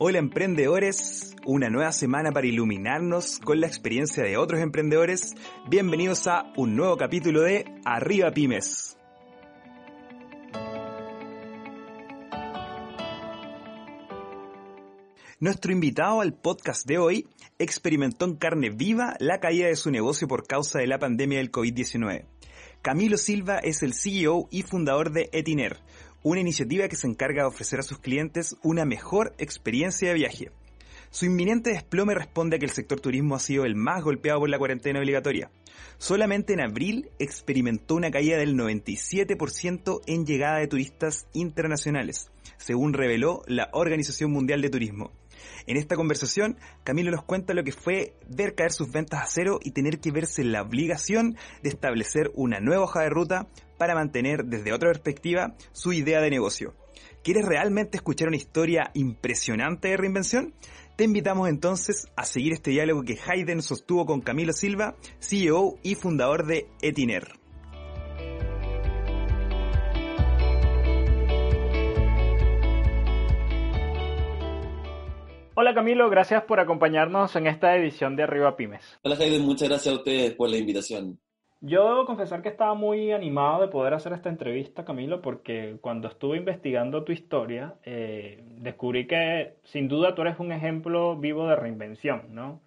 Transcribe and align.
Hola 0.00 0.20
emprendedores, 0.20 1.34
una 1.44 1.70
nueva 1.70 1.90
semana 1.90 2.30
para 2.30 2.46
iluminarnos 2.46 3.40
con 3.40 3.60
la 3.60 3.66
experiencia 3.66 4.22
de 4.22 4.36
otros 4.36 4.60
emprendedores. 4.60 5.34
Bienvenidos 5.68 6.28
a 6.28 6.52
un 6.56 6.76
nuevo 6.76 6.96
capítulo 6.96 7.42
de 7.42 7.64
Arriba 7.84 8.30
Pymes. 8.30 8.96
Nuestro 15.40 15.72
invitado 15.72 16.20
al 16.20 16.32
podcast 16.32 16.86
de 16.86 16.98
hoy 16.98 17.26
experimentó 17.58 18.24
en 18.26 18.36
carne 18.36 18.70
viva 18.70 19.16
la 19.18 19.40
caída 19.40 19.66
de 19.66 19.74
su 19.74 19.90
negocio 19.90 20.28
por 20.28 20.46
causa 20.46 20.78
de 20.78 20.86
la 20.86 21.00
pandemia 21.00 21.38
del 21.38 21.50
COVID-19. 21.50 22.24
Camilo 22.82 23.16
Silva 23.16 23.58
es 23.58 23.82
el 23.82 23.94
CEO 23.94 24.46
y 24.52 24.62
fundador 24.62 25.10
de 25.10 25.28
Etiner, 25.32 25.80
una 26.22 26.40
iniciativa 26.40 26.88
que 26.88 26.96
se 26.96 27.06
encarga 27.06 27.42
de 27.42 27.48
ofrecer 27.48 27.80
a 27.80 27.84
sus 27.84 27.98
clientes 27.98 28.56
una 28.62 28.84
mejor 28.84 29.34
experiencia 29.38 30.08
de 30.08 30.14
viaje. 30.14 30.50
Su 31.10 31.24
inminente 31.24 31.70
desplome 31.70 32.14
responde 32.14 32.56
a 32.56 32.58
que 32.58 32.66
el 32.66 32.72
sector 32.72 33.00
turismo 33.00 33.34
ha 33.34 33.40
sido 33.40 33.64
el 33.64 33.74
más 33.74 34.02
golpeado 34.02 34.40
por 34.40 34.50
la 34.50 34.58
cuarentena 34.58 34.98
obligatoria. 34.98 35.50
Solamente 35.96 36.52
en 36.52 36.60
abril 36.60 37.08
experimentó 37.18 37.94
una 37.94 38.10
caída 38.10 38.36
del 38.36 38.56
97% 38.56 40.02
en 40.06 40.26
llegada 40.26 40.58
de 40.58 40.68
turistas 40.68 41.26
internacionales, 41.32 42.30
según 42.58 42.92
reveló 42.92 43.42
la 43.46 43.70
Organización 43.72 44.32
Mundial 44.32 44.60
de 44.60 44.70
Turismo. 44.70 45.12
En 45.66 45.76
esta 45.76 45.96
conversación, 45.96 46.58
Camilo 46.84 47.10
nos 47.10 47.24
cuenta 47.24 47.54
lo 47.54 47.64
que 47.64 47.72
fue 47.72 48.14
ver 48.28 48.54
caer 48.54 48.72
sus 48.72 48.90
ventas 48.90 49.22
a 49.22 49.26
cero 49.26 49.58
y 49.62 49.72
tener 49.72 50.00
que 50.00 50.10
verse 50.10 50.44
la 50.44 50.62
obligación 50.62 51.36
de 51.62 51.68
establecer 51.68 52.30
una 52.34 52.60
nueva 52.60 52.84
hoja 52.84 53.02
de 53.02 53.10
ruta 53.10 53.48
para 53.78 53.94
mantener 53.94 54.44
desde 54.44 54.72
otra 54.72 54.90
perspectiva 54.90 55.54
su 55.72 55.92
idea 55.92 56.20
de 56.20 56.30
negocio. 56.30 56.74
¿Quieres 57.22 57.44
realmente 57.46 57.96
escuchar 57.98 58.28
una 58.28 58.36
historia 58.36 58.90
impresionante 58.94 59.88
de 59.88 59.96
reinvención? 59.96 60.54
Te 60.96 61.04
invitamos 61.04 61.48
entonces 61.48 62.08
a 62.16 62.24
seguir 62.24 62.52
este 62.52 62.70
diálogo 62.70 63.02
que 63.02 63.18
Hayden 63.24 63.62
sostuvo 63.62 64.06
con 64.06 64.20
Camilo 64.20 64.52
Silva, 64.52 64.96
CEO 65.20 65.78
y 65.82 65.94
fundador 65.94 66.46
de 66.46 66.66
Etiner. 66.82 67.38
Hola 75.60 75.74
Camilo, 75.74 76.08
gracias 76.08 76.44
por 76.44 76.60
acompañarnos 76.60 77.34
en 77.34 77.48
esta 77.48 77.74
edición 77.74 78.14
de 78.14 78.22
Arriba 78.22 78.54
Pymes. 78.54 79.00
Hola 79.02 79.16
Hayden, 79.16 79.44
muchas 79.44 79.68
gracias 79.68 79.92
a 79.92 79.98
ustedes 79.98 80.32
por 80.34 80.48
la 80.48 80.56
invitación. 80.56 81.18
Yo 81.60 81.84
debo 81.88 82.06
confesar 82.06 82.42
que 82.42 82.48
estaba 82.48 82.74
muy 82.74 83.10
animado 83.10 83.62
de 83.62 83.66
poder 83.66 83.92
hacer 83.92 84.12
esta 84.12 84.28
entrevista, 84.28 84.84
Camilo, 84.84 85.20
porque 85.20 85.78
cuando 85.80 86.06
estuve 86.06 86.36
investigando 86.36 87.02
tu 87.02 87.10
historia, 87.10 87.74
eh, 87.82 88.44
descubrí 88.60 89.08
que 89.08 89.56
sin 89.64 89.88
duda 89.88 90.14
tú 90.14 90.22
eres 90.22 90.38
un 90.38 90.52
ejemplo 90.52 91.16
vivo 91.16 91.48
de 91.48 91.56
reinvención, 91.56 92.26
¿no? 92.30 92.60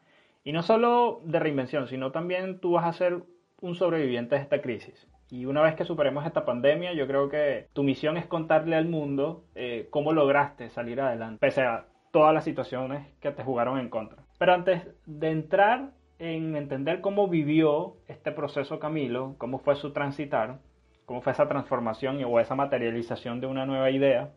Y 0.44 0.52
no 0.52 0.62
solo 0.62 1.22
de 1.24 1.40
reinvención, 1.40 1.88
sino 1.88 2.12
también 2.12 2.60
tú 2.60 2.74
vas 2.74 2.88
a 2.88 2.92
ser 2.92 3.24
un 3.62 3.76
sobreviviente 3.76 4.36
de 4.36 4.42
esta 4.42 4.62
crisis. 4.62 5.08
Y 5.30 5.46
una 5.46 5.62
vez 5.62 5.76
que 5.76 5.86
superemos 5.86 6.26
esta 6.26 6.44
pandemia, 6.44 6.92
yo 6.92 7.08
creo 7.08 7.30
que 7.30 7.68
tu 7.72 7.84
misión 7.84 8.18
es 8.18 8.26
contarle 8.26 8.76
al 8.76 8.90
mundo 8.90 9.46
eh, 9.56 9.88
cómo 9.92 10.12
lograste 10.12 10.70
salir 10.72 11.00
adelante, 11.00 11.40
pese 11.40 11.62
a 11.62 11.86
todas 12.12 12.34
las 12.34 12.44
situaciones 12.44 13.08
que 13.20 13.32
te 13.32 13.44
jugaron 13.44 13.80
en 13.80 13.90
contra. 13.90 14.24
Pero 14.38 14.54
antes 14.54 14.84
de 15.06 15.32
entrar 15.32 15.92
en 16.20 16.56
entender 16.56 17.02
cómo 17.02 17.28
vivió 17.28 17.96
este 18.08 18.32
proceso 18.32 18.80
Camilo, 18.80 19.36
cómo 19.38 19.60
fue 19.60 19.76
su 19.76 19.92
transitar, 19.92 20.60
cómo 21.06 21.22
fue 21.22 21.32
esa 21.34 21.48
transformación 21.48 22.24
o 22.24 22.40
esa 22.40 22.56
materialización 22.56 23.42
de 23.42 23.48
una 23.48 23.66
nueva 23.66 23.90
idea, 23.90 24.30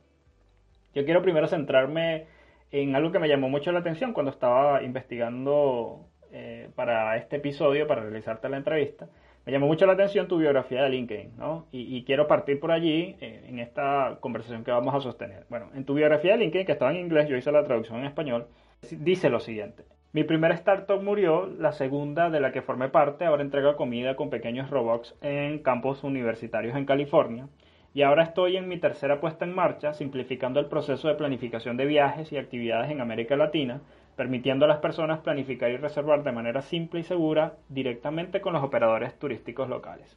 yo 0.95 1.05
quiero 1.05 1.23
primero 1.23 1.49
centrarme 1.49 2.27
en 2.71 2.95
algo 2.97 3.13
que 3.13 3.19
me 3.19 3.29
llamó 3.29 3.49
mucho 3.49 3.73
la 3.73 3.81
atención 3.81 4.13
cuando 4.13 4.31
estaba 4.31 4.83
investigando 4.83 6.07
eh, 6.33 6.71
para 6.75 7.17
este 7.17 7.37
episodio, 7.37 7.87
para 7.87 8.03
realizarte 8.03 8.49
la 8.49 8.57
entrevista. 8.57 9.09
Me 9.47 9.53
llamó 9.53 9.67
mucho 9.67 9.87
la 9.87 9.93
atención 9.93 10.27
tu 10.27 10.39
biografía 10.39 10.83
de 10.83 10.89
LinkedIn, 10.89 11.37
¿no? 11.37 11.67
Y, 11.71 12.03
quiero 12.05 12.27
partir 12.27 12.59
por 12.59 12.73
allí 12.73 13.17
eh, 13.21 13.45
en 13.47 13.59
esta 13.59 14.17
conversación 14.21 14.65
que 14.65 14.71
vamos 14.71 14.95
a 14.95 15.01
sostener. 15.01 15.45
Bueno, 15.51 15.69
en 15.75 15.85
tu 15.85 15.95
biografía 15.95 16.33
de 16.33 16.39
LinkedIn, 16.39 16.65
que 16.65 16.73
estaba 16.73 16.93
en 16.93 17.01
inglés, 17.01 17.29
yo 17.29 17.37
hice 17.37 17.53
la 17.53 17.65
traducción 17.65 17.99
en 18.01 18.07
español, 18.07 18.47
dice 18.91 19.29
lo 19.29 19.41
siguiente. 19.41 19.85
Mi 20.15 20.25
primera 20.25 20.55
startup 20.55 21.03
murió, 21.03 21.47
la 21.47 21.73
segunda 21.73 22.31
de 22.31 22.41
la 22.41 22.53
que 22.53 22.63
formé 22.63 22.89
parte 22.89 23.25
ahora 23.25 23.43
entrega 23.43 23.77
comida 23.77 24.17
con 24.17 24.31
pequeños 24.31 24.71
robots 24.71 25.15
en 25.21 25.59
campos 25.59 26.05
universitarios 26.05 26.77
en 26.77 26.87
California. 26.87 27.49
Y 27.93 28.03
ahora 28.03 28.23
estoy 28.23 28.57
en 28.57 28.69
mi 28.69 28.79
tercera 28.79 29.21
puesta 29.21 29.45
en 29.45 29.55
marcha, 29.55 29.93
simplificando 29.93 30.59
el 30.59 30.67
proceso 30.67 31.09
de 31.09 31.17
planificación 31.17 31.77
de 31.77 31.87
viajes 31.87 32.33
y 32.33 32.39
actividades 32.39 32.91
en 32.91 33.01
América 33.01 33.37
Latina, 33.37 33.83
permitiendo 34.17 34.65
a 34.65 34.69
las 34.69 34.79
personas 34.79 35.21
planificar 35.21 35.71
y 35.71 35.77
reservar 35.77 36.23
de 36.23 36.33
manera 36.33 36.63
simple 36.63 37.01
y 37.01 37.05
segura 37.05 37.55
directamente 37.69 38.41
con 38.41 38.53
los 38.53 38.63
operadores 38.63 39.19
turísticos 39.19 39.69
locales. 39.69 40.17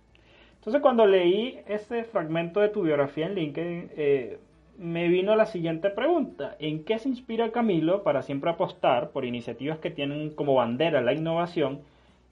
Entonces 0.56 0.82
cuando 0.82 1.06
leí 1.06 1.60
ese 1.68 2.04
fragmento 2.04 2.60
de 2.60 2.70
tu 2.70 2.84
biografía 2.84 3.26
en 3.26 3.36
LinkedIn, 3.36 3.92
eh, 3.96 4.40
me 4.78 5.08
vino 5.08 5.36
la 5.36 5.46
siguiente 5.46 5.90
pregunta. 5.90 6.56
¿En 6.60 6.84
qué 6.84 7.00
se 7.00 7.10
inspira 7.10 7.52
Camilo 7.52 8.04
para 8.04 8.22
siempre 8.22 8.52
apostar 8.52 9.12
por 9.12 9.26
iniciativas 9.26 9.80
que 9.80 9.90
tienen 9.90 10.32
como 10.32 10.56
bandera 10.56 11.02
la 11.02 11.14
innovación 11.14 11.82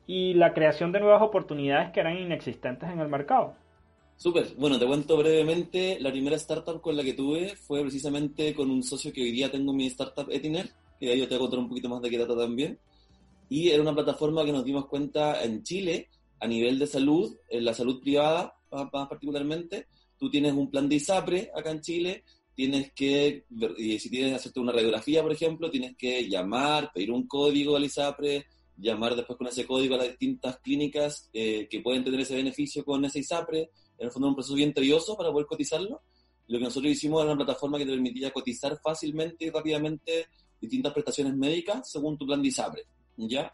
y 0.06 0.36
la 0.36 0.54
creación 0.54 0.92
de 0.92 1.00
nuevas 1.00 1.22
oportunidades 1.22 1.92
que 1.92 2.02
eran 2.02 2.18
inexistentes 2.18 2.90
en 2.90 3.00
el 3.00 3.08
mercado? 3.08 3.54
Súper. 4.18 4.46
Bueno, 4.58 4.78
te 4.80 4.86
cuento 4.86 5.18
brevemente. 5.18 5.98
La 6.00 6.12
primera 6.12 6.36
startup 6.36 6.80
con 6.82 6.96
la 6.96 7.04
que 7.04 7.14
tuve 7.14 7.56
fue 7.56 7.82
precisamente 7.82 8.54
con 8.54 8.70
un 8.70 8.84
socio 8.84 9.12
que 9.12 9.22
hoy 9.22 9.32
día 9.32 9.50
tengo 9.50 9.74
mi 9.74 9.88
startup 9.88 10.30
Etiner 10.30 10.68
que 11.00 11.12
ahí 11.12 11.20
yo 11.20 11.28
te 11.28 11.36
voy 11.36 11.38
a 11.38 11.48
contar 11.48 11.60
un 11.60 11.70
poquito 11.70 11.90
más 11.90 12.02
de 12.02 12.10
qué 12.10 12.18
trata 12.18 12.38
también. 12.38 12.80
Y 13.50 13.70
era 13.70 13.82
una 13.82 13.94
plataforma 13.94 14.44
que 14.44 14.52
nos 14.52 14.66
dimos 14.66 14.88
cuenta 14.88 15.44
en 15.44 15.64
Chile, 15.64 16.10
a 16.40 16.48
nivel 16.48 16.80
de 16.80 16.88
salud, 16.88 17.36
en 17.50 17.66
la 17.66 17.74
salud 17.74 18.02
privada 18.02 18.56
más 18.72 19.08
particularmente, 19.08 19.88
tú 20.18 20.30
tienes 20.30 20.54
un 20.54 20.70
plan 20.70 20.90
de 20.90 20.96
ISAPRE 20.96 21.52
acá 21.56 21.72
en 21.72 21.82
Chile, 21.82 22.24
tienes 22.54 22.92
que, 22.94 23.46
si 24.00 24.10
tienes 24.10 24.32
que 24.32 24.36
hacerte 24.36 24.60
una 24.60 24.72
radiografía, 24.72 25.22
por 25.22 25.32
ejemplo, 25.32 25.70
tienes 25.70 25.96
que 25.98 26.28
llamar, 26.28 26.92
pedir 26.94 27.12
un 27.12 27.28
código 27.28 27.76
al 27.76 27.86
ISAPRE, 27.86 28.46
llamar 28.78 29.16
después 29.16 29.38
con 29.38 29.48
ese 29.48 29.66
código 29.66 29.96
a 29.96 30.00
las 30.00 30.08
distintas 30.08 30.60
clínicas 30.60 31.30
eh, 31.34 31.68
que 31.70 31.80
pueden 31.80 32.04
tener 32.04 32.20
ese 32.20 32.36
beneficio 32.36 32.84
con 32.84 33.04
ese 33.06 33.20
ISAPRE, 33.20 33.70
en 33.98 34.06
el 34.06 34.12
fondo 34.12 34.28
es 34.28 34.30
un 34.30 34.36
proceso 34.36 34.56
bien 34.56 34.74
tedioso 34.74 35.16
para 35.16 35.32
poder 35.32 35.48
cotizarlo. 35.48 36.02
Lo 36.48 36.60
que 36.60 36.66
nosotros 36.66 36.92
hicimos 36.92 37.24
era 37.24 37.32
una 37.32 37.46
plataforma 37.46 37.78
que 37.78 37.86
te 37.86 37.92
permitía 37.92 38.32
cotizar 38.32 38.78
fácilmente 38.84 39.46
y 39.46 39.50
rápidamente 39.50 40.28
distintas 40.60 40.94
prestaciones 40.94 41.36
médicas 41.36 41.90
según 41.90 42.18
tu 42.18 42.26
plan 42.26 42.42
de 42.42 42.50
ISAPRE, 42.50 42.84
¿ya? 43.18 43.54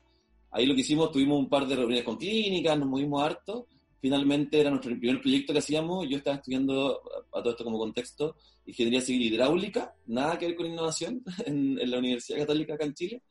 Ahí 0.51 0.66
lo 0.66 0.75
que 0.75 0.81
hicimos, 0.81 1.12
tuvimos 1.12 1.39
un 1.39 1.50
par 1.50 1.66
de 1.67 1.75
reuniones 1.75 2.03
con 2.03 2.17
clínicas, 2.17 2.78
nos 2.78 2.89
movimos 2.89 3.23
harto, 3.23 3.67
finalmente 4.01 4.59
era 4.59 4.69
nuestro 4.69 4.97
primer 4.97 5.22
proyecto 5.22 5.53
que 5.53 5.59
hacíamos, 5.59 6.07
yo 6.09 6.17
estaba 6.17 6.38
estudiando, 6.38 7.01
a 7.31 7.41
todo 7.41 7.51
esto 7.51 7.63
como 7.63 7.78
contexto, 7.78 8.35
ingeniería 8.66 9.00
civil 9.00 9.22
hidráulica, 9.22 9.95
nada 10.07 10.38
que 10.38 10.47
ver 10.47 10.56
con 10.56 10.66
innovación, 10.66 11.23
en, 11.45 11.89
la 11.89 12.00
Universidad 12.00 12.39
Católica 12.39 12.73
acá 12.73 12.85
en 12.85 12.94
Chile, 12.94 13.23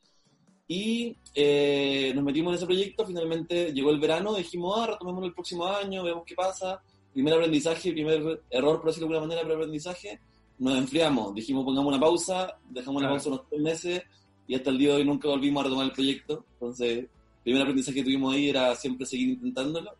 y 0.67 1.17
eh, 1.35 2.13
nos 2.15 2.23
metimos 2.23 2.51
en 2.51 2.55
ese 2.55 2.65
proyecto, 2.65 3.05
finalmente 3.05 3.73
llegó 3.73 3.91
el 3.91 3.99
verano, 3.99 4.33
dijimos, 4.35 4.79
ah, 4.79 4.87
retomémoslo 4.87 5.27
el 5.27 5.33
próximo 5.33 5.65
año, 5.67 6.03
vemos 6.03 6.23
qué 6.25 6.33
pasa, 6.33 6.81
primer 7.11 7.33
aprendizaje, 7.33 7.91
primer 7.91 8.41
error, 8.49 8.77
por 8.77 8.87
decirlo 8.87 9.09
de 9.09 9.15
alguna 9.15 9.27
manera, 9.27 9.41
primer 9.41 9.57
aprendizaje, 9.57 10.21
nos 10.61 10.77
enfriamos, 10.77 11.33
dijimos 11.33 11.65
pongamos 11.65 11.91
una 11.91 11.99
pausa, 11.99 12.55
dejamos 12.69 13.01
la 13.01 13.09
pausa 13.09 13.29
unos 13.29 13.49
tres 13.49 13.61
meses 13.61 14.03
y 14.47 14.53
hasta 14.53 14.69
el 14.69 14.77
día 14.77 14.89
de 14.89 14.95
hoy 14.97 15.05
nunca 15.05 15.27
volvimos 15.27 15.61
a 15.61 15.63
retomar 15.63 15.87
el 15.87 15.91
proyecto. 15.91 16.45
Entonces, 16.53 16.99
el 16.99 17.09
primer 17.43 17.63
aprendizaje 17.63 17.95
que 17.95 18.03
tuvimos 18.03 18.35
ahí 18.35 18.49
era 18.49 18.75
siempre 18.75 19.07
seguir 19.07 19.29
intentándolo. 19.29 19.91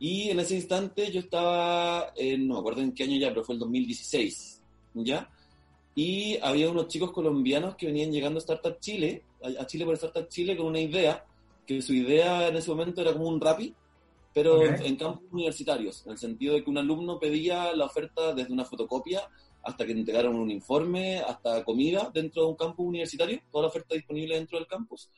Y 0.00 0.28
en 0.28 0.40
ese 0.40 0.56
instante 0.56 1.12
yo 1.12 1.20
estaba, 1.20 2.12
en, 2.16 2.48
no 2.48 2.54
me 2.54 2.60
acuerdo 2.60 2.82
en 2.82 2.92
qué 2.92 3.04
año 3.04 3.16
ya, 3.16 3.28
pero 3.28 3.44
fue 3.44 3.54
el 3.54 3.60
2016, 3.60 4.60
¿ya? 4.94 5.30
Y 5.94 6.36
había 6.42 6.68
unos 6.68 6.88
chicos 6.88 7.12
colombianos 7.12 7.76
que 7.76 7.86
venían 7.86 8.10
llegando 8.10 8.38
a 8.38 8.40
Startup 8.40 8.80
Chile, 8.80 9.22
a 9.40 9.66
Chile 9.66 9.84
por 9.84 9.94
Startup 9.94 10.28
Chile, 10.28 10.56
con 10.56 10.66
una 10.66 10.80
idea, 10.80 11.24
que 11.64 11.80
su 11.80 11.94
idea 11.94 12.48
en 12.48 12.56
ese 12.56 12.70
momento 12.70 13.02
era 13.02 13.12
como 13.12 13.28
un 13.28 13.40
RAPI, 13.40 13.72
pero 14.34 14.62
en 14.64 14.96
campos 14.96 15.22
universitarios, 15.30 16.04
en 16.04 16.12
el 16.12 16.18
sentido 16.18 16.54
de 16.54 16.64
que 16.64 16.70
un 16.70 16.76
alumno 16.76 17.20
pedía 17.20 17.72
la 17.72 17.86
oferta 17.86 18.34
desde 18.34 18.52
una 18.52 18.64
fotocopia 18.64 19.22
hasta 19.66 19.84
que 19.84 19.92
entregaron 19.92 20.36
un 20.36 20.50
informe, 20.50 21.18
hasta 21.18 21.64
comida 21.64 22.08
dentro 22.14 22.42
de 22.42 22.48
un 22.50 22.56
campus 22.56 22.86
universitario, 22.86 23.40
toda 23.50 23.62
la 23.62 23.68
oferta 23.68 23.96
disponible 23.96 24.36
dentro 24.36 24.58
del 24.58 24.68
campus, 24.68 25.10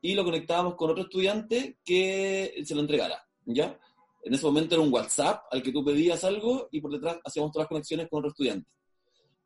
y 0.00 0.14
lo 0.14 0.24
conectábamos 0.24 0.74
con 0.74 0.90
otro 0.90 1.04
estudiante 1.04 1.78
que 1.84 2.52
se 2.64 2.74
lo 2.74 2.80
entregara, 2.80 3.24
¿ya? 3.44 3.78
En 4.24 4.34
ese 4.34 4.44
momento 4.44 4.74
era 4.74 4.82
un 4.82 4.92
WhatsApp 4.92 5.44
al 5.52 5.62
que 5.62 5.70
tú 5.70 5.84
pedías 5.84 6.24
algo 6.24 6.68
y 6.72 6.80
por 6.80 6.90
detrás 6.90 7.18
hacíamos 7.24 7.52
todas 7.52 7.64
las 7.64 7.68
conexiones 7.68 8.08
con 8.08 8.18
otro 8.18 8.30
estudiante. 8.30 8.68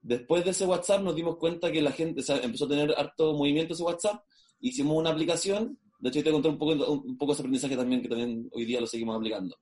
Después 0.00 0.44
de 0.44 0.52
ese 0.52 0.64
WhatsApp 0.64 1.02
nos 1.02 1.14
dimos 1.14 1.36
cuenta 1.36 1.70
que 1.70 1.82
la 1.82 1.92
gente 1.92 2.22
empezó 2.42 2.64
a 2.64 2.68
tener 2.68 2.94
harto 2.96 3.34
movimiento 3.34 3.74
ese 3.74 3.82
WhatsApp, 3.82 4.24
hicimos 4.60 4.96
una 4.96 5.10
aplicación, 5.10 5.78
de 5.98 6.08
hecho 6.08 6.24
te 6.24 6.32
conté 6.32 6.48
un 6.48 6.58
poco, 6.58 6.72
un 6.72 7.18
poco 7.18 7.32
ese 7.32 7.42
aprendizaje 7.42 7.76
también, 7.76 8.00
que 8.00 8.08
también 8.08 8.48
hoy 8.52 8.64
día 8.64 8.80
lo 8.80 8.86
seguimos 8.86 9.16
aplicando. 9.16 9.54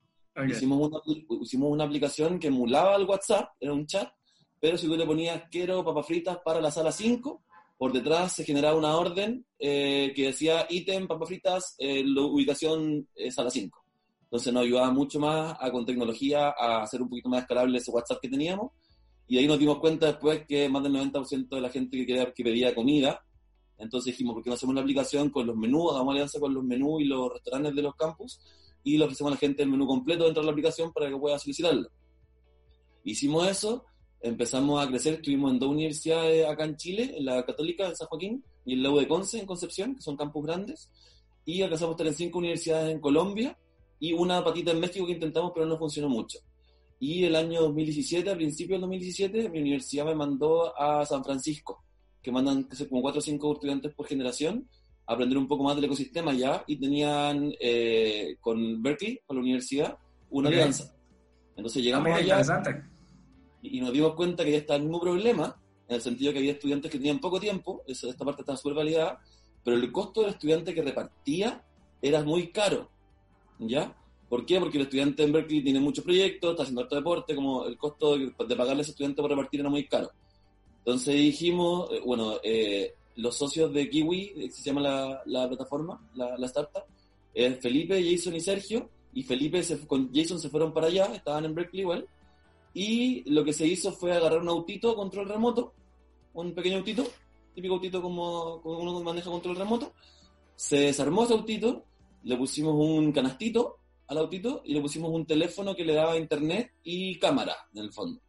Hicimos, 0.48 0.88
una, 0.88 1.00
hicimos 1.42 1.72
una 1.72 1.84
aplicación 1.84 2.38
que 2.38 2.48
emulaba 2.48 2.96
el 2.96 3.04
WhatsApp, 3.04 3.50
era 3.60 3.72
un 3.72 3.86
chat, 3.86 4.12
pero 4.64 4.78
si 4.78 4.86
tú 4.86 4.96
le 4.96 5.04
ponías 5.04 5.42
quiero 5.50 5.84
papas 5.84 6.06
fritas 6.06 6.38
para 6.42 6.58
la 6.58 6.70
sala 6.70 6.90
5, 6.90 7.42
por 7.76 7.92
detrás 7.92 8.32
se 8.32 8.44
generaba 8.44 8.78
una 8.78 8.96
orden 8.96 9.44
eh, 9.58 10.10
que 10.16 10.28
decía 10.28 10.66
ítem, 10.70 11.06
papas 11.06 11.28
fritas, 11.28 11.74
eh, 11.78 12.02
ubicación 12.02 13.06
sala 13.28 13.50
5. 13.50 13.84
Entonces 14.22 14.54
nos 14.54 14.62
ayudaba 14.62 14.90
mucho 14.90 15.20
más 15.20 15.58
con 15.70 15.84
tecnología 15.84 16.48
a 16.48 16.82
hacer 16.82 17.02
un 17.02 17.10
poquito 17.10 17.28
más 17.28 17.42
escalable 17.42 17.76
ese 17.76 17.90
WhatsApp 17.90 18.20
que 18.22 18.30
teníamos. 18.30 18.70
Y 19.28 19.36
ahí 19.36 19.46
nos 19.46 19.58
dimos 19.58 19.80
cuenta 19.80 20.06
después 20.06 20.46
que 20.48 20.66
más 20.70 20.82
del 20.82 20.94
90% 20.94 21.48
de 21.50 21.60
la 21.60 21.68
gente 21.68 21.98
que, 21.98 22.06
quería, 22.06 22.32
que 22.32 22.42
pedía 22.42 22.74
comida, 22.74 23.22
entonces 23.76 24.14
dijimos, 24.14 24.32
¿por 24.32 24.42
qué 24.42 24.48
no 24.48 24.54
hacemos 24.54 24.72
una 24.72 24.80
aplicación 24.80 25.28
con 25.28 25.46
los 25.46 25.56
menús? 25.56 25.92
Hagamos 25.92 26.12
alianza 26.12 26.40
con 26.40 26.54
los 26.54 26.64
menús 26.64 27.02
y 27.02 27.04
los 27.04 27.30
restaurantes 27.30 27.74
de 27.74 27.82
los 27.82 27.94
campus 27.96 28.40
y 28.82 28.96
le 28.96 29.04
ofrecemos 29.04 29.30
a 29.30 29.34
la 29.34 29.38
gente 29.38 29.62
el 29.62 29.68
menú 29.68 29.86
completo 29.86 30.24
dentro 30.24 30.40
de 30.40 30.46
la 30.46 30.52
aplicación 30.52 30.90
para 30.90 31.10
que 31.10 31.18
pueda 31.18 31.38
solicitarlo. 31.38 31.90
Hicimos 33.04 33.46
eso 33.46 33.84
empezamos 34.24 34.82
a 34.82 34.88
crecer, 34.88 35.14
estuvimos 35.14 35.52
en 35.52 35.58
dos 35.58 35.68
universidades 35.68 36.46
acá 36.46 36.64
en 36.64 36.76
Chile, 36.76 37.14
en 37.16 37.26
la 37.26 37.44
Católica 37.44 37.88
de 37.88 37.94
San 37.94 38.08
Joaquín 38.08 38.42
y 38.64 38.72
en 38.72 38.82
la 38.82 38.90
U 38.90 38.98
de 38.98 39.06
Conce 39.06 39.38
en 39.38 39.46
Concepción, 39.46 39.94
que 39.94 40.00
son 40.00 40.16
campus 40.16 40.46
grandes, 40.46 40.90
y 41.44 41.60
alcanzamos 41.60 41.92
a 41.92 41.94
estar 41.94 42.06
en 42.06 42.14
cinco 42.14 42.38
universidades 42.38 42.90
en 42.90 43.00
Colombia 43.00 43.58
y 44.00 44.14
una 44.14 44.42
patita 44.42 44.70
en 44.70 44.80
México 44.80 45.04
que 45.04 45.12
intentamos 45.12 45.52
pero 45.54 45.66
no 45.66 45.76
funcionó 45.76 46.08
mucho. 46.08 46.38
Y 46.98 47.24
el 47.24 47.36
año 47.36 47.60
2017, 47.60 48.30
a 48.30 48.34
principios 48.34 48.76
del 48.76 48.80
2017, 48.82 49.50
mi 49.50 49.60
universidad 49.60 50.06
me 50.06 50.14
mandó 50.14 50.74
a 50.80 51.04
San 51.04 51.22
Francisco, 51.22 51.84
que 52.22 52.32
mandan 52.32 52.66
como 52.88 53.02
cuatro 53.02 53.18
o 53.18 53.22
cinco 53.22 53.52
estudiantes 53.52 53.92
por 53.92 54.06
generación, 54.06 54.66
a 55.06 55.12
aprender 55.12 55.36
un 55.36 55.46
poco 55.46 55.64
más 55.64 55.76
del 55.76 55.84
ecosistema 55.84 56.32
ya, 56.32 56.64
y 56.66 56.76
tenían 56.76 57.52
eh, 57.60 58.36
con 58.40 58.82
Berkeley, 58.82 59.20
con 59.26 59.36
la 59.36 59.42
universidad, 59.42 59.98
una 60.30 60.48
alianza. 60.48 60.94
Entonces 61.56 61.82
llegamos 61.82 62.08
ah, 62.10 62.16
allá 62.16 62.42
y 63.64 63.80
nos 63.80 63.92
dimos 63.92 64.14
cuenta 64.14 64.44
que 64.44 64.52
ya 64.52 64.58
está 64.58 64.76
el 64.76 64.82
mismo 64.82 65.00
problema, 65.00 65.56
en 65.88 65.96
el 65.96 66.02
sentido 66.02 66.32
que 66.32 66.38
había 66.38 66.52
estudiantes 66.52 66.90
que 66.90 66.98
tenían 66.98 67.18
poco 67.18 67.40
tiempo, 67.40 67.82
eso, 67.86 68.08
esta 68.08 68.24
parte 68.24 68.42
está 68.42 68.56
súper 68.56 68.74
validada, 68.74 69.20
pero 69.62 69.76
el 69.76 69.90
costo 69.90 70.20
del 70.20 70.30
estudiante 70.30 70.74
que 70.74 70.82
repartía 70.82 71.64
era 72.00 72.22
muy 72.22 72.48
caro, 72.48 72.88
¿ya? 73.58 73.96
¿Por 74.28 74.44
qué? 74.44 74.58
Porque 74.58 74.78
el 74.78 74.84
estudiante 74.84 75.22
en 75.22 75.32
Berkeley 75.32 75.62
tiene 75.62 75.80
muchos 75.80 76.04
proyectos, 76.04 76.50
está 76.50 76.62
haciendo 76.62 76.82
harto 76.82 76.96
deporte, 76.96 77.34
como 77.34 77.64
el 77.66 77.78
costo 77.78 78.18
de, 78.18 78.30
pagarle 78.32 78.80
a 78.80 78.82
ese 78.82 78.90
estudiante 78.90 79.22
por 79.22 79.30
repartir 79.30 79.60
era 79.60 79.70
muy 79.70 79.86
caro. 79.86 80.10
Entonces 80.78 81.14
dijimos, 81.14 81.90
eh, 81.92 82.00
bueno, 82.04 82.34
eh, 82.42 82.94
los 83.16 83.36
socios 83.36 83.72
de 83.72 83.88
Kiwi, 83.88 84.32
eh, 84.36 84.50
se 84.50 84.62
llama 84.62 84.80
la, 84.80 85.22
la 85.26 85.48
plataforma, 85.48 86.00
la, 86.14 86.36
la 86.36 86.46
startup, 86.46 86.84
Felipe, 87.60 88.02
Jason 88.02 88.34
y 88.34 88.40
Sergio, 88.40 88.90
y 89.12 89.22
Felipe 89.22 89.62
se, 89.62 89.86
con 89.86 90.12
Jason 90.12 90.38
se 90.40 90.50
fueron 90.50 90.72
para 90.72 90.88
allá, 90.88 91.06
estaban 91.14 91.44
en 91.44 91.54
Berkeley 91.54 91.82
igual, 91.82 92.06
y 92.74 93.22
lo 93.30 93.44
que 93.44 93.52
se 93.52 93.66
hizo 93.66 93.92
fue 93.92 94.12
agarrar 94.12 94.40
un 94.40 94.48
autito 94.48 94.96
control 94.96 95.28
remoto, 95.28 95.72
un 96.34 96.52
pequeño 96.52 96.78
autito, 96.78 97.06
típico 97.54 97.74
autito 97.74 98.02
como, 98.02 98.60
como 98.60 98.80
uno 98.80 99.00
maneja 99.00 99.30
control 99.30 99.56
remoto. 99.56 99.94
Se 100.56 100.76
desarmó 100.78 101.22
ese 101.22 101.34
autito, 101.34 101.84
le 102.24 102.36
pusimos 102.36 102.74
un 102.74 103.12
canastito 103.12 103.78
al 104.08 104.18
autito 104.18 104.62
y 104.64 104.74
le 104.74 104.80
pusimos 104.80 105.12
un 105.12 105.24
teléfono 105.24 105.74
que 105.76 105.84
le 105.84 105.94
daba 105.94 106.18
internet 106.18 106.72
y 106.82 107.16
cámara 107.20 107.56
en 107.72 107.84
el 107.84 107.92
fondo. 107.92 108.20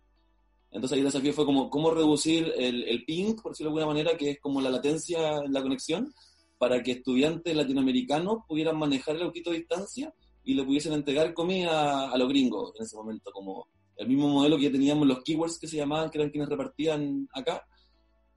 Entonces 0.70 0.94
ahí 0.94 1.00
el 1.00 1.06
desafío 1.06 1.34
fue 1.34 1.46
como 1.46 1.70
cómo 1.70 1.90
reducir 1.90 2.54
el, 2.56 2.84
el 2.84 3.04
ping, 3.04 3.36
por 3.36 3.54
decirlo 3.54 3.72
de 3.72 3.82
alguna 3.82 3.94
manera, 3.94 4.16
que 4.16 4.32
es 4.32 4.40
como 4.40 4.62
la 4.62 4.70
latencia 4.70 5.38
en 5.38 5.54
la 5.54 5.64
conexión, 5.64 6.14
para 6.60 6.84
que 6.84 6.92
estudiantes 6.92 7.56
latinoamericanos 7.56 8.40
pudieran 8.48 8.78
manejar 8.78 9.16
el 9.16 9.24
autito 9.24 9.50
a 9.50 9.54
distancia 9.54 10.14
y 10.44 10.54
le 10.54 10.64
pudiesen 10.64 10.94
entregar 10.94 11.34
comida 11.34 12.12
a 12.12 12.18
los 12.18 12.30
gringos 12.30 12.74
en 12.78 12.86
ese 12.86 12.96
momento, 12.96 13.32
como 13.32 13.68
el 13.98 14.08
mismo 14.08 14.28
modelo 14.28 14.58
que 14.58 14.64
ya 14.64 14.72
teníamos 14.72 15.08
los 15.08 15.24
keywords 15.24 15.60
que 15.60 15.68
se 15.68 15.78
llamaban, 15.78 16.10
que 16.10 16.18
eran 16.18 16.30
quienes 16.30 16.50
repartían 16.50 17.28
acá, 17.34 17.66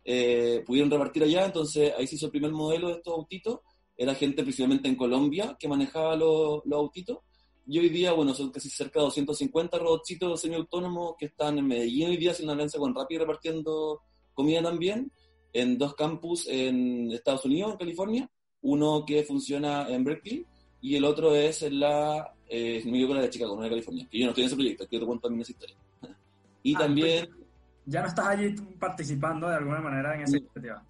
eh, 0.05 0.63
pudieron 0.67 0.91
repartir 0.91 1.23
allá, 1.23 1.45
entonces 1.45 1.93
ahí 1.97 2.07
se 2.07 2.17
hizo 2.17 2.27
el 2.27 2.33
primer 2.33 2.51
modelo 2.53 2.89
de 2.89 2.95
estos 2.95 3.15
autitos, 3.15 3.61
era 3.97 4.15
gente 4.15 4.43
principalmente 4.43 4.89
en 4.89 4.97
Colombia 4.97 5.57
que 5.59 5.69
manejaba 5.69 6.17
los, 6.17 6.63
autitos, 6.73 7.19
y 7.67 7.79
hoy 7.79 7.91
día, 7.91 8.13
bueno, 8.13 8.33
son 8.33 8.51
casi 8.51 8.71
cerca 8.71 9.01
de 9.01 9.05
250 9.07 9.79
robotcitos 9.79 10.41
semiautónomos 10.41 11.17
que 11.19 11.27
están 11.27 11.59
en 11.59 11.67
Medellín 11.67 12.09
hoy 12.09 12.17
día 12.17 12.31
haciendo 12.31 12.55
alianza 12.55 12.79
con 12.79 12.95
Rappi 12.95 13.19
repartiendo 13.19 14.01
comida 14.33 14.63
también, 14.63 15.13
en 15.53 15.77
dos 15.77 15.95
campus 15.95 16.47
en 16.49 17.13
Estados 17.13 17.45
Unidos, 17.45 17.73
en 17.73 17.79
California, 17.79 18.31
uno 18.63 19.05
que 19.07 19.25
funciona 19.25 19.89
en 19.91 20.05
Berkeley, 20.05 20.47
y 20.81 20.97
el 20.97 21.05
otro 21.05 21.35
es 21.35 21.63
en 21.63 21.81
la 21.81 22.35
eh, 22.49 22.83
me 22.87 23.07
con 23.07 23.17
la 23.17 23.23
de 23.23 23.31
Chicago, 23.31 23.57
no 23.57 23.63
de 23.63 23.69
California, 23.69 24.07
que 24.11 24.19
yo 24.19 24.25
no 24.25 24.31
estoy 24.31 24.45
en 24.45 24.47
ese 24.47 24.57
proyecto, 24.57 24.89
que 24.89 24.99
te 24.99 25.07
cuento 25.07 25.29
también 25.29 25.43
esa 25.43 25.53
historia. 25.53 25.77
y 26.63 26.75
ah, 26.75 26.79
también... 26.79 27.27
Pues, 27.27 27.39
ya 27.87 28.03
no 28.03 28.09
estás 28.09 28.27
allí 28.27 28.55
participando 28.79 29.49
de 29.49 29.57
alguna 29.57 29.81
manera 29.81 30.15
en 30.15 30.23
esa 30.23 30.37
iniciativa. 30.37 30.83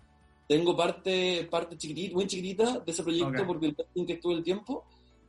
Tengo 0.48 0.76
parte, 0.76 1.46
parte 1.50 1.76
chiquitita, 1.76 2.14
muy 2.14 2.26
chiquitita 2.26 2.80
de 2.80 2.90
ese 2.90 3.02
proyecto 3.02 3.46
porque 3.46 3.66
el 3.66 3.76
testing 3.76 4.06
que 4.06 4.14
estuve 4.14 4.34
el 4.34 4.42
tiempo, 4.42 4.84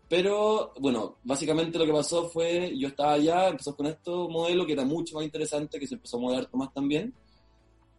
pero 0.07 0.73
bueno, 0.79 1.17
básicamente 1.23 1.77
lo 1.77 1.85
que 1.85 1.91
pasó 1.91 2.27
fue, 2.29 2.75
yo 2.75 2.87
estaba 2.87 3.13
allá, 3.13 3.49
empezó 3.49 3.75
con 3.75 3.85
este 3.85 4.09
modelo 4.09 4.65
que 4.65 4.73
era 4.73 4.85
mucho 4.85 5.15
más 5.15 5.25
interesante, 5.25 5.79
que 5.79 5.85
se 5.85 5.95
empezó 5.95 6.17
a 6.17 6.21
mover 6.21 6.47
más 6.53 6.73
también, 6.73 7.13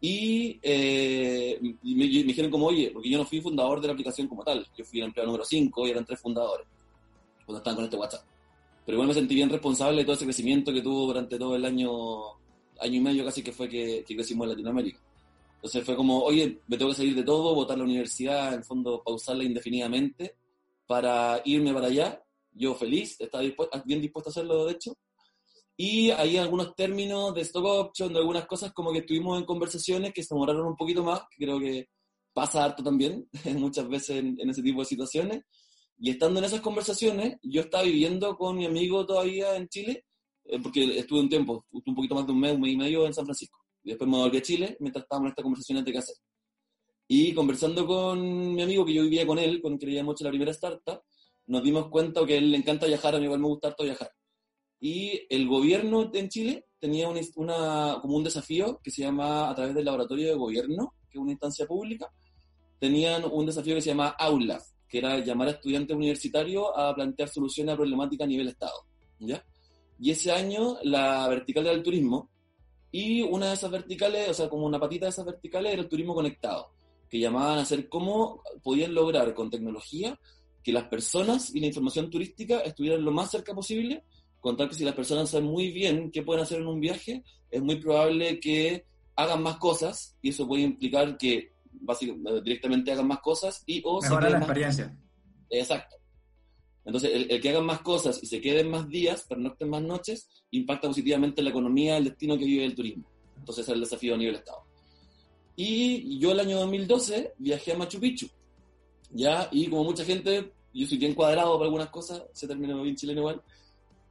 y, 0.01 0.59
eh, 0.63 1.59
me, 1.61 1.95
me, 1.95 2.05
dijeron 2.07 2.51
como, 2.51 2.67
oye, 2.67 2.91
porque 2.91 3.11
yo 3.11 3.19
no 3.19 3.27
fui 3.27 3.41
fundador 3.41 3.81
de 3.81 3.87
la 3.87 3.93
aplicación 3.93 4.27
como 4.27 4.43
tal, 4.43 4.67
yo 4.77 4.85
fui 4.85 4.99
el 4.99 5.07
empleado 5.07 5.27
número 5.29 5.45
5 5.45 5.87
y 5.87 5.91
eran 5.91 6.07
tres 6.07 6.19
fundadores 6.19 6.67
cuando 7.51 7.59
estaban 7.59 7.77
con 7.77 7.85
este 7.85 7.97
WhatsApp. 7.97 8.25
Pero 8.85 8.97
igual 8.97 9.09
me 9.09 9.15
sentí 9.15 9.35
bien 9.35 9.51
responsable 9.51 9.99
de 9.99 10.05
todo 10.05 10.15
ese 10.15 10.25
crecimiento 10.25 10.73
que 10.73 10.83
tuvo 10.83 11.07
durante 11.07 11.39
todo 11.39 11.55
el 11.55 11.65
año, 11.65 12.33
año 12.81 12.95
y 12.95 13.01
medio 13.01 13.25
casi 13.25 13.43
que 13.43 13.53
fue 13.53 13.69
que, 13.69 14.05
crecimos 14.07 14.45
en 14.45 14.51
Latinoamérica. 14.51 15.01
Entonces 15.57 15.85
fue 15.85 15.95
como, 15.95 16.23
oye, 16.23 16.61
me 16.67 16.79
tengo 16.79 16.91
que 16.91 16.97
salir 16.97 17.15
de 17.15 17.23
todo, 17.23 17.55
votar 17.55 17.77
la 17.77 17.85
universidad, 17.85 18.55
en 18.55 18.65
fondo 18.65 19.03
pausarla 19.05 19.45
indefinidamente 19.45 20.37
para 20.87 21.43
irme 21.45 21.75
para 21.75 21.89
allá. 21.89 22.23
Yo 22.53 22.75
feliz, 22.75 23.21
estaba 23.21 23.45
bien 23.85 24.01
dispuesto 24.01 24.31
a 24.31 24.33
hacerlo 24.33 24.65
de 24.65 24.73
hecho. 24.73 24.97
Y 25.77 26.11
hay 26.11 26.37
algunos 26.39 26.75
términos 26.75 27.35
de 27.35 27.43
stock 27.43 27.65
option, 27.65 28.13
de 28.13 28.19
algunas 28.19 28.47
cosas 28.47 28.73
como 28.73 28.93
que 28.93 28.99
estuvimos 28.99 29.39
en 29.39 29.45
conversaciones 29.45 30.13
que 30.13 30.23
se 30.23 30.35
demoraron 30.35 30.67
un 30.67 30.77
poquito 30.77 31.05
más, 31.05 31.21
que 31.31 31.45
creo 31.45 31.61
que 31.61 31.89
pasa 32.33 32.65
harto 32.65 32.83
también 32.83 33.29
muchas 33.57 33.89
veces 33.89 34.17
en 34.19 34.51
ese 34.51 34.63
tipo 34.63 34.81
de 34.81 34.87
situaciones. 34.87 35.45
Y 36.03 36.09
estando 36.09 36.39
en 36.41 36.47
esas 36.47 36.63
conversaciones, 36.63 37.37
yo 37.43 37.61
estaba 37.61 37.85
viviendo 37.85 38.35
con 38.39 38.57
mi 38.57 38.65
amigo 38.65 39.05
todavía 39.05 39.55
en 39.55 39.69
Chile, 39.69 40.07
eh, 40.47 40.59
porque 40.63 40.99
estuve 40.99 41.21
un 41.21 41.29
tiempo, 41.29 41.67
un 41.71 41.95
poquito 41.95 42.15
más 42.15 42.27
de 42.27 42.33
un 42.33 42.41
mes, 42.41 42.55
un 42.55 42.63
mes 42.63 42.73
y 42.73 42.77
medio 42.79 43.07
en 43.07 43.13
San 43.13 43.27
Francisco. 43.27 43.59
Y 43.85 43.91
después 43.91 44.09
me 44.09 44.17
volví 44.17 44.39
a 44.39 44.43
Chile 44.43 44.79
mientras 44.81 45.03
estábamos 45.03 45.27
en 45.27 45.31
estas 45.33 45.43
conversaciones 45.43 45.85
de 45.85 45.93
qué 45.93 45.99
hacer. 45.99 46.17
Y 47.07 47.35
conversando 47.35 47.87
con 47.87 48.55
mi 48.55 48.63
amigo, 48.63 48.87
que 48.87 48.95
yo 48.95 49.03
vivía 49.03 49.27
con 49.27 49.39
él, 49.39 49.61
con 49.61 49.75
el 49.75 49.79
que 49.79 49.87
le 49.87 50.03
la 50.03 50.31
primera 50.31 50.53
startup, 50.53 51.03
nos 51.49 51.63
dimos 51.63 51.89
cuenta 51.89 52.25
que 52.25 52.35
a 52.35 52.39
él 52.39 52.51
le 52.51 52.57
encanta 52.57 52.87
viajar, 52.87 53.15
a 53.15 53.19
mí 53.19 53.25
igual 53.25 53.41
me 53.41 53.49
gusta 53.49 53.69
harto 53.69 53.85
viajar. 53.85 54.11
Y 54.81 55.27
el 55.29 55.47
gobierno 55.49 56.11
en 56.15 56.29
Chile 56.31 56.67
tenía 56.79 57.11
una, 57.11 57.21
una, 57.37 57.99
como 58.01 58.17
un 58.17 58.25
desafío 58.25 58.81
que 58.83 58.91
se 58.91 59.03
llama, 59.03 59.51
a 59.51 59.55
través 59.55 59.75
del 59.75 59.85
laboratorio 59.85 60.29
de 60.29 60.35
gobierno, 60.35 60.95
que 61.11 61.19
es 61.19 61.23
una 61.23 61.33
instancia 61.33 61.67
pública, 61.67 62.11
tenían 62.79 63.25
un 63.31 63.45
desafío 63.45 63.75
que 63.75 63.83
se 63.83 63.91
llama 63.91 64.17
AULA, 64.19 64.63
que 64.91 64.99
era 64.99 65.19
llamar 65.19 65.49
a 65.49 65.53
estudiantes 65.53 65.97
universitarios 65.97 66.67
a 66.75 66.93
plantear 66.95 67.29
soluciones 67.29 67.73
a 67.73 67.77
problemáticas 67.77 68.25
a 68.25 68.29
nivel 68.29 68.49
Estado. 68.49 68.85
¿ya? 69.21 69.45
Y 70.01 70.11
ese 70.11 70.33
año 70.33 70.79
la 70.83 71.29
vertical 71.29 71.65
era 71.65 71.75
el 71.75 71.83
turismo, 71.83 72.29
y 72.93 73.23
una 73.23 73.49
de 73.49 73.55
esas 73.55 73.71
verticales, 73.71 74.29
o 74.29 74.35
sea, 74.35 74.49
como 74.49 74.67
una 74.67 74.81
patita 74.81 75.07
de 75.07 75.11
esas 75.11 75.25
verticales 75.25 75.73
era 75.73 75.83
el 75.83 75.89
turismo 75.89 76.15
conectado, 76.15 76.73
que 77.09 77.21
llamaban 77.21 77.59
a 77.59 77.63
hacer 77.63 77.89
cómo 77.89 78.43
podían 78.63 78.95
lograr 78.95 79.33
con 79.35 79.49
tecnología 79.49 80.19
que 80.63 80.73
las 80.73 80.85
personas 80.85 81.55
y 81.55 81.61
la 81.61 81.69
información 81.69 82.11
turística 82.11 82.61
estuvieran 82.61 83.05
lo 83.05 83.13
más 83.13 83.31
cerca 83.31 83.55
posible, 83.55 84.03
con 84.41 84.57
tal 84.57 84.69
que 84.69 84.75
si 84.75 84.85
las 84.85 84.95
personas 84.95 85.31
saben 85.31 85.49
muy 85.49 85.71
bien 85.71 86.11
qué 86.11 86.23
pueden 86.23 86.43
hacer 86.43 86.61
en 86.61 86.67
un 86.67 86.81
viaje, 86.81 87.23
es 87.51 87.63
muy 87.63 87.77
probable 87.77 88.41
que 88.41 88.85
hagan 89.15 89.43
más 89.43 89.59
cosas, 89.59 90.17
y 90.21 90.31
eso 90.31 90.49
puede 90.49 90.63
implicar 90.63 91.17
que 91.17 91.53
básicamente, 91.73 92.31
eh, 92.31 92.41
directamente 92.43 92.93
hagan 92.93 93.07
más 93.07 93.21
cosas 93.21 93.63
y 93.67 93.83
o 93.85 94.01
Mejora 94.01 94.31
la 94.31 94.39
experiencia. 94.39 94.97
Exacto. 95.49 95.97
Entonces, 96.85 97.11
el, 97.13 97.41
que 97.41 97.51
hagan 97.51 97.67
más 97.67 97.81
cosas 97.81 98.23
y 98.23 98.27
se 98.27 98.41
queden 98.41 98.71
más 98.71 98.89
días, 98.89 99.25
pero 99.29 99.41
no 99.41 99.51
estén 99.51 99.69
más 99.69 99.83
noches, 99.83 100.29
impacta 100.51 100.89
positivamente 100.89 101.41
en 101.41 101.45
la 101.45 101.51
economía, 101.51 101.97
el 101.97 102.05
destino 102.05 102.39
que 102.39 102.45
vive 102.45 102.65
el 102.65 102.75
turismo. 102.75 103.05
Entonces, 103.39 103.63
ese 103.65 103.73
es 103.73 103.75
el 103.75 103.81
desafío 103.81 104.15
a 104.15 104.19
nivel 104.19 104.37
Estado. 104.37 104.65
Y 105.57 106.19
yo 106.19 106.33
el 106.33 106.41
año 106.41 106.59
2012 106.61 107.35
viajé 107.39 107.73
a 107.73 107.77
Machu 107.77 108.01
Picchu, 108.01 108.29
¿ya? 109.11 109.49
Y 109.53 109.69
como 109.69 109.85
mucha 109.85 110.05
gente, 110.05 110.53
yo 110.73 110.87
soy 110.87 110.99
bien 110.99 111.15
cuadrado 111.15 111.53
para 111.55 111.67
algunas 111.67 111.91
cosas, 111.91 112.23
se 112.33 112.49
terminó 112.49 112.83
bien 112.83 112.97
chileno 112.97 113.21
igual, 113.21 113.43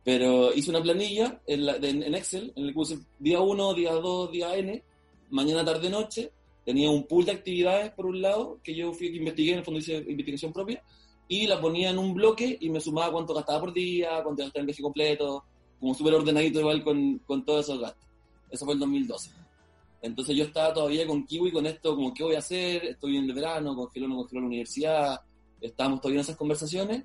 pero 0.04 0.54
hice 0.54 0.70
una 0.70 0.82
planilla 0.82 1.42
en, 1.48 1.68
en 1.84 2.16
Excel, 2.16 2.54
en 2.56 2.63
el 2.63 2.70
que 2.70 2.75
puse 2.75 3.00
día 3.18 3.39
1, 3.39 3.74
día 3.74 3.94
2, 3.94 4.32
día 4.32 4.56
N, 4.56 4.84
mañana, 5.32 5.66
tarde, 5.66 5.89
noche, 5.89 6.32
tenía 6.70 6.92
un 6.92 7.08
pool 7.08 7.26
de 7.26 7.32
actividades 7.32 7.90
por 7.94 8.06
un 8.06 8.22
lado, 8.22 8.60
que 8.64 8.76
yo 8.76 8.94
fui 8.94 9.10
que 9.10 9.18
investigué, 9.18 9.54
en 9.54 9.58
el 9.58 9.64
fondo 9.64 9.80
hice 9.80 10.06
investigación 10.08 10.54
propia, 10.54 10.84
y 11.28 11.48
la 11.48 11.60
ponía 11.60 11.90
en 11.90 11.98
un 11.98 12.14
bloque 12.14 12.60
y 12.62 12.70
me 12.70 12.80
sumaba 12.80 13.12
cuánto 13.12 13.34
gastaba 13.34 13.62
por 13.62 13.74
día, 13.74 14.22
cuánto 14.24 14.44
gastaba 14.44 14.60
en 14.62 14.66
viaje 14.68 14.84
completo, 14.84 15.44
como 15.80 15.96
súper 15.96 16.14
ordenadito 16.14 16.60
igual 16.60 16.84
con, 16.84 17.18
con 17.26 17.44
todos 17.44 17.66
esos 17.66 17.80
gastos. 17.80 18.08
Eso 18.52 18.66
fue 18.66 18.76
el 18.76 18.82
2012. 18.82 19.32
Entonces 20.04 20.36
yo 20.36 20.44
estaba 20.44 20.72
todavía 20.72 21.08
con 21.08 21.26
Kiwi 21.26 21.52
con 21.52 21.66
esto, 21.66 21.96
como, 21.96 22.14
¿qué 22.14 22.24
voy 22.24 22.36
a 22.36 22.38
hacer? 22.38 22.86
Estoy 22.86 23.18
en 23.18 23.24
el 23.26 23.34
verano, 23.34 23.76
congeló 23.76 24.08
no 24.08 24.18
congeló 24.18 24.42
la 24.42 24.48
universidad, 24.48 25.22
estábamos 25.60 26.02
todavía 26.02 26.20
en 26.20 26.26
esas 26.26 26.38
conversaciones. 26.38 27.04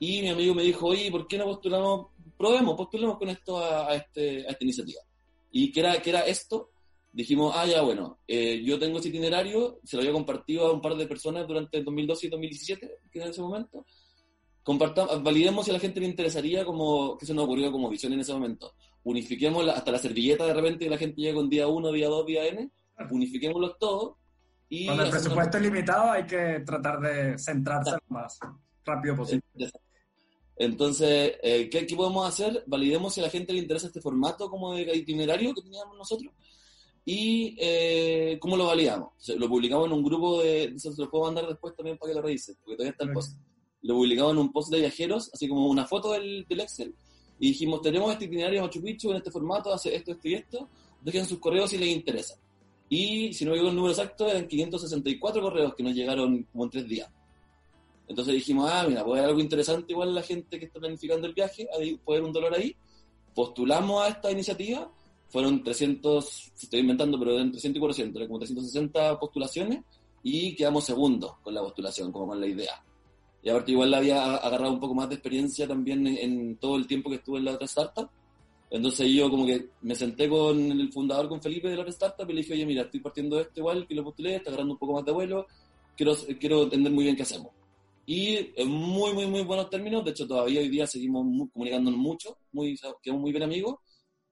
Y 0.00 0.20
mi 0.20 0.30
amigo 0.30 0.52
me 0.52 0.64
dijo, 0.64 0.84
oye, 0.84 1.12
¿por 1.12 1.28
qué 1.28 1.38
no 1.38 1.44
postulamos? 1.44 2.08
Probemos, 2.36 2.76
postulemos 2.76 3.18
con 3.18 3.28
esto 3.28 3.58
a, 3.58 3.94
este, 3.94 4.48
a 4.48 4.50
esta 4.50 4.64
iniciativa. 4.64 5.00
¿Y 5.52 5.70
qué 5.70 5.78
era, 5.78 6.02
qué 6.02 6.10
era 6.10 6.22
esto? 6.22 6.70
Dijimos, 7.16 7.54
ah, 7.56 7.64
ya, 7.64 7.80
bueno, 7.80 8.18
eh, 8.28 8.62
yo 8.62 8.78
tengo 8.78 8.98
ese 8.98 9.08
itinerario, 9.08 9.80
se 9.84 9.96
lo 9.96 10.02
había 10.02 10.12
compartido 10.12 10.66
a 10.66 10.72
un 10.74 10.82
par 10.82 10.96
de 10.96 11.06
personas 11.06 11.48
durante 11.48 11.78
el 11.78 11.84
2012 11.86 12.26
y 12.26 12.28
2017, 12.28 12.98
que 13.10 13.18
era 13.18 13.24
en 13.24 13.32
ese 13.32 13.40
momento. 13.40 13.86
Compartamos, 14.62 15.22
validemos 15.22 15.64
si 15.64 15.70
a 15.70 15.74
la 15.74 15.80
gente 15.80 15.98
le 15.98 16.08
interesaría, 16.08 16.66
como, 16.66 17.16
que 17.16 17.24
se 17.24 17.32
nos 17.32 17.46
ocurrió 17.46 17.72
como 17.72 17.88
visión 17.88 18.12
en 18.12 18.20
ese 18.20 18.34
momento. 18.34 18.74
Unifiquemos 19.02 19.66
hasta 19.66 19.92
la 19.92 19.98
servilleta 19.98 20.44
de 20.44 20.52
repente 20.52 20.84
que 20.84 20.90
la 20.90 20.98
gente 20.98 21.22
llega 21.22 21.36
con 21.36 21.48
día 21.48 21.66
1, 21.66 21.90
día 21.90 22.06
2, 22.06 22.26
día 22.26 22.46
N, 22.48 22.70
unifiquémoslos 23.10 23.78
todos. 23.78 24.16
Y 24.68 24.84
Cuando 24.84 25.04
el 25.04 25.10
presupuesto 25.10 25.56
es 25.56 25.62
limitado 25.62 26.10
hay 26.10 26.26
que 26.26 26.60
tratar 26.66 27.00
de 27.00 27.38
centrarse 27.38 27.92
lo 27.92 27.98
más 28.08 28.38
rápido 28.84 29.16
posible. 29.16 29.42
Entonces, 30.54 31.32
eh, 31.42 31.70
¿qué, 31.70 31.86
¿qué, 31.86 31.96
podemos 31.96 32.28
hacer? 32.28 32.62
Validemos 32.66 33.14
si 33.14 33.20
a 33.20 33.24
la 33.24 33.30
gente 33.30 33.54
le 33.54 33.60
interesa 33.60 33.86
este 33.86 34.02
formato 34.02 34.50
como 34.50 34.74
de 34.74 34.94
itinerario 34.94 35.54
que 35.54 35.62
teníamos 35.62 35.96
nosotros 35.96 36.30
y 37.08 37.56
eh, 37.60 38.36
cómo 38.40 38.56
lo 38.56 38.66
validamos. 38.66 39.10
lo 39.38 39.48
publicamos 39.48 39.86
en 39.86 39.92
un 39.92 40.02
grupo 40.02 40.42
de, 40.42 40.74
se 40.76 40.90
lo 40.98 41.08
puedo 41.08 41.24
mandar 41.26 41.46
después 41.46 41.74
también 41.76 41.96
para 41.96 42.10
que 42.10 42.16
lo 42.16 42.22
revisen, 42.22 42.56
porque 42.56 42.74
todavía 42.74 42.90
está 42.90 43.04
el 43.04 43.12
post. 43.12 43.38
Lo 43.82 43.94
publicamos 43.94 44.32
en 44.32 44.38
un 44.38 44.52
post 44.52 44.72
de 44.72 44.80
viajeros, 44.80 45.30
así 45.32 45.48
como 45.48 45.68
una 45.68 45.86
foto 45.86 46.12
del, 46.12 46.44
del 46.48 46.60
Excel, 46.60 46.92
y 47.38 47.48
dijimos, 47.48 47.80
tenemos 47.80 48.12
este 48.12 48.24
itinerario 48.24 48.60
Machu 48.60 48.82
Picchu 48.82 49.12
en 49.12 49.18
este 49.18 49.30
formato, 49.30 49.72
hace 49.72 49.94
esto, 49.94 50.10
esto 50.10 50.28
y 50.28 50.34
esto, 50.34 50.68
dejen 51.00 51.26
sus 51.26 51.38
correos 51.38 51.70
si 51.70 51.78
les 51.78 51.90
interesa. 51.90 52.40
Y 52.88 53.32
si 53.32 53.44
no 53.44 53.52
me 53.52 53.58
digo 53.58 53.68
el 53.68 53.76
número 53.76 53.92
exacto, 53.92 54.28
eran 54.28 54.48
564 54.48 55.40
correos 55.40 55.74
que 55.76 55.84
nos 55.84 55.94
llegaron 55.94 56.42
como 56.50 56.64
en 56.64 56.70
tres 56.70 56.88
días. 56.88 57.08
Entonces 58.08 58.34
dijimos, 58.34 58.68
ah, 58.72 58.84
mira, 58.88 59.04
puede 59.04 59.20
haber 59.20 59.30
algo 59.30 59.40
interesante 59.40 59.92
igual 59.92 60.12
la 60.12 60.22
gente 60.22 60.58
que 60.58 60.64
está 60.64 60.80
planificando 60.80 61.28
el 61.28 61.34
viaje, 61.34 61.68
puede 62.04 62.18
haber 62.18 62.26
un 62.26 62.32
dolor 62.32 62.54
ahí. 62.54 62.74
Postulamos 63.32 64.02
a 64.02 64.08
esta 64.08 64.30
iniciativa 64.32 64.90
fueron 65.28 65.62
300, 65.62 66.52
estoy 66.60 66.80
inventando, 66.80 67.18
pero 67.18 67.34
eran 67.34 67.50
300 67.50 67.76
y 67.76 67.80
400, 67.80 68.26
como 68.26 68.38
360 68.38 69.18
postulaciones 69.18 69.80
y 70.22 70.54
quedamos 70.54 70.84
segundos 70.84 71.34
con 71.42 71.54
la 71.54 71.62
postulación, 71.62 72.10
como 72.12 72.28
con 72.28 72.40
la 72.40 72.46
idea. 72.46 72.82
Y 73.42 73.48
aparte 73.48 73.70
igual 73.70 73.94
había 73.94 74.34
agarrado 74.36 74.72
un 74.72 74.80
poco 74.80 74.94
más 74.94 75.08
de 75.08 75.14
experiencia 75.14 75.68
también 75.68 76.04
en, 76.06 76.56
todo 76.56 76.76
el 76.76 76.86
tiempo 76.86 77.08
que 77.08 77.16
estuve 77.16 77.38
en 77.38 77.44
la 77.44 77.52
otra 77.52 77.66
startup. 77.66 78.08
Entonces 78.68 79.08
yo 79.08 79.30
como 79.30 79.46
que 79.46 79.68
me 79.82 79.94
senté 79.94 80.28
con 80.28 80.58
el 80.58 80.92
fundador, 80.92 81.28
con 81.28 81.40
Felipe 81.40 81.68
de 81.68 81.76
la 81.76 81.82
otra 81.82 81.92
startup 81.92 82.28
y 82.28 82.32
le 82.32 82.40
dije, 82.40 82.54
oye, 82.54 82.66
mira, 82.66 82.82
estoy 82.82 82.98
partiendo 82.98 83.36
de 83.36 83.42
esto 83.42 83.60
igual, 83.60 83.86
que 83.86 83.94
lo 83.94 84.02
postulé, 84.02 84.34
está 84.34 84.50
agarrando 84.50 84.72
un 84.72 84.78
poco 84.78 84.94
más 84.94 85.04
de 85.04 85.12
vuelo, 85.12 85.46
quiero, 85.96 86.16
quiero 86.40 86.64
entender 86.64 86.92
muy 86.92 87.04
bien 87.04 87.14
qué 87.14 87.22
hacemos. 87.22 87.52
Y 88.04 88.50
en 88.56 88.68
muy, 88.68 89.12
muy, 89.12 89.26
muy 89.26 89.42
buenos 89.42 89.70
términos, 89.70 90.04
de 90.04 90.10
hecho 90.10 90.26
todavía 90.26 90.60
hoy 90.60 90.68
día 90.68 90.86
seguimos 90.88 91.24
comunicándonos 91.52 92.00
mucho, 92.00 92.36
muy, 92.52 92.76
quedamos 93.00 93.22
muy 93.22 93.30
bien 93.30 93.44
amigos, 93.44 93.76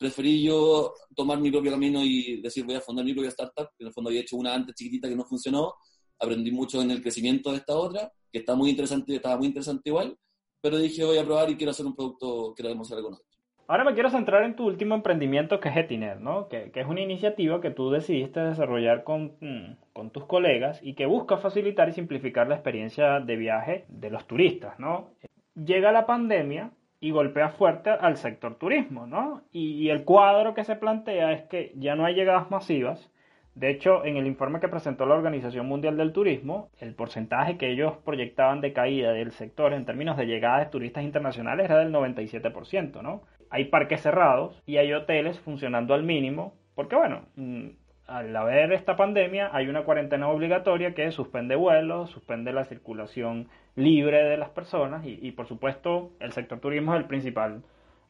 preferí 0.04 0.42
yo 0.42 0.92
tomar 1.16 1.38
mi 1.38 1.50
propio 1.50 1.70
camino 1.70 2.00
y 2.04 2.42
decir 2.42 2.66
voy 2.66 2.74
a 2.74 2.80
fundar 2.82 3.06
mi 3.06 3.14
propia 3.14 3.30
startup, 3.30 3.70
que 3.74 3.84
en 3.84 3.86
el 3.86 3.92
fondo 3.94 4.10
había 4.10 4.20
hecho 4.20 4.36
una 4.36 4.52
antes 4.52 4.74
chiquitita 4.74 5.08
que 5.08 5.16
no 5.16 5.24
funcionó, 5.24 5.76
aprendí 6.20 6.50
mucho 6.50 6.82
en 6.82 6.90
el 6.90 7.00
crecimiento 7.00 7.50
de 7.50 7.56
esta 7.56 7.74
otra, 7.74 8.12
que 8.30 8.40
está 8.40 8.54
muy 8.54 8.68
interesante, 8.68 9.14
estaba 9.14 9.38
muy 9.38 9.46
interesante 9.46 9.88
igual, 9.88 10.14
pero 10.60 10.76
dije 10.76 11.04
voy 11.04 11.16
a 11.16 11.24
probar 11.24 11.48
y 11.48 11.56
quiero 11.56 11.70
hacer 11.70 11.86
un 11.86 11.96
producto 11.96 12.52
que 12.54 12.62
lo 12.62 12.68
demostrar 12.68 13.00
con 13.00 13.12
nosotros. 13.12 13.34
Ahora 13.66 13.84
me 13.84 13.94
quiero 13.94 14.10
centrar 14.10 14.44
en 14.44 14.56
tu 14.56 14.66
último 14.66 14.94
emprendimiento 14.94 15.58
que 15.58 15.70
es 15.70 15.76
Etiner, 15.78 16.20
¿no? 16.20 16.48
que, 16.48 16.70
que, 16.70 16.80
es 16.80 16.86
una 16.86 17.00
iniciativa 17.00 17.62
que 17.62 17.70
tú 17.70 17.90
decidiste 17.90 18.40
desarrollar 18.40 19.04
con, 19.04 19.38
mm, 19.40 19.76
con, 19.94 20.10
tus 20.10 20.26
colegas 20.26 20.80
y 20.82 20.94
que 20.94 21.06
busca 21.06 21.38
facilitar 21.38 21.88
y 21.88 21.92
simplificar 21.92 22.46
la 22.46 22.56
experiencia 22.56 23.20
de 23.20 23.36
viaje 23.36 23.86
de 23.88 24.10
los 24.10 24.26
turistas. 24.26 24.78
¿no? 24.78 25.14
Llega 25.54 25.92
la 25.92 26.04
pandemia 26.04 26.72
y 27.04 27.10
golpea 27.10 27.50
fuerte 27.50 27.90
al 27.90 28.16
sector 28.16 28.54
turismo, 28.54 29.06
¿no? 29.06 29.42
Y, 29.52 29.90
el 29.90 30.04
cuadro 30.04 30.54
que 30.54 30.64
se 30.64 30.74
plantea 30.74 31.32
es 31.32 31.42
que 31.42 31.70
ya 31.76 31.96
no 31.96 32.06
hay 32.06 32.14
llegadas 32.14 32.50
masivas. 32.50 33.12
De 33.54 33.68
hecho, 33.68 34.06
en 34.06 34.16
el 34.16 34.26
informe 34.26 34.58
que 34.58 34.68
presentó 34.68 35.04
la 35.04 35.14
Organización 35.14 35.66
Mundial 35.66 35.98
del 35.98 36.14
Turismo, 36.14 36.70
el 36.80 36.94
porcentaje 36.94 37.58
que 37.58 37.70
ellos 37.70 37.98
proyectaban 38.06 38.62
de 38.62 38.72
caída 38.72 39.12
del 39.12 39.32
sector 39.32 39.74
en 39.74 39.84
términos 39.84 40.16
de 40.16 40.24
llegadas 40.24 40.64
de 40.64 40.70
turistas 40.70 41.04
internacionales 41.04 41.66
era 41.66 41.80
del 41.80 41.92
97%, 41.92 43.02
¿no? 43.02 43.20
Hay 43.50 43.66
parques 43.66 44.00
cerrados 44.00 44.62
y 44.64 44.78
hay 44.78 44.94
hoteles 44.94 45.38
funcionando 45.40 45.92
al 45.92 46.04
mínimo, 46.04 46.54
porque 46.74 46.96
bueno, 46.96 47.26
mm, 47.36 47.66
al 48.06 48.34
haber 48.36 48.72
esta 48.72 48.96
pandemia 48.96 49.50
hay 49.52 49.68
una 49.68 49.84
cuarentena 49.84 50.28
obligatoria 50.28 50.94
que 50.94 51.10
suspende 51.10 51.56
vuelos, 51.56 52.10
suspende 52.10 52.52
la 52.52 52.64
circulación 52.64 53.48
libre 53.76 54.22
de 54.24 54.36
las 54.36 54.50
personas 54.50 55.04
y, 55.06 55.30
por 55.32 55.46
supuesto 55.46 56.12
el 56.20 56.32
sector 56.32 56.60
turismo 56.60 56.94
es 56.94 57.00
el 57.00 57.06
principal 57.06 57.62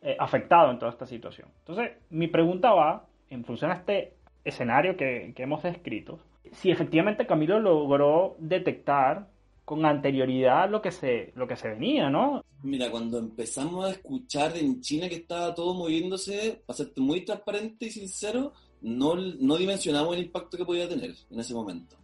eh, 0.02 0.16
afectado 0.18 0.70
en 0.70 0.78
toda 0.78 0.92
esta 0.92 1.06
situación. 1.06 1.48
Entonces 1.60 1.92
mi 2.10 2.26
pregunta 2.28 2.72
va 2.72 3.06
en 3.30 3.44
función 3.44 3.70
a 3.70 3.74
este 3.74 4.14
escenario 4.44 4.96
que, 4.96 5.32
que 5.34 5.42
hemos 5.44 5.62
descrito, 5.62 6.18
si 6.52 6.70
efectivamente 6.70 7.26
Camilo 7.26 7.58
logró 7.60 8.36
detectar 8.38 9.26
con 9.64 9.84
anterioridad 9.86 10.68
lo 10.68 10.82
que 10.82 10.90
se, 10.90 11.32
lo 11.36 11.48
que 11.48 11.56
se 11.56 11.68
venía, 11.68 12.10
¿no? 12.10 12.44
Mira, 12.62 12.90
cuando 12.90 13.18
empezamos 13.18 13.84
a 13.84 13.90
escuchar 13.90 14.56
en 14.56 14.80
China 14.80 15.08
que 15.08 15.16
estaba 15.16 15.54
todo 15.54 15.74
moviéndose, 15.74 16.62
para 16.66 16.76
ser 16.76 16.88
muy 16.96 17.24
transparente 17.24 17.86
y 17.86 17.90
sincero, 17.90 18.52
no, 18.84 19.16
no 19.16 19.56
dimensionamos 19.56 20.14
el 20.14 20.24
impacto 20.24 20.58
que 20.58 20.64
podía 20.64 20.88
tener 20.88 21.14
en 21.30 21.40
ese 21.40 21.54
momento. 21.54 21.96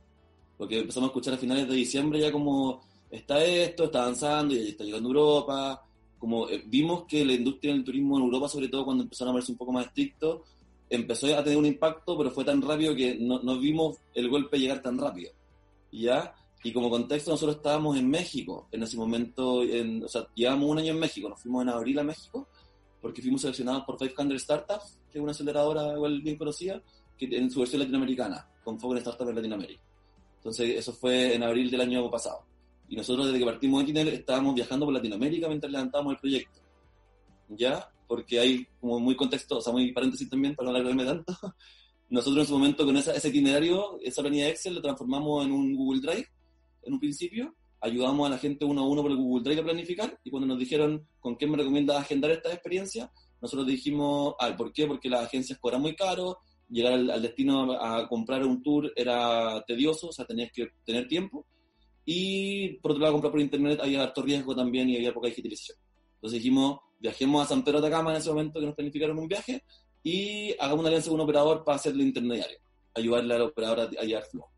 Porque 0.56 0.78
empezamos 0.78 1.08
a 1.08 1.10
escuchar 1.10 1.34
a 1.34 1.38
finales 1.38 1.68
de 1.68 1.74
diciembre 1.74 2.18
ya 2.18 2.32
como 2.32 2.80
está 3.10 3.44
esto, 3.44 3.84
está 3.84 4.02
avanzando 4.02 4.54
y 4.54 4.68
está 4.68 4.84
llegando 4.84 5.08
a 5.08 5.12
Europa. 5.12 5.86
Como 6.18 6.48
eh, 6.48 6.62
vimos 6.66 7.04
que 7.04 7.24
la 7.24 7.34
industria 7.34 7.74
del 7.74 7.84
turismo 7.84 8.16
en 8.16 8.24
Europa, 8.24 8.48
sobre 8.48 8.68
todo 8.68 8.86
cuando 8.86 9.04
empezaron 9.04 9.32
a 9.32 9.36
verse 9.36 9.52
un 9.52 9.58
poco 9.58 9.72
más 9.72 9.86
estrictos, 9.86 10.40
empezó 10.88 11.26
a 11.36 11.44
tener 11.44 11.58
un 11.58 11.66
impacto, 11.66 12.16
pero 12.16 12.30
fue 12.30 12.44
tan 12.44 12.62
rápido 12.62 12.94
que 12.94 13.14
no, 13.14 13.42
no 13.42 13.58
vimos 13.58 13.98
el 14.14 14.28
golpe 14.30 14.58
llegar 14.58 14.80
tan 14.80 14.98
rápido. 14.98 15.32
¿Ya? 15.92 16.34
Y 16.62 16.72
como 16.72 16.88
contexto, 16.88 17.30
nosotros 17.30 17.56
estábamos 17.56 17.98
en 17.98 18.08
México 18.08 18.68
en 18.72 18.82
ese 18.82 18.96
momento, 18.96 19.62
en, 19.62 20.04
o 20.04 20.08
sea, 20.08 20.26
llevamos 20.34 20.70
un 20.70 20.78
año 20.78 20.92
en 20.92 20.98
México, 20.98 21.28
nos 21.28 21.40
fuimos 21.40 21.62
en 21.62 21.70
abril 21.70 21.98
a 21.98 22.04
México, 22.04 22.48
porque 23.00 23.22
fuimos 23.22 23.40
seleccionados 23.40 23.84
por 23.84 23.96
500 23.96 24.40
Startups, 24.40 24.98
que 25.10 25.18
es 25.18 25.22
una 25.22 25.32
aceleradora 25.32 25.94
igual 25.94 26.20
bien 26.20 26.36
conocida, 26.36 26.82
que 27.16 27.36
en 27.36 27.50
su 27.50 27.60
versión 27.60 27.80
latinoamericana, 27.80 28.48
con 28.64 28.78
foco 28.78 28.96
en 28.96 29.02
startups 29.02 29.30
en 29.30 29.36
Latinoamérica. 29.36 29.82
Entonces, 30.36 30.76
eso 30.76 30.92
fue 30.92 31.34
en 31.34 31.42
abril 31.42 31.70
del 31.70 31.82
año 31.82 32.10
pasado. 32.10 32.46
Y 32.88 32.96
nosotros 32.96 33.26
desde 33.26 33.38
que 33.38 33.44
partimos 33.44 33.80
de 33.80 33.86
Tinel 33.86 34.08
estábamos 34.08 34.54
viajando 34.54 34.86
por 34.86 34.94
Latinoamérica 34.94 35.48
mientras 35.48 35.70
levantábamos 35.70 36.14
el 36.14 36.18
proyecto. 36.18 36.60
¿Ya? 37.50 37.88
Porque 38.08 38.40
hay 38.40 38.66
como 38.80 38.98
muy 38.98 39.14
contexto, 39.16 39.58
o 39.58 39.60
sea, 39.60 39.72
muy 39.72 39.92
paréntesis 39.92 40.28
también, 40.28 40.54
para 40.54 40.70
no 40.70 40.76
alargarme 40.76 41.04
tanto. 41.04 41.36
Nosotros 42.08 42.44
en 42.44 42.46
su 42.46 42.58
momento 42.58 42.84
con 42.84 42.96
ese 42.96 43.28
itinerario, 43.28 43.98
esa 44.02 44.22
planilla 44.22 44.48
Excel, 44.48 44.74
lo 44.74 44.82
transformamos 44.82 45.44
en 45.44 45.52
un 45.52 45.76
Google 45.76 46.00
Drive, 46.00 46.26
en 46.82 46.94
un 46.94 46.98
principio, 46.98 47.54
ayudamos 47.80 48.26
a 48.26 48.30
la 48.30 48.38
gente 48.38 48.64
uno 48.64 48.82
a 48.82 48.88
uno 48.88 49.02
por 49.02 49.10
el 49.10 49.16
Google 49.16 49.44
Drive 49.44 49.60
a 49.60 49.64
planificar, 49.64 50.18
y 50.24 50.30
cuando 50.30 50.46
nos 50.46 50.58
dijeron 50.58 51.06
con 51.18 51.36
qué 51.36 51.46
me 51.46 51.56
recomienda 51.56 51.98
agendar 51.98 52.30
esta 52.30 52.52
experiencia, 52.52 53.10
nosotros 53.40 53.66
dijimos, 53.66 54.34
ah, 54.38 54.54
¿por 54.56 54.72
qué? 54.72 54.86
Porque 54.86 55.08
las 55.08 55.24
agencias 55.24 55.58
cobran 55.58 55.80
muy 55.80 55.94
caro, 55.94 56.38
llegar 56.68 56.92
al, 56.92 57.22
destino 57.22 57.72
a 57.72 58.08
comprar 58.08 58.44
un 58.44 58.62
tour 58.62 58.92
era 58.94 59.64
tedioso, 59.66 60.08
o 60.08 60.12
sea, 60.12 60.24
tenías 60.24 60.52
que 60.52 60.68
tener 60.84 61.08
tiempo, 61.08 61.46
y 62.04 62.78
por 62.78 62.92
otro 62.92 63.02
lado, 63.02 63.14
comprar 63.14 63.30
por 63.30 63.40
internet 63.40 63.80
había 63.82 64.02
alto 64.02 64.22
riesgo 64.22 64.54
también 64.54 64.88
y 64.88 64.96
había 64.96 65.12
poca 65.12 65.28
digitalización. 65.28 65.78
Entonces 66.14 66.38
dijimos, 66.38 66.80
viajemos 66.98 67.44
a 67.44 67.48
San 67.48 67.64
Pedro 67.64 67.80
de 67.80 67.88
Atacama 67.88 68.10
en 68.10 68.18
ese 68.18 68.28
momento 68.30 68.60
que 68.60 68.66
nos 68.66 68.74
planificaron 68.74 69.18
un 69.18 69.28
viaje 69.28 69.64
y 70.02 70.52
hagamos 70.58 70.80
una 70.80 70.88
alianza 70.88 71.08
con 71.08 71.20
un 71.20 71.24
operador 71.24 71.64
para 71.64 71.76
hacerlo 71.76 72.02
intermediario, 72.02 72.58
ayudarle 72.94 73.34
al 73.34 73.42
operador 73.42 73.80
a, 73.80 74.04
llevar 74.04 74.24
flujo. 74.24 74.50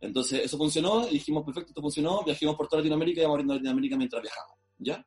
Entonces 0.00 0.42
eso 0.44 0.58
funcionó 0.58 1.06
dijimos, 1.06 1.44
perfecto, 1.44 1.70
esto 1.70 1.80
funcionó, 1.80 2.22
viajemos 2.24 2.56
por 2.56 2.68
toda 2.68 2.80
Latinoamérica 2.80 3.20
y 3.20 3.24
vamos 3.24 3.34
abriendo 3.34 3.54
Latinoamérica 3.54 3.96
mientras 3.96 4.22
viajamos, 4.22 4.58
¿ya? 4.78 5.06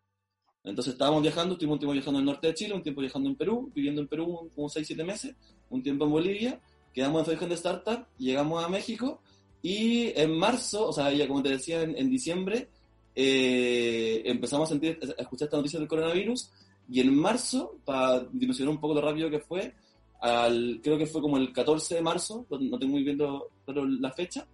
Entonces 0.63 0.93
estábamos 0.93 1.21
viajando, 1.21 1.53
estuvimos 1.53 1.75
un 1.75 1.79
tiempo 1.79 1.93
viajando 1.93 2.19
en 2.19 2.27
el 2.27 2.33
norte 2.33 2.47
de 2.47 2.53
Chile, 2.53 2.73
un 2.73 2.83
tiempo 2.83 3.01
viajando 3.01 3.29
en 3.29 3.35
Perú, 3.35 3.71
viviendo 3.73 4.01
en 4.01 4.07
Perú 4.07 4.51
como 4.53 4.69
6-7 4.69 5.05
meses, 5.05 5.35
un 5.69 5.81
tiempo 5.81 6.05
en 6.05 6.11
Bolivia, 6.11 6.61
quedamos 6.93 7.19
en 7.19 7.25
Federation 7.25 7.49
de 7.49 7.55
Startup, 7.55 8.05
llegamos 8.17 8.63
a 8.63 8.67
México 8.67 9.21
y 9.61 10.17
en 10.19 10.37
marzo, 10.37 10.87
o 10.89 10.93
sea, 10.93 11.11
ya 11.11 11.27
como 11.27 11.41
te 11.43 11.49
decía, 11.49 11.81
en, 11.81 12.09
diciembre, 12.09 12.69
eh, 13.15 14.21
empezamos 14.25 14.69
a, 14.69 14.71
sentir, 14.71 14.99
a 15.01 15.21
escuchar 15.21 15.47
esta 15.47 15.57
noticia 15.57 15.79
del 15.79 15.87
coronavirus. 15.87 16.51
Y 16.89 17.01
en 17.01 17.13
marzo, 17.15 17.79
para 17.83 18.21
dimensionar 18.31 18.73
un 18.73 18.79
poco 18.79 18.93
lo 18.93 19.01
rápido 19.01 19.29
que 19.29 19.39
fue, 19.39 19.73
al, 20.21 20.79
creo 20.81 20.97
que 20.97 21.05
fue 21.05 21.21
como 21.21 21.37
el 21.37 21.51
14 21.51 21.95
de 21.95 22.01
marzo, 22.01 22.45
no 22.49 22.79
tengo 22.79 22.93
muy 22.93 23.03
bien 23.03 23.17
pero 23.65 23.85
la 23.85 24.11
fecha, 24.13 24.47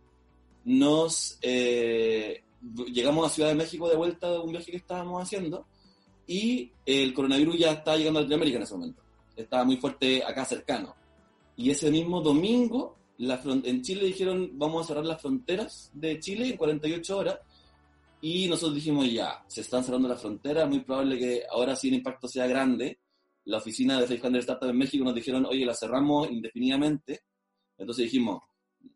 nos 0.66 1.38
eh, 1.42 2.44
llegamos 2.92 3.26
a 3.26 3.30
Ciudad 3.30 3.50
de 3.50 3.56
México 3.56 3.90
de 3.90 3.96
vuelta 3.96 4.32
de 4.32 4.40
un 4.40 4.52
viaje 4.52 4.72
que 4.72 4.78
estábamos 4.78 5.22
haciendo 5.22 5.66
y 6.28 6.72
el 6.86 7.14
coronavirus 7.14 7.60
ya 7.60 7.72
estaba 7.74 7.98
llegando 7.98 8.20
a 8.20 8.22
Latinoamérica 8.22 8.58
en 8.58 8.64
ese 8.64 8.74
momento. 8.74 9.02
Estaba 9.36 9.64
muy 9.64 9.78
fuerte 9.78 10.24
acá 10.24 10.46
cercano. 10.46 10.96
Y 11.56 11.70
ese 11.70 11.92
mismo 11.92 12.22
domingo 12.22 12.98
la 13.18 13.42
en 13.46 13.82
Chile 13.82 14.06
dijeron, 14.06 14.52
vamos 14.54 14.84
a 14.84 14.88
cerrar 14.88 15.06
las 15.06 15.22
fronteras 15.22 15.92
de 15.94 16.20
Chile 16.20 16.50
en 16.50 16.58
48 16.58 17.18
horas. 17.18 17.40
Y 18.22 18.48
nosotros 18.48 18.76
dijimos, 18.76 19.12
ya, 19.12 19.44
se 19.48 19.62
están 19.62 19.84
cerrando 19.84 20.08
las 20.08 20.22
fronteras, 20.22 20.68
muy 20.68 20.80
probable 20.80 21.20
que 21.20 21.44
ahora 21.50 21.76
sí 21.76 21.90
el 21.90 21.96
impacto 21.96 22.28
sea 22.28 22.48
grande. 22.48 23.00
La 23.46 23.58
oficina 23.58 24.00
de 24.00 24.08
600 24.08 24.40
Startup 24.40 24.70
en 24.70 24.78
México 24.78 25.04
nos 25.04 25.14
dijeron, 25.14 25.46
oye, 25.46 25.66
la 25.66 25.74
cerramos 25.74 26.32
indefinidamente. 26.32 27.24
Entonces 27.78 28.06
dijimos, 28.06 28.42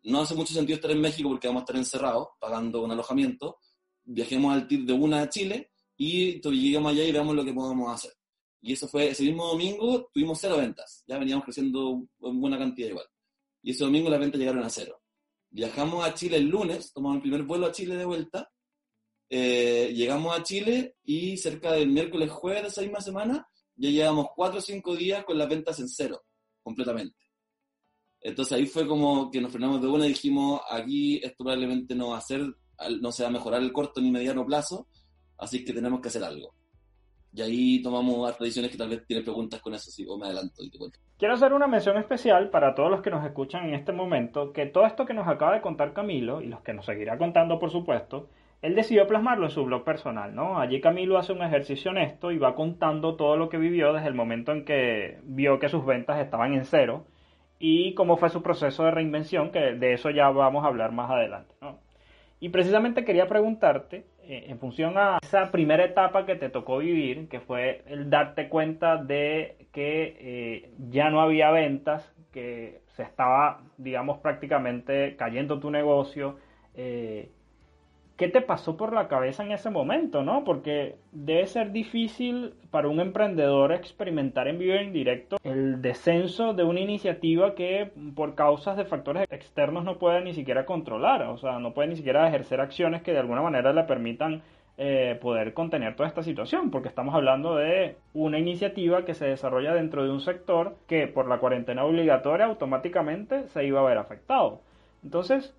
no 0.03 0.22
hace 0.22 0.36
mucho 0.36 0.53
sentido 0.53 0.75
estar 0.75 0.91
en 0.91 1.01
México 1.01 1.29
porque 1.29 1.48
vamos 1.48 1.62
a 1.62 1.63
estar 1.63 1.75
encerrados, 1.75 2.27
pagando 2.39 2.84
un 2.84 2.91
alojamiento. 2.91 3.58
Viajemos 4.03 4.53
al 4.53 4.67
TIR 4.67 4.86
de 4.86 4.94
una 4.94 5.22
a 5.22 5.29
Chile 5.29 5.72
y 5.98 6.39
lleguemos 6.41 6.91
allá 6.91 7.03
y 7.03 7.12
veamos 7.12 7.36
lo 7.36 7.44
que 7.44 7.53
podemos 7.53 7.94
hacer. 7.94 8.13
Y 8.62 8.74
eso 8.74 8.88
fue, 8.88 9.10
ese 9.10 9.24
mismo 9.24 9.48
domingo 9.48 10.10
tuvimos 10.13 10.39
cero 10.39 10.58
ventas, 10.58 11.03
ya 11.08 11.17
veníamos 11.17 11.46
creciendo 11.46 12.08
en 12.22 12.41
buena 12.41 12.58
cantidad 12.58 12.89
igual. 12.89 13.06
Y 13.62 13.72
ese 13.72 13.84
domingo 13.84 14.10
las 14.10 14.20
ventas 14.20 14.39
llegaron 14.39 14.63
a 14.63 14.70
cero. 14.70 15.01
Viajamos 15.50 16.06
a 16.06 16.13
Chile 16.13 16.38
el 16.38 16.48
lunes, 16.48 16.91
tomamos 16.94 17.17
el 17.17 17.22
primer 17.22 17.44
vuelo 17.44 17.67
a 17.67 17.72
Chile 17.72 17.96
de 17.96 18.06
vuelta, 18.06 18.51
eh, 19.29 19.94
llegamos 19.94 20.38
a 20.38 20.44
Chile 20.44 20.96
y 21.03 21.38
cerca 21.38 21.74
del 21.74 21.89
miércoles, 21.89 22.32
jueves 22.32 22.63
de 22.63 22.67
esa 22.70 22.82
misma 22.82 23.01
semana, 23.01 23.48
ya 23.75 23.89
llevamos 23.89 24.27
cuatro 24.36 24.60
o 24.60 24.62
cinco 24.62 24.96
días 24.96 25.24
con 25.24 25.38
las 25.38 25.50
ventas 25.50 25.79
en 25.79 25.88
cero, 25.88 26.24
completamente. 26.63 27.26
Entonces 28.21 28.57
ahí 28.57 28.65
fue 28.65 28.88
como 28.88 29.29
que 29.31 29.41
nos 29.41 29.51
frenamos 29.51 29.81
de 29.81 29.88
una 29.88 30.05
y 30.05 30.09
dijimos, 30.09 30.62
aquí 30.69 31.17
esto 31.24 31.43
probablemente 31.43 31.95
no 31.95 32.09
va 32.09 32.17
a 32.17 32.21
ser, 32.21 32.41
no 33.01 33.12
se 33.12 33.24
va 33.24 33.29
a 33.29 33.31
mejorar 33.31 33.62
el 33.62 33.71
corto 33.71 34.01
ni 34.01 34.12
mediano 34.12 34.45
plazo, 34.45 34.88
así 35.38 35.63
que 35.63 35.74
tenemos 35.74 36.01
que 36.01 36.09
hacer 36.09 36.24
algo. 36.24 36.53
Y 37.33 37.41
ahí 37.41 37.81
tomamos 37.83 38.36
tradiciones 38.36 38.71
que 38.71 38.77
tal 38.77 38.89
vez 38.89 39.05
tiene 39.05 39.24
preguntas 39.24 39.62
con 39.62 39.74
eso, 39.74 39.91
sí, 39.91 40.05
o 40.09 40.17
me 40.17 40.25
adelanto 40.25 40.63
y 40.63 40.71
te 40.71 40.77
cuento. 40.77 41.00
Quiero 41.17 41.36
hacer 41.36 41.53
una 41.53 41.67
mención 41.67 41.97
especial 41.97 42.50
para 42.50 42.74
todos 42.74 42.89
los 42.89 43.01
que 43.01 43.12
nos 43.12 43.24
escuchan 43.24 43.65
en 43.65 43.75
este 43.75 43.91
momento, 43.91 44.51
que 44.51 44.65
todo 44.65 44.86
esto 44.86 45.05
que 45.05 45.13
nos 45.13 45.27
acaba 45.27 45.53
de 45.53 45.62
contar 45.62 45.93
Camilo, 45.93 46.41
y 46.41 46.47
los 46.47 46.62
que 46.62 46.74
nos 46.74 46.86
seguirá 46.86 47.17
contando 47.17 47.59
por 47.59 47.69
supuesto, 47.69 48.29
él 48.62 48.74
decidió 48.74 49.05
plasmarlo 49.05 49.45
en 49.45 49.51
su 49.51 49.63
blog 49.65 49.83
personal, 49.83 50.33
¿no? 50.33 50.59
Allí 50.59 50.81
Camilo 50.81 51.19
hace 51.19 51.31
un 51.31 51.43
ejercicio 51.43 51.91
honesto 51.91 52.31
y 52.31 52.39
va 52.39 52.55
contando 52.55 53.15
todo 53.15 53.38
lo 53.38 53.50
que 53.50 53.57
vivió 53.57 53.93
desde 53.93 54.07
el 54.07 54.15
momento 54.15 54.51
en 54.51 54.65
que 54.65 55.19
vio 55.24 55.59
que 55.59 55.69
sus 55.69 55.86
ventas 55.86 56.19
estaban 56.19 56.55
en 56.55 56.65
cero 56.65 57.05
y 57.59 57.93
cómo 57.95 58.17
fue 58.17 58.29
su 58.29 58.41
proceso 58.41 58.85
de 58.85 58.91
reinvención, 58.91 59.51
que 59.51 59.59
de 59.59 59.93
eso 59.93 60.09
ya 60.09 60.29
vamos 60.29 60.63
a 60.63 60.67
hablar 60.67 60.91
más 60.91 61.09
adelante, 61.09 61.55
¿no? 61.61 61.79
Y 62.39 62.49
precisamente 62.49 63.03
quería 63.03 63.27
preguntarte, 63.27 64.05
eh, 64.21 64.45
en 64.49 64.59
función 64.59 64.97
a 64.97 65.17
esa 65.23 65.51
primera 65.51 65.83
etapa 65.83 66.25
que 66.25 66.35
te 66.35 66.49
tocó 66.49 66.77
vivir, 66.79 67.29
que 67.29 67.39
fue 67.39 67.83
el 67.87 68.09
darte 68.09 68.47
cuenta 68.47 68.97
de 68.97 69.67
que 69.71 70.17
eh, 70.19 70.71
ya 70.89 71.09
no 71.09 71.21
había 71.21 71.49
ventas, 71.49 72.13
que 72.31 72.81
se 72.95 73.03
estaba, 73.03 73.61
digamos, 73.77 74.19
prácticamente 74.19 75.15
cayendo 75.15 75.59
tu 75.59 75.71
negocio, 75.71 76.37
eh, 76.75 77.31
¿Qué 78.17 78.27
te 78.29 78.41
pasó 78.41 78.77
por 78.77 78.93
la 78.93 79.07
cabeza 79.07 79.43
en 79.43 79.51
ese 79.51 79.69
momento, 79.69 80.24
no? 80.24 80.43
Porque 80.43 80.95
debe 81.12 81.45
ser 81.45 81.71
difícil 81.71 82.55
para 82.71 82.88
un 82.88 83.00
emprendedor 83.00 83.71
experimentar 83.71 84.47
en 84.47 84.57
vivo 84.57 84.74
y 84.74 84.79
en 84.79 84.91
directo 84.91 85.38
el 85.43 85.83
descenso 85.83 86.55
de 86.55 86.63
una 86.63 86.79
iniciativa 86.79 87.53
que 87.53 87.91
por 88.15 88.33
causas 88.33 88.75
de 88.75 88.86
factores 88.86 89.27
externos 89.29 89.83
no 89.83 90.00
puede 90.00 90.21
ni 90.21 90.33
siquiera 90.33 90.65
controlar, 90.65 91.21
o 91.24 91.38
sea, 91.38 91.59
no 91.59 91.75
puede 91.75 91.89
ni 91.89 91.95
siquiera 91.95 92.27
ejercer 92.27 92.59
acciones 92.59 93.03
que 93.03 93.13
de 93.13 93.19
alguna 93.19 93.43
manera 93.43 93.71
le 93.71 93.83
permitan 93.83 94.41
eh, 94.79 95.17
poder 95.21 95.53
contener 95.53 95.95
toda 95.95 96.09
esta 96.09 96.24
situación, 96.24 96.71
porque 96.71 96.88
estamos 96.88 97.13
hablando 97.13 97.55
de 97.55 97.97
una 98.15 98.39
iniciativa 98.39 99.05
que 99.05 99.13
se 99.13 99.27
desarrolla 99.27 99.75
dentro 99.75 100.03
de 100.03 100.09
un 100.09 100.21
sector 100.21 100.75
que 100.88 101.07
por 101.07 101.27
la 101.27 101.38
cuarentena 101.38 101.86
obligatoria 101.86 102.47
automáticamente 102.47 103.47
se 103.50 103.63
iba 103.63 103.79
a 103.79 103.83
ver 103.83 104.00
afectado. 104.00 104.62
Entonces, 105.03 105.55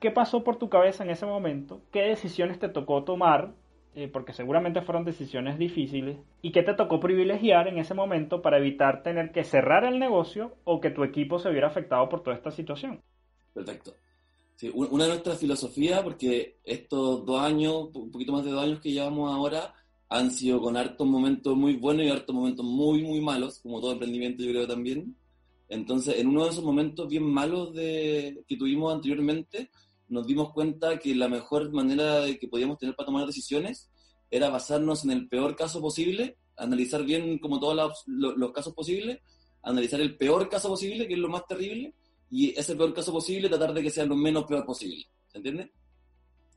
¿Qué 0.00 0.10
pasó 0.10 0.42
por 0.42 0.56
tu 0.56 0.70
cabeza 0.70 1.04
en 1.04 1.10
ese 1.10 1.26
momento? 1.26 1.82
¿Qué 1.92 2.00
decisiones 2.00 2.58
te 2.58 2.70
tocó 2.70 3.04
tomar? 3.04 3.52
Eh, 3.94 4.08
porque 4.08 4.32
seguramente 4.32 4.80
fueron 4.80 5.04
decisiones 5.04 5.58
difíciles. 5.58 6.16
¿Y 6.40 6.52
qué 6.52 6.62
te 6.62 6.72
tocó 6.72 7.00
privilegiar 7.00 7.68
en 7.68 7.76
ese 7.76 7.92
momento 7.92 8.40
para 8.40 8.56
evitar 8.56 9.02
tener 9.02 9.30
que 9.30 9.44
cerrar 9.44 9.84
el 9.84 9.98
negocio 9.98 10.56
o 10.64 10.80
que 10.80 10.90
tu 10.90 11.04
equipo 11.04 11.38
se 11.38 11.50
viera 11.50 11.66
afectado 11.66 12.08
por 12.08 12.22
toda 12.22 12.34
esta 12.34 12.50
situación? 12.50 13.02
Perfecto. 13.52 13.94
Sí, 14.56 14.70
una 14.74 15.04
de 15.04 15.10
nuestras 15.10 15.38
filosofías, 15.38 16.02
porque 16.02 16.58
estos 16.64 17.26
dos 17.26 17.40
años, 17.40 17.90
un 17.94 18.10
poquito 18.10 18.32
más 18.32 18.44
de 18.44 18.52
dos 18.52 18.64
años 18.64 18.80
que 18.80 18.92
llevamos 18.92 19.30
ahora, 19.30 19.74
han 20.08 20.30
sido 20.30 20.62
con 20.62 20.78
hartos 20.78 21.06
momentos 21.06 21.56
muy 21.56 21.76
buenos 21.76 22.06
y 22.06 22.10
hartos 22.10 22.34
momentos 22.34 22.64
muy, 22.64 23.02
muy 23.02 23.20
malos, 23.20 23.58
como 23.58 23.80
todo 23.80 23.92
emprendimiento 23.92 24.42
yo 24.44 24.50
creo 24.50 24.66
también. 24.66 25.14
Entonces, 25.68 26.18
en 26.18 26.28
uno 26.28 26.44
de 26.44 26.50
esos 26.50 26.64
momentos 26.64 27.08
bien 27.08 27.24
malos 27.24 27.74
de, 27.74 28.42
que 28.46 28.56
tuvimos 28.56 28.94
anteriormente, 28.94 29.70
nos 30.10 30.26
dimos 30.26 30.52
cuenta 30.52 30.98
que 30.98 31.14
la 31.14 31.28
mejor 31.28 31.72
manera 31.72 32.24
que 32.38 32.48
podíamos 32.48 32.78
tener 32.78 32.96
para 32.96 33.06
tomar 33.06 33.26
decisiones 33.26 33.90
era 34.28 34.50
basarnos 34.50 35.04
en 35.04 35.12
el 35.12 35.28
peor 35.28 35.56
caso 35.56 35.80
posible, 35.80 36.36
analizar 36.56 37.04
bien 37.04 37.38
como 37.38 37.58
todos 37.58 38.04
los, 38.06 38.52
casos 38.52 38.74
posibles, 38.74 39.20
analizar 39.62 40.00
el 40.00 40.16
peor 40.16 40.48
caso 40.48 40.68
posible, 40.68 41.06
que 41.06 41.14
es 41.14 41.18
lo 41.18 41.28
más 41.28 41.46
terrible, 41.46 41.94
y 42.30 42.58
ese 42.58 42.76
peor 42.76 42.92
caso 42.92 43.12
posible 43.12 43.48
tratar 43.48 43.72
de 43.72 43.82
que 43.82 43.90
sea 43.90 44.04
lo 44.04 44.16
menos 44.16 44.44
peor 44.44 44.64
posible. 44.64 45.06
¿Se 45.28 45.38
entiende? 45.38 45.72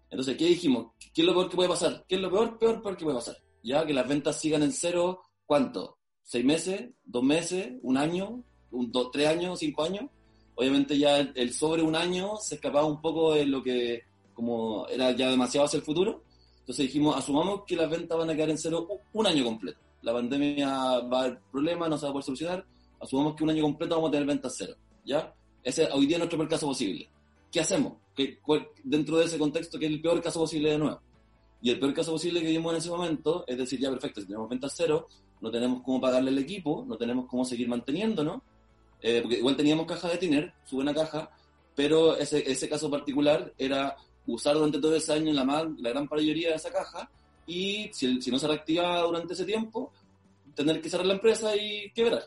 Entonces, 0.09 0.35
¿qué 0.35 0.45
dijimos? 0.45 0.93
¿Qué 1.13 1.21
es 1.21 1.27
lo 1.27 1.33
peor 1.33 1.49
que 1.49 1.55
puede 1.55 1.69
pasar? 1.69 2.05
¿Qué 2.07 2.15
es 2.15 2.21
lo 2.21 2.31
peor, 2.31 2.57
peor, 2.57 2.81
peor 2.81 2.97
que 2.97 3.03
puede 3.03 3.17
pasar? 3.17 3.37
Ya 3.63 3.85
que 3.85 3.93
las 3.93 4.07
ventas 4.07 4.39
sigan 4.39 4.63
en 4.63 4.71
cero, 4.71 5.21
¿cuánto? 5.45 5.97
¿Seis 6.23 6.43
meses? 6.43 6.89
¿Dos 7.03 7.23
meses? 7.23 7.73
¿Un 7.81 7.97
año? 7.97 8.43
Un, 8.71 8.91
dos, 8.91 9.11
¿Tres 9.11 9.27
años? 9.27 9.59
¿Cinco 9.59 9.83
años? 9.83 10.09
Obviamente 10.55 10.97
ya 10.97 11.19
el, 11.19 11.53
sobre 11.53 11.81
un 11.81 11.95
año 11.95 12.37
se 12.37 12.55
escapaba 12.55 12.85
un 12.85 13.01
poco 13.01 13.33
de 13.33 13.45
lo 13.45 13.63
que 13.63 14.03
como 14.33 14.87
era 14.87 15.11
ya 15.11 15.29
demasiado 15.29 15.65
hacia 15.65 15.77
el 15.77 15.83
futuro. 15.83 16.23
Entonces 16.59 16.87
dijimos, 16.87 17.15
asumamos 17.15 17.63
que 17.67 17.75
las 17.75 17.89
ventas 17.89 18.17
van 18.17 18.29
a 18.29 18.35
quedar 18.35 18.49
en 18.49 18.57
cero 18.57 18.87
un 19.11 19.27
año 19.27 19.43
completo. 19.43 19.79
La 20.01 20.13
pandemia 20.13 20.99
va 21.01 21.17
a 21.17 21.23
haber 21.25 21.39
problemas, 21.51 21.89
no 21.89 21.97
se 21.97 22.05
va 22.05 22.09
a 22.09 22.13
poder 22.13 22.25
solucionar. 22.25 22.65
Asumamos 22.99 23.35
que 23.35 23.43
un 23.43 23.49
año 23.49 23.63
completo 23.63 23.95
vamos 23.95 24.09
a 24.09 24.11
tener 24.11 24.27
ventas 24.27 24.55
cero. 24.57 24.75
¿Ya? 25.05 25.33
Ese 25.63 25.89
hoy 25.91 26.05
día 26.05 26.15
es 26.15 26.19
nuestro 26.19 26.37
peor 26.37 26.49
caso 26.49 26.67
posible. 26.67 27.09
¿Qué 27.51 27.59
hacemos? 27.59 27.93
¿Qué, 28.15 28.39
dentro 28.83 29.17
de 29.17 29.25
ese 29.25 29.37
contexto, 29.37 29.77
¿qué 29.77 29.85
es 29.85 29.91
el 29.91 30.01
peor 30.01 30.21
caso 30.21 30.39
posible 30.39 30.71
de 30.71 30.77
nuevo? 30.77 30.99
Y 31.61 31.69
el 31.69 31.79
peor 31.79 31.93
caso 31.93 32.11
posible 32.11 32.41
que 32.41 32.47
vimos 32.47 32.73
en 32.73 32.77
ese 32.77 32.89
momento 32.89 33.45
es 33.47 33.57
decir, 33.57 33.79
ya 33.79 33.89
perfecto, 33.89 34.21
si 34.21 34.27
tenemos 34.27 34.49
ventas 34.49 34.73
cero, 34.75 35.07
no 35.39 35.51
tenemos 35.51 35.81
cómo 35.83 36.01
pagarle 36.01 36.29
al 36.29 36.37
equipo, 36.37 36.83
no 36.87 36.97
tenemos 36.97 37.25
cómo 37.27 37.45
seguir 37.45 37.67
manteniéndonos, 37.67 38.41
eh, 39.03 39.19
porque 39.21 39.37
igual 39.37 39.57
teníamos 39.57 39.85
caja 39.85 40.07
de 40.07 40.17
Tiner, 40.17 40.53
su 40.63 40.77
buena 40.77 40.93
caja, 40.93 41.29
pero 41.75 42.15
ese, 42.17 42.49
ese 42.49 42.69
caso 42.69 42.89
particular 42.89 43.53
era 43.57 43.97
usar 44.25 44.55
durante 44.55 44.79
todo 44.79 44.95
ese 44.95 45.11
año 45.11 45.33
la, 45.33 45.43
la 45.77 45.89
gran 45.89 46.07
mayoría 46.09 46.49
de 46.49 46.55
esa 46.55 46.71
caja 46.71 47.11
y 47.45 47.89
si, 47.91 48.21
si 48.21 48.31
no 48.31 48.39
se 48.39 48.47
reactivaba 48.47 49.01
durante 49.01 49.33
ese 49.33 49.43
tiempo, 49.43 49.91
tener 50.55 50.81
que 50.81 50.89
cerrar 50.89 51.05
la 51.05 51.15
empresa 51.15 51.53
y 51.55 51.91
quebrar, 51.91 52.23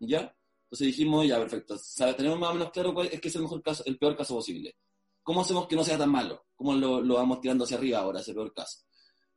¿ya? 0.00 0.34
Entonces 0.64 0.88
dijimos, 0.88 1.26
ya, 1.26 1.38
perfecto, 1.38 1.76
tenemos 2.14 2.38
más 2.38 2.50
o 2.50 2.54
menos 2.54 2.70
claro 2.72 2.92
cuál 2.92 3.08
es 3.10 3.20
que 3.20 3.28
es 3.28 3.36
el, 3.36 3.42
mejor 3.42 3.62
caso, 3.62 3.82
el 3.86 3.96
peor 3.96 4.14
caso 4.14 4.34
posible. 4.34 4.76
¿Cómo 5.22 5.40
hacemos 5.40 5.66
que 5.66 5.76
no 5.76 5.84
sea 5.84 5.96
tan 5.96 6.10
malo? 6.10 6.44
¿Cómo 6.54 6.74
lo, 6.74 7.00
lo 7.00 7.14
vamos 7.14 7.40
tirando 7.40 7.64
hacia 7.64 7.78
arriba 7.78 8.00
ahora, 8.00 8.20
ese 8.20 8.34
peor 8.34 8.52
caso? 8.52 8.80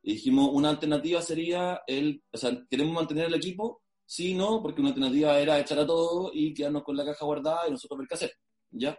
Y 0.02 0.14
dijimos, 0.14 0.50
una 0.52 0.68
alternativa 0.68 1.22
sería 1.22 1.82
el, 1.86 2.22
o 2.30 2.36
sea, 2.36 2.50
queremos 2.68 2.92
mantener 2.92 3.26
el 3.26 3.34
equipo, 3.34 3.81
Sí, 4.14 4.34
no, 4.34 4.60
porque 4.60 4.82
una 4.82 4.90
alternativa 4.90 5.38
era 5.40 5.58
echar 5.58 5.78
a 5.78 5.86
todo 5.86 6.30
y 6.34 6.52
quedarnos 6.52 6.82
con 6.82 6.94
la 6.98 7.04
caja 7.06 7.24
guardada 7.24 7.66
y 7.66 7.70
nosotros 7.70 7.98
ver 7.98 8.08
qué 8.08 8.14
hacer, 8.14 8.32
¿ya? 8.70 8.94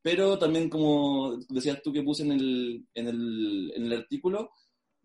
Pero 0.00 0.38
también, 0.38 0.70
como 0.70 1.38
decías 1.48 1.82
tú 1.82 1.92
que 1.92 2.04
puse 2.04 2.22
en 2.22 2.30
el, 2.30 2.86
en 2.94 3.08
el, 3.08 3.72
en 3.74 3.86
el 3.86 3.92
artículo, 3.94 4.52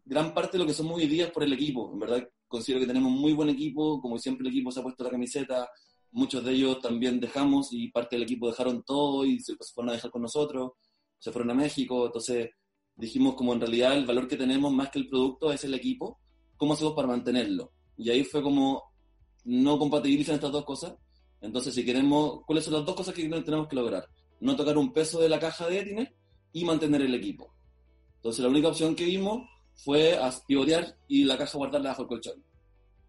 gran 0.05 0.35
parte 0.35 0.51
de 0.51 0.59
lo 0.59 0.67
que 0.67 0.75
somos 0.75 0.97
hoy 0.97 1.07
día 1.07 1.25
es 1.25 1.31
por 1.31 1.41
el 1.43 1.51
equipo. 1.51 1.91
En 1.91 1.97
verdad, 1.97 2.29
considero 2.47 2.79
que 2.79 2.85
tenemos 2.85 3.11
muy 3.11 3.33
buen 3.33 3.49
equipo, 3.49 3.99
como 3.99 4.19
siempre 4.19 4.47
el 4.47 4.53
equipo 4.53 4.71
se 4.71 4.81
ha 4.81 4.83
puesto 4.83 5.03
la 5.03 5.09
camiseta, 5.09 5.67
muchos 6.11 6.45
de 6.45 6.51
ellos 6.51 6.79
también 6.79 7.19
dejamos 7.19 7.69
y 7.73 7.89
parte 7.89 8.17
del 8.17 8.23
equipo 8.25 8.49
dejaron 8.49 8.83
todo 8.83 9.25
y 9.25 9.39
se 9.39 9.55
fueron 9.73 9.89
a 9.89 9.93
dejar 9.93 10.11
con 10.11 10.21
nosotros, 10.21 10.73
se 11.17 11.31
fueron 11.31 11.49
a 11.49 11.55
México, 11.55 12.05
entonces 12.05 12.51
dijimos 12.95 13.33
como 13.33 13.53
en 13.53 13.61
realidad 13.61 13.97
el 13.97 14.05
valor 14.05 14.27
que 14.27 14.37
tenemos 14.37 14.71
más 14.71 14.91
que 14.91 14.99
el 14.99 15.07
producto 15.07 15.51
es 15.51 15.63
el 15.63 15.73
equipo, 15.73 16.19
¿cómo 16.55 16.73
hacemos 16.73 16.93
para 16.93 17.07
mantenerlo? 17.07 17.73
Y 17.97 18.11
ahí 18.11 18.23
fue 18.23 18.43
como 18.43 18.88
no 19.49 19.79
compatibilizan 19.79 20.35
estas 20.35 20.51
dos 20.51 20.63
cosas. 20.63 20.93
Entonces, 21.41 21.73
si 21.73 21.83
queremos, 21.83 22.41
¿cuáles 22.45 22.63
son 22.63 22.75
las 22.75 22.85
dos 22.85 22.95
cosas 22.95 23.15
que 23.15 23.27
tenemos 23.27 23.67
que 23.67 23.75
lograr? 23.75 24.07
No 24.39 24.55
tocar 24.55 24.77
un 24.77 24.93
peso 24.93 25.19
de 25.19 25.27
la 25.27 25.39
caja 25.39 25.67
de 25.67 25.79
Etiner 25.79 26.15
y 26.53 26.63
mantener 26.65 27.01
el 27.01 27.15
equipo. 27.15 27.51
Entonces, 28.17 28.43
la 28.43 28.49
única 28.49 28.67
opción 28.67 28.95
que 28.95 29.05
vimos 29.05 29.49
fue 29.73 30.19
pivotear 30.45 30.95
y 31.07 31.23
la 31.23 31.35
caja 31.35 31.57
guardarla 31.57 31.89
bajo 31.89 32.03
el 32.03 32.07
colchón. 32.07 32.43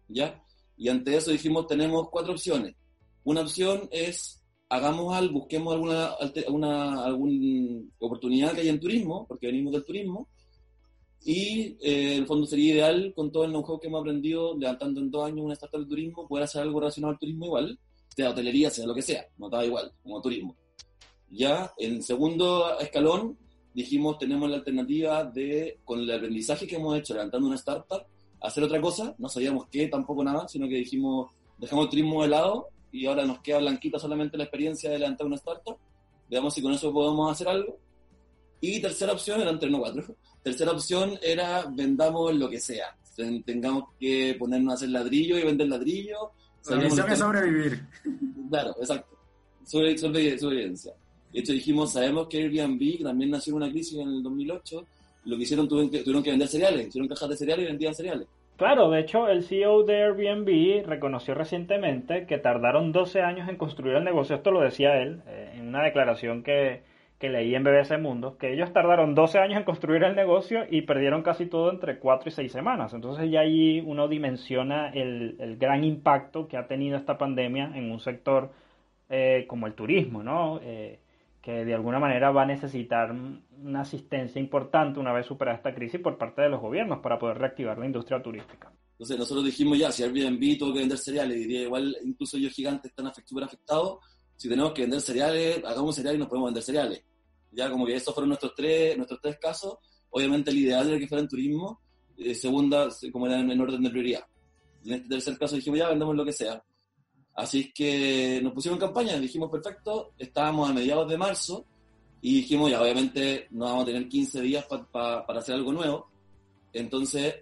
¿Ya? 0.07 0.43
Y 0.77 0.89
ante 0.89 1.15
eso 1.15 1.29
dijimos, 1.29 1.67
tenemos 1.67 2.09
cuatro 2.09 2.33
opciones. 2.33 2.75
Una 3.23 3.41
opción 3.41 3.87
es, 3.91 4.43
hagamos 4.67 5.13
algo, 5.13 5.41
busquemos 5.41 5.75
alguna, 5.75 6.15
alguna, 6.47 7.05
alguna 7.05 7.83
oportunidad 7.99 8.53
que 8.53 8.61
haya 8.61 8.71
en 8.71 8.79
turismo, 8.79 9.27
porque 9.27 9.45
venimos 9.45 9.73
del 9.73 9.85
turismo, 9.85 10.27
y 11.23 11.77
eh, 11.81 12.17
el 12.17 12.25
fondo 12.25 12.47
sería 12.47 12.73
ideal, 12.73 13.13
con 13.15 13.31
todo 13.31 13.45
el 13.45 13.51
know-how 13.51 13.79
que 13.79 13.87
hemos 13.87 14.01
aprendido, 14.01 14.57
levantando 14.57 14.99
en 14.99 15.11
dos 15.11 15.25
años 15.25 15.45
una 15.45 15.53
startup 15.53 15.81
de 15.81 15.85
turismo, 15.85 16.27
poder 16.27 16.45
hacer 16.45 16.61
algo 16.61 16.79
relacionado 16.79 17.13
al 17.13 17.19
turismo 17.19 17.45
igual, 17.45 17.79
sea 18.15 18.31
hotelería, 18.31 18.69
sea 18.69 18.87
lo 18.87 18.95
que 18.95 19.01
sea, 19.01 19.25
no 19.37 19.47
está 19.47 19.63
igual, 19.63 19.91
como 20.01 20.21
turismo. 20.21 20.55
Ya, 21.29 21.71
en 21.77 22.01
segundo 22.01 22.79
escalón, 22.79 23.37
dijimos, 23.73 24.17
tenemos 24.17 24.49
la 24.49 24.57
alternativa 24.57 25.23
de, 25.23 25.79
con 25.85 25.99
el 25.99 26.11
aprendizaje 26.11 26.67
que 26.67 26.75
hemos 26.75 26.97
hecho 26.97 27.13
levantando 27.13 27.47
una 27.47 27.55
startup, 27.55 28.03
hacer 28.41 28.63
otra 28.63 28.81
cosa, 28.81 29.15
no 29.19 29.29
sabíamos 29.29 29.67
qué, 29.67 29.87
tampoco 29.87 30.23
nada, 30.23 30.47
sino 30.47 30.67
que 30.67 30.75
dijimos, 30.75 31.31
dejamos 31.59 31.85
el 31.85 31.89
turismo 31.91 32.23
de 32.23 32.29
lado 32.29 32.69
y 32.91 33.05
ahora 33.05 33.25
nos 33.25 33.39
queda 33.39 33.59
blanquita 33.59 33.99
solamente 33.99 34.37
la 34.37 34.45
experiencia 34.45 34.89
de 34.89 34.99
levantar 34.99 35.27
una 35.27 35.35
startup, 35.35 35.77
veamos 36.29 36.53
si 36.53 36.61
con 36.61 36.73
eso 36.73 36.91
podemos 36.91 37.31
hacer 37.31 37.47
algo. 37.47 37.77
Y 38.61 38.79
tercera 38.79 39.13
opción, 39.13 39.41
eran 39.41 39.59
tres, 39.59 39.71
no 39.71 39.79
cuatro, 39.79 40.15
tercera 40.43 40.71
opción 40.71 41.17
era 41.21 41.65
vendamos 41.69 42.33
lo 42.35 42.47
que 42.47 42.59
sea, 42.59 42.95
tengamos 43.45 43.85
que 43.99 44.35
ponernos 44.37 44.71
a 44.71 44.75
hacer 44.75 44.89
ladrillo 44.89 45.37
y 45.37 45.43
vender 45.43 45.67
ladrillo. 45.67 46.31
La 46.69 46.77
misión 46.77 47.11
es 47.11 47.19
sobrevivir. 47.19 47.81
Claro, 48.49 48.75
exacto, 48.79 49.17
sobre, 49.65 49.97
sobrevivencia. 49.97 50.93
De 51.33 51.39
hecho 51.39 51.53
dijimos, 51.53 51.93
sabemos 51.93 52.27
que 52.27 52.37
Airbnb, 52.37 53.03
también 53.03 53.31
nació 53.31 53.51
en 53.51 53.57
una 53.57 53.71
crisis 53.71 53.97
en 53.97 54.09
el 54.09 54.21
2008, 54.21 54.85
lo 55.25 55.37
que 55.37 55.43
hicieron 55.43 55.67
tuvieron 55.67 55.89
que, 55.89 55.99
tuvieron 55.99 56.23
que 56.23 56.31
vender 56.31 56.47
cereales, 56.47 56.87
hicieron 56.87 57.07
cajas 57.07 57.29
de 57.29 57.37
cereales 57.37 57.65
y 57.65 57.67
vendían 57.67 57.95
cereales. 57.95 58.27
Claro, 58.57 58.91
de 58.91 58.99
hecho 58.99 59.27
el 59.27 59.43
CEO 59.43 59.83
de 59.83 60.03
Airbnb 60.03 60.85
reconoció 60.85 61.33
recientemente 61.33 62.27
que 62.27 62.37
tardaron 62.37 62.91
12 62.91 63.21
años 63.21 63.49
en 63.49 63.57
construir 63.57 63.95
el 63.95 64.03
negocio, 64.03 64.35
esto 64.35 64.51
lo 64.51 64.61
decía 64.61 65.01
él 65.01 65.21
eh, 65.25 65.53
en 65.55 65.69
una 65.69 65.83
declaración 65.83 66.43
que, 66.43 66.83
que 67.21 67.29
leí 67.29 67.53
en 67.53 67.63
BBC 67.63 67.99
Mundo, 67.99 68.35
que 68.35 68.51
ellos 68.51 68.73
tardaron 68.73 69.13
12 69.13 69.37
años 69.37 69.59
en 69.59 69.63
construir 69.63 70.03
el 70.03 70.15
negocio 70.15 70.65
y 70.67 70.81
perdieron 70.81 71.21
casi 71.21 71.45
todo 71.45 71.69
entre 71.69 71.99
4 71.99 72.29
y 72.29 72.31
6 72.31 72.51
semanas. 72.51 72.95
Entonces 72.95 73.29
ya 73.29 73.41
allí 73.41 73.79
uno 73.79 74.07
dimensiona 74.07 74.89
el, 74.89 75.35
el 75.39 75.57
gran 75.57 75.83
impacto 75.83 76.47
que 76.47 76.57
ha 76.57 76.65
tenido 76.65 76.97
esta 76.97 77.19
pandemia 77.19 77.73
en 77.75 77.91
un 77.91 77.99
sector 77.99 78.49
eh, 79.07 79.45
como 79.47 79.67
el 79.67 79.75
turismo, 79.75 80.23
¿no? 80.23 80.59
Eh, 80.63 80.99
que 81.43 81.63
de 81.63 81.75
alguna 81.75 81.99
manera 81.99 82.31
va 82.31 82.41
a 82.41 82.47
necesitar 82.47 83.11
una 83.11 83.81
asistencia 83.81 84.41
importante 84.41 84.99
una 84.99 85.13
vez 85.13 85.27
superada 85.27 85.57
esta 85.57 85.75
crisis 85.75 86.01
por 86.01 86.17
parte 86.17 86.41
de 86.41 86.49
los 86.49 86.59
gobiernos 86.59 87.01
para 87.01 87.19
poder 87.19 87.37
reactivar 87.37 87.77
la 87.77 87.85
industria 87.85 88.19
turística. 88.23 88.71
Entonces 88.93 89.19
nosotros 89.19 89.45
dijimos 89.45 89.77
ya, 89.77 89.91
si 89.91 90.01
Airbnb 90.01 90.57
tuvo 90.57 90.73
que 90.73 90.79
vender 90.79 90.97
cereales, 90.97 91.37
diría 91.37 91.61
igual 91.61 91.95
incluso 92.03 92.37
ellos 92.37 92.53
gigantes 92.53 92.89
están 92.89 93.11
súper 93.25 93.43
afectados, 93.43 93.99
si 94.35 94.49
tenemos 94.49 94.71
que 94.71 94.81
vender 94.81 95.01
cereales, 95.01 95.63
hagamos 95.63 95.95
cereales 95.95 96.17
y 96.17 96.19
nos 96.21 96.27
podemos 96.27 96.47
vender 96.47 96.63
cereales. 96.63 97.03
Ya 97.51 97.69
como 97.69 97.85
que 97.85 97.95
estos 97.95 98.13
fueron 98.13 98.29
nuestros 98.29 98.53
tres, 98.55 98.95
nuestros 98.97 99.19
tres 99.21 99.37
casos, 99.39 99.77
obviamente 100.09 100.51
el 100.51 100.59
ideal 100.59 100.89
era 100.89 100.99
que 100.99 101.07
fuera 101.07 101.21
en 101.21 101.27
turismo, 101.27 101.81
eh, 102.17 102.33
segunda, 102.35 102.89
como 103.11 103.27
era 103.27 103.39
en 103.39 103.59
orden 103.59 103.83
de 103.83 103.89
prioridad. 103.89 104.25
En 104.85 104.93
este 104.93 105.09
tercer 105.09 105.37
caso 105.37 105.55
dijimos 105.55 105.79
ya, 105.79 105.89
vendemos 105.89 106.15
lo 106.15 106.25
que 106.25 106.33
sea. 106.33 106.63
Así 107.35 107.71
que 107.71 108.39
nos 108.43 108.53
pusimos 108.53 108.77
en 108.77 108.87
campaña, 108.87 109.19
dijimos 109.19 109.49
perfecto, 109.49 110.13
estábamos 110.17 110.69
a 110.69 110.73
mediados 110.73 111.09
de 111.09 111.17
marzo 111.17 111.65
y 112.21 112.35
dijimos 112.35 112.69
ya 112.69 112.81
obviamente 112.81 113.47
no 113.51 113.65
vamos 113.65 113.83
a 113.83 113.85
tener 113.87 114.07
15 114.07 114.41
días 114.41 114.65
para 114.91 115.39
hacer 115.39 115.55
algo 115.55 115.71
nuevo. 115.71 116.09
Entonces, 116.73 117.35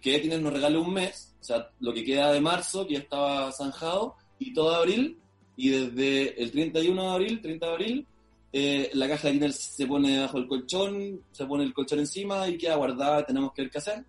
que 0.00 0.16
Etiner 0.16 0.40
nos 0.40 0.52
regale 0.52 0.78
un 0.78 0.92
mes, 0.92 1.36
o 1.40 1.44
sea, 1.44 1.70
lo 1.80 1.92
que 1.92 2.04
queda 2.04 2.32
de 2.32 2.40
marzo, 2.40 2.86
que 2.86 2.94
ya 2.94 3.00
estaba 3.00 3.52
zanjado, 3.52 4.16
y 4.38 4.52
todo 4.52 4.74
abril, 4.74 5.18
y 5.56 5.70
desde 5.70 6.42
el 6.42 6.50
31 6.50 7.02
de 7.02 7.08
abril, 7.08 7.40
30 7.40 7.66
de 7.66 7.72
abril, 7.72 8.06
eh, 8.52 8.90
la 8.94 9.08
caja 9.08 9.28
de 9.28 9.34
Etiner 9.34 9.52
se 9.52 9.86
pone 9.86 10.16
debajo 10.16 10.38
del 10.38 10.48
colchón, 10.48 11.20
se 11.30 11.46
pone 11.46 11.64
el 11.64 11.74
colchón 11.74 12.00
encima 12.00 12.48
y 12.48 12.56
queda 12.56 12.76
guardada, 12.76 13.24
tenemos 13.24 13.52
que 13.52 13.62
ver 13.62 13.70
qué 13.70 13.78
hacer. 13.78 14.04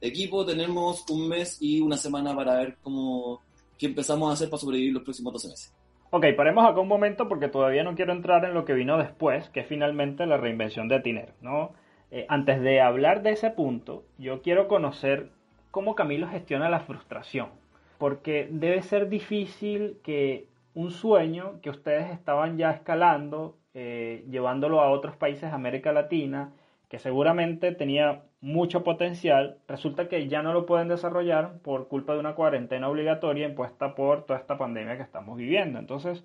Equipo, 0.00 0.46
tenemos 0.46 1.04
un 1.10 1.28
mes 1.28 1.58
y 1.60 1.80
una 1.80 1.96
semana 1.96 2.34
para 2.34 2.56
ver 2.56 2.76
cómo 2.82 3.42
que 3.76 3.86
empezamos 3.86 4.30
a 4.30 4.34
hacer 4.34 4.48
para 4.48 4.60
sobrevivir 4.60 4.92
los 4.92 5.02
próximos 5.02 5.32
12 5.32 5.48
meses. 5.48 5.74
Ok, 6.10 6.26
paremos 6.36 6.64
acá 6.64 6.80
un 6.80 6.88
momento 6.88 7.28
porque 7.28 7.48
todavía 7.48 7.84
no 7.84 7.94
quiero 7.94 8.12
entrar 8.12 8.44
en 8.44 8.52
lo 8.52 8.64
que 8.64 8.74
vino 8.74 8.98
después, 8.98 9.48
que 9.50 9.60
es 9.60 9.66
finalmente 9.66 10.26
la 10.26 10.36
reinvención 10.36 10.88
de 10.88 11.00
Tiner, 11.00 11.34
¿no? 11.40 11.72
Eh, 12.10 12.26
antes 12.28 12.60
de 12.60 12.80
hablar 12.80 13.22
de 13.22 13.30
ese 13.30 13.50
punto, 13.50 14.04
yo 14.18 14.42
quiero 14.42 14.66
conocer 14.66 15.30
cómo 15.70 15.94
Camilo 15.94 16.28
gestiona 16.28 16.68
la 16.68 16.80
frustración, 16.80 17.50
porque 17.98 18.48
debe 18.50 18.82
ser 18.82 19.08
difícil 19.08 19.98
que 20.02 20.48
un 20.74 20.90
sueño 20.90 21.60
que 21.62 21.70
ustedes 21.70 22.10
estaban 22.10 22.58
ya 22.58 22.72
escalando, 22.72 23.56
eh, 23.74 24.24
llevándolo 24.30 24.80
a 24.80 24.90
otros 24.90 25.16
países 25.16 25.50
de 25.50 25.54
América 25.54 25.92
Latina, 25.92 26.52
que 26.88 26.98
seguramente 26.98 27.72
tenía 27.72 28.24
mucho 28.40 28.82
potencial, 28.82 29.58
resulta 29.68 30.08
que 30.08 30.28
ya 30.28 30.42
no 30.42 30.52
lo 30.52 30.66
pueden 30.66 30.88
desarrollar 30.88 31.60
por 31.60 31.86
culpa 31.88 32.14
de 32.14 32.20
una 32.20 32.34
cuarentena 32.34 32.88
obligatoria 32.88 33.46
impuesta 33.46 33.94
por 33.94 34.24
toda 34.24 34.40
esta 34.40 34.58
pandemia 34.58 34.96
que 34.96 35.04
estamos 35.04 35.36
viviendo. 35.38 35.78
Entonces, 35.78 36.24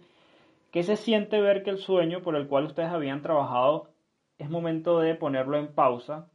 ¿qué 0.71 0.81
se 0.81 0.95
siente 0.95 1.39
ver 1.39 1.61
que 1.63 1.69
el 1.69 1.77
sueño 1.77 2.23
por 2.23 2.35
el 2.35 2.47
cual 2.47 2.65
ustedes 2.65 2.89
habían 2.89 3.21
trabajado 3.21 3.89
es 4.39 4.49
momento 4.49 4.99
de 4.99 5.13
ponerlo 5.15 5.57
en 5.57 5.67
pausa? 5.67 6.31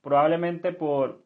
Probablemente 0.00 0.72
por 0.72 1.22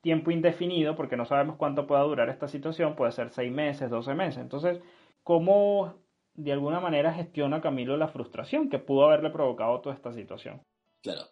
tiempo 0.00 0.30
indefinido, 0.32 0.96
porque 0.96 1.16
no 1.16 1.26
sabemos 1.26 1.56
cuánto 1.56 1.86
pueda 1.86 2.02
durar 2.02 2.28
esta 2.28 2.48
situación, 2.48 2.96
puede 2.96 3.12
ser 3.12 3.30
seis 3.30 3.52
meses, 3.52 3.90
doce 3.90 4.14
meses. 4.14 4.42
Entonces, 4.42 4.80
¿cómo 5.22 5.94
de 6.38 6.52
alguna 6.52 6.78
manera 6.78 7.12
gestiona 7.12 7.60
Camilo 7.60 7.96
la 7.96 8.08
frustración 8.08 8.70
que 8.70 8.78
pudo 8.78 9.04
haberle 9.04 9.30
provocado 9.30 9.80
toda 9.80 9.96
esta 9.96 10.12
situación? 10.12 10.62
Claro, 11.02 11.22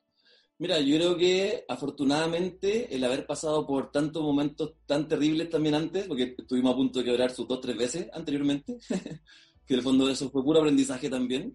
Mira, 0.58 0.80
yo 0.80 0.96
creo 0.96 1.16
que 1.18 1.64
afortunadamente 1.68 2.94
el 2.94 3.04
haber 3.04 3.26
pasado 3.26 3.66
por 3.66 3.92
tantos 3.92 4.22
momentos 4.22 4.72
tan 4.86 5.06
terribles 5.06 5.50
también 5.50 5.74
antes, 5.74 6.06
porque 6.06 6.34
estuvimos 6.38 6.72
a 6.72 6.76
punto 6.76 6.98
de 6.98 7.04
quebrar 7.04 7.30
sus 7.30 7.46
dos, 7.46 7.60
tres 7.60 7.76
veces 7.76 8.08
anteriormente, 8.14 8.78
que 9.66 9.74
en 9.74 9.78
el 9.78 9.82
fondo 9.82 10.08
eso 10.08 10.30
fue 10.30 10.42
puro 10.42 10.60
aprendizaje 10.60 11.10
también. 11.10 11.54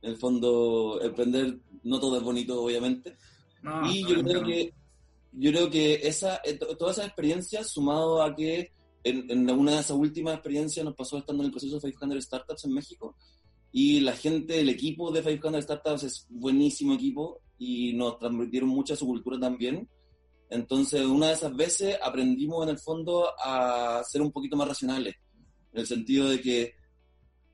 En 0.00 0.10
el 0.10 0.16
fondo, 0.16 1.00
emprender 1.02 1.58
no 1.82 1.98
todo 1.98 2.18
es 2.18 2.22
bonito, 2.22 2.62
obviamente. 2.62 3.16
y 3.90 4.06
yo 4.06 4.22
creo 4.22 4.44
que 4.44 4.72
yo 5.32 5.50
creo 5.50 5.68
que 5.68 5.94
esa, 6.06 6.40
todas 6.78 6.98
esas 6.98 7.08
experiencias, 7.08 7.68
sumado 7.68 8.22
a 8.22 8.34
que 8.34 8.72
en, 9.10 9.30
en, 9.30 9.50
una 9.50 9.72
de 9.72 9.80
esas 9.80 9.96
últimas 9.96 10.34
experiencias 10.34 10.84
nos 10.84 10.94
pasó 10.94 11.18
estando 11.18 11.42
en 11.42 11.46
el 11.46 11.52
proceso 11.52 11.78
de 11.78 11.92
500 11.92 12.24
Startups 12.24 12.64
en 12.64 12.74
México, 12.74 13.16
y 13.72 14.00
la 14.00 14.12
gente, 14.16 14.60
el 14.60 14.68
equipo 14.68 15.10
de 15.10 15.22
500 15.22 15.64
Startups 15.64 16.02
es 16.04 16.26
buenísimo 16.28 16.94
equipo, 16.94 17.40
y 17.58 17.92
nos 17.94 18.18
transmitieron 18.18 18.68
mucha 18.68 18.96
su 18.96 19.06
cultura 19.06 19.38
también. 19.38 19.88
Entonces, 20.50 21.04
una 21.04 21.28
de 21.28 21.34
esas 21.34 21.54
veces 21.56 21.96
aprendimos 22.02 22.62
en 22.64 22.70
el 22.70 22.78
fondo 22.78 23.28
a 23.42 24.02
ser 24.04 24.22
un 24.22 24.30
poquito 24.30 24.56
más 24.56 24.68
racionales, 24.68 25.14
en 25.72 25.80
el 25.80 25.86
sentido 25.86 26.28
de 26.28 26.40
que 26.40 26.74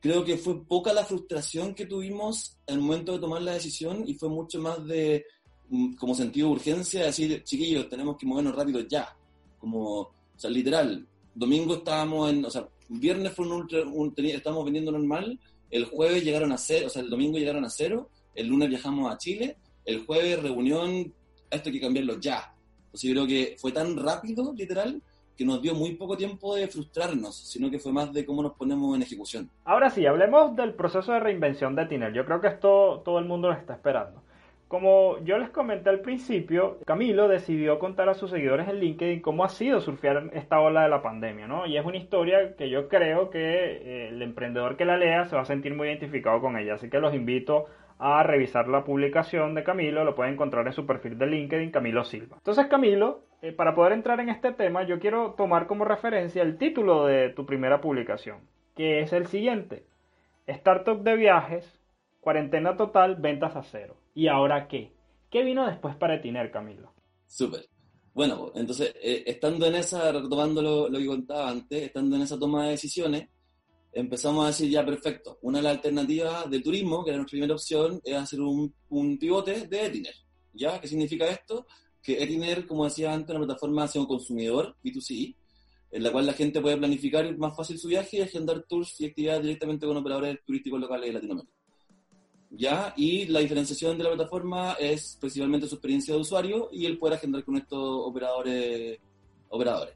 creo 0.00 0.24
que 0.24 0.36
fue 0.36 0.64
poca 0.66 0.92
la 0.92 1.04
frustración 1.04 1.74
que 1.74 1.86
tuvimos 1.86 2.58
en 2.66 2.76
el 2.76 2.80
momento 2.80 3.12
de 3.12 3.20
tomar 3.20 3.40
la 3.40 3.52
decisión 3.52 4.02
y 4.06 4.14
fue 4.14 4.28
mucho 4.28 4.60
más 4.60 4.84
de 4.84 5.24
mm, 5.68 5.94
como 5.94 6.14
sentido 6.14 6.48
de 6.48 6.54
urgencia, 6.54 7.00
de 7.00 7.06
decir, 7.06 7.42
chiquillos, 7.44 7.88
tenemos 7.88 8.16
que 8.16 8.26
movernos 8.26 8.54
rápido 8.54 8.80
ya, 8.80 9.16
como, 9.58 10.00
o 10.00 10.12
sea, 10.36 10.50
literal, 10.50 11.06
domingo 11.34 11.74
estábamos 11.74 12.30
en, 12.30 12.44
o 12.44 12.50
sea, 12.50 12.68
viernes 12.88 13.32
fue 13.32 13.46
un, 13.46 13.52
ultra, 13.52 13.82
un 13.82 14.14
estábamos 14.16 14.64
vendiendo 14.64 14.92
normal, 14.92 15.38
el 15.70 15.86
jueves 15.86 16.24
llegaron 16.24 16.52
a 16.52 16.58
cero, 16.58 16.86
o 16.86 16.90
sea, 16.90 17.02
el 17.02 17.10
domingo 17.10 17.38
llegaron 17.38 17.64
a 17.64 17.70
cero, 17.70 18.08
el 18.34 18.48
lunes 18.48 18.68
viajamos 18.68 19.12
a 19.12 19.18
Chile 19.18 19.56
el 19.84 20.04
jueves 20.06 20.42
reunión, 20.42 21.12
esto 21.50 21.68
hay 21.68 21.72
que 21.72 21.80
cambiarlo 21.80 22.18
ya. 22.20 22.54
Entonces 22.86 23.08
yo 23.08 23.12
creo 23.12 23.26
que 23.26 23.56
fue 23.58 23.72
tan 23.72 23.96
rápido, 23.96 24.52
literal, 24.54 25.00
que 25.36 25.44
nos 25.44 25.62
dio 25.62 25.74
muy 25.74 25.94
poco 25.94 26.16
tiempo 26.16 26.54
de 26.54 26.68
frustrarnos, 26.68 27.34
sino 27.34 27.70
que 27.70 27.78
fue 27.78 27.92
más 27.92 28.12
de 28.12 28.24
cómo 28.24 28.42
nos 28.42 28.52
ponemos 28.52 28.94
en 28.94 29.02
ejecución. 29.02 29.50
Ahora 29.64 29.90
sí, 29.90 30.04
hablemos 30.06 30.54
del 30.56 30.74
proceso 30.74 31.12
de 31.12 31.20
reinvención 31.20 31.74
de 31.74 31.86
Tiner. 31.86 32.12
Yo 32.12 32.24
creo 32.24 32.40
que 32.40 32.48
esto 32.48 33.02
todo 33.04 33.18
el 33.18 33.24
mundo 33.24 33.48
lo 33.48 33.54
está 33.54 33.74
esperando. 33.74 34.22
Como 34.72 35.18
yo 35.18 35.36
les 35.36 35.50
comenté 35.50 35.90
al 35.90 36.00
principio, 36.00 36.78
Camilo 36.86 37.28
decidió 37.28 37.78
contar 37.78 38.08
a 38.08 38.14
sus 38.14 38.30
seguidores 38.30 38.66
en 38.70 38.80
LinkedIn 38.80 39.20
cómo 39.20 39.44
ha 39.44 39.50
sido 39.50 39.82
surfear 39.82 40.30
esta 40.32 40.60
ola 40.60 40.84
de 40.84 40.88
la 40.88 41.02
pandemia, 41.02 41.46
¿no? 41.46 41.66
Y 41.66 41.76
es 41.76 41.84
una 41.84 41.98
historia 41.98 42.56
que 42.56 42.70
yo 42.70 42.88
creo 42.88 43.28
que 43.28 43.38
eh, 43.38 44.08
el 44.08 44.22
emprendedor 44.22 44.78
que 44.78 44.86
la 44.86 44.96
lea 44.96 45.26
se 45.26 45.36
va 45.36 45.42
a 45.42 45.44
sentir 45.44 45.74
muy 45.74 45.88
identificado 45.88 46.40
con 46.40 46.56
ella, 46.56 46.72
así 46.72 46.88
que 46.88 47.00
los 47.00 47.12
invito 47.12 47.66
a 47.98 48.22
revisar 48.22 48.66
la 48.66 48.82
publicación 48.82 49.54
de 49.54 49.62
Camilo, 49.62 50.04
lo 50.04 50.14
pueden 50.14 50.32
encontrar 50.32 50.66
en 50.66 50.72
su 50.72 50.86
perfil 50.86 51.18
de 51.18 51.26
LinkedIn, 51.26 51.70
Camilo 51.70 52.02
Silva. 52.04 52.38
Entonces, 52.38 52.66
Camilo, 52.68 53.24
eh, 53.42 53.52
para 53.52 53.74
poder 53.74 53.92
entrar 53.92 54.20
en 54.20 54.30
este 54.30 54.52
tema, 54.52 54.84
yo 54.84 55.00
quiero 55.00 55.34
tomar 55.36 55.66
como 55.66 55.84
referencia 55.84 56.42
el 56.42 56.56
título 56.56 57.04
de 57.04 57.28
tu 57.28 57.44
primera 57.44 57.82
publicación, 57.82 58.38
que 58.74 59.00
es 59.00 59.12
el 59.12 59.26
siguiente. 59.26 59.82
Startup 60.46 60.98
de 60.98 61.14
viajes, 61.14 61.78
cuarentena 62.22 62.78
total, 62.78 63.16
ventas 63.16 63.54
a 63.54 63.62
cero. 63.64 63.96
¿Y 64.14 64.28
ahora 64.28 64.68
qué? 64.68 64.92
¿Qué 65.30 65.42
vino 65.42 65.66
después 65.66 65.96
para 65.96 66.16
Etiner, 66.16 66.50
Camilo? 66.50 66.92
Súper. 67.26 67.66
Bueno, 68.14 68.52
entonces, 68.54 68.94
eh, 69.00 69.24
estando 69.26 69.66
en 69.66 69.76
esa, 69.76 70.12
retomando 70.12 70.60
lo, 70.60 70.88
lo 70.88 70.98
que 70.98 71.06
contaba 71.06 71.48
antes, 71.48 71.82
estando 71.82 72.16
en 72.16 72.22
esa 72.22 72.38
toma 72.38 72.64
de 72.64 72.72
decisiones, 72.72 73.28
empezamos 73.92 74.44
a 74.44 74.48
decir, 74.48 74.70
ya, 74.70 74.84
perfecto, 74.84 75.38
una 75.42 75.58
de 75.58 75.64
las 75.64 75.76
alternativas 75.76 76.50
de 76.50 76.60
turismo, 76.60 77.02
que 77.02 77.10
era 77.10 77.18
nuestra 77.18 77.36
primera 77.36 77.54
opción, 77.54 78.00
es 78.04 78.14
hacer 78.14 78.40
un, 78.40 78.74
un 78.90 79.18
pivote 79.18 79.66
de 79.66 79.86
Etiner. 79.86 80.14
¿Ya? 80.52 80.78
¿Qué 80.78 80.88
significa 80.88 81.26
esto? 81.28 81.66
Que 82.02 82.22
Etiner, 82.22 82.66
como 82.66 82.84
decía 82.84 83.12
antes, 83.12 83.30
es 83.30 83.36
una 83.36 83.46
plataforma 83.46 83.84
hacia 83.84 84.02
un 84.02 84.06
consumidor, 84.06 84.76
B2C, 84.84 85.34
en 85.92 86.02
la 86.02 86.12
cual 86.12 86.26
la 86.26 86.34
gente 86.34 86.60
puede 86.60 86.76
planificar 86.76 87.36
más 87.38 87.56
fácil 87.56 87.78
su 87.78 87.88
viaje 87.88 88.18
y 88.18 88.20
agendar 88.20 88.64
tours 88.68 89.00
y 89.00 89.06
actividades 89.06 89.42
directamente 89.42 89.86
con 89.86 89.96
operadores 89.96 90.38
turísticos 90.44 90.80
locales 90.80 91.08
de 91.08 91.12
Latinoamérica. 91.14 91.61
¿Ya? 92.56 92.94
Y 92.96 93.26
la 93.26 93.40
diferenciación 93.40 93.98
de 93.98 94.04
la 94.04 94.10
plataforma 94.10 94.72
es 94.78 95.16
principalmente 95.20 95.66
su 95.66 95.76
experiencia 95.76 96.14
de 96.14 96.20
usuario 96.20 96.68
y 96.72 96.86
el 96.86 96.98
poder 96.98 97.14
agendar 97.14 97.44
con 97.44 97.56
estos 97.56 98.06
operadores. 98.06 98.98
operadores. 99.48 99.94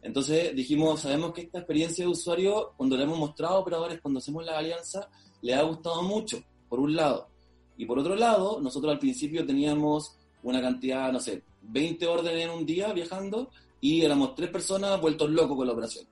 Entonces 0.00 0.54
dijimos, 0.54 1.00
sabemos 1.00 1.32
que 1.32 1.42
esta 1.42 1.58
experiencia 1.58 2.04
de 2.04 2.10
usuario, 2.10 2.72
cuando 2.76 2.96
le 2.96 3.02
hemos 3.02 3.18
mostrado 3.18 3.56
a 3.56 3.58
operadores, 3.58 4.00
cuando 4.00 4.18
hacemos 4.18 4.44
la 4.44 4.58
alianza, 4.58 5.08
le 5.42 5.54
ha 5.54 5.62
gustado 5.62 6.02
mucho, 6.02 6.42
por 6.68 6.80
un 6.80 6.94
lado. 6.94 7.28
Y 7.76 7.84
por 7.84 7.98
otro 7.98 8.14
lado, 8.14 8.60
nosotros 8.60 8.92
al 8.92 8.98
principio 8.98 9.44
teníamos 9.44 10.16
una 10.42 10.60
cantidad, 10.60 11.12
no 11.12 11.20
sé, 11.20 11.42
20 11.62 12.06
órdenes 12.06 12.44
en 12.44 12.50
un 12.50 12.64
día 12.64 12.92
viajando 12.92 13.50
y 13.80 14.02
éramos 14.02 14.34
tres 14.34 14.50
personas 14.50 15.00
vueltos 15.00 15.30
locos 15.30 15.56
con 15.56 15.66
la 15.66 15.72
operación. 15.72 16.06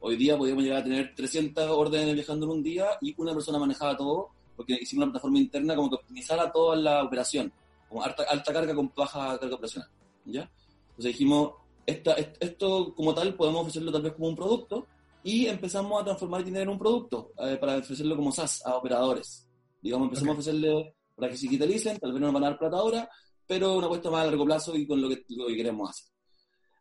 Hoy 0.00 0.16
día 0.16 0.36
podíamos 0.38 0.64
llegar 0.64 0.80
a 0.80 0.84
tener 0.84 1.14
300 1.14 1.68
órdenes 1.70 2.14
viajando 2.14 2.46
en 2.46 2.52
un 2.52 2.62
día 2.62 2.86
y 3.02 3.14
una 3.18 3.34
persona 3.34 3.58
manejaba 3.58 3.96
todo, 3.96 4.30
porque 4.60 4.74
hicimos 4.74 5.04
una 5.04 5.12
plataforma 5.12 5.38
interna 5.38 5.74
como 5.74 5.88
que 5.88 5.96
optimizara 5.96 6.52
toda 6.52 6.76
la 6.76 7.02
operación, 7.02 7.50
como 7.88 8.02
alta, 8.02 8.24
alta 8.24 8.52
carga 8.52 8.74
con 8.74 8.92
baja 8.94 9.38
carga 9.38 9.54
operacional. 9.54 9.88
¿ya? 10.26 10.50
Entonces 10.90 11.12
dijimos, 11.12 11.54
esta, 11.86 12.12
esto 12.12 12.94
como 12.94 13.14
tal 13.14 13.34
podemos 13.36 13.62
ofrecerlo 13.62 13.90
tal 13.90 14.02
vez 14.02 14.12
como 14.12 14.28
un 14.28 14.36
producto 14.36 14.86
y 15.24 15.46
empezamos 15.46 15.98
a 15.98 16.04
transformar 16.04 16.42
y 16.42 16.44
tener 16.44 16.68
un 16.68 16.78
producto 16.78 17.32
eh, 17.38 17.56
para 17.58 17.78
ofrecerlo 17.78 18.16
como 18.16 18.30
SaaS 18.32 18.60
a 18.66 18.76
operadores. 18.76 19.48
Digamos, 19.80 20.08
empezamos 20.08 20.28
a 20.28 20.32
ofrecerle 20.32 20.94
para 21.16 21.30
que 21.30 21.38
se 21.38 21.46
digitalicen, 21.46 21.98
tal 21.98 22.12
vez 22.12 22.20
no 22.20 22.26
nos 22.26 22.34
van 22.34 22.44
a 22.44 22.50
dar 22.50 22.58
plata 22.58 22.76
ahora, 22.76 23.08
pero 23.46 23.78
una 23.78 23.86
apuesta 23.86 24.10
más 24.10 24.20
a 24.20 24.26
largo 24.26 24.44
plazo 24.44 24.76
y 24.76 24.86
con 24.86 25.00
lo 25.00 25.08
que, 25.08 25.24
lo 25.30 25.46
que 25.46 25.56
queremos 25.56 25.88
hacer. 25.88 26.06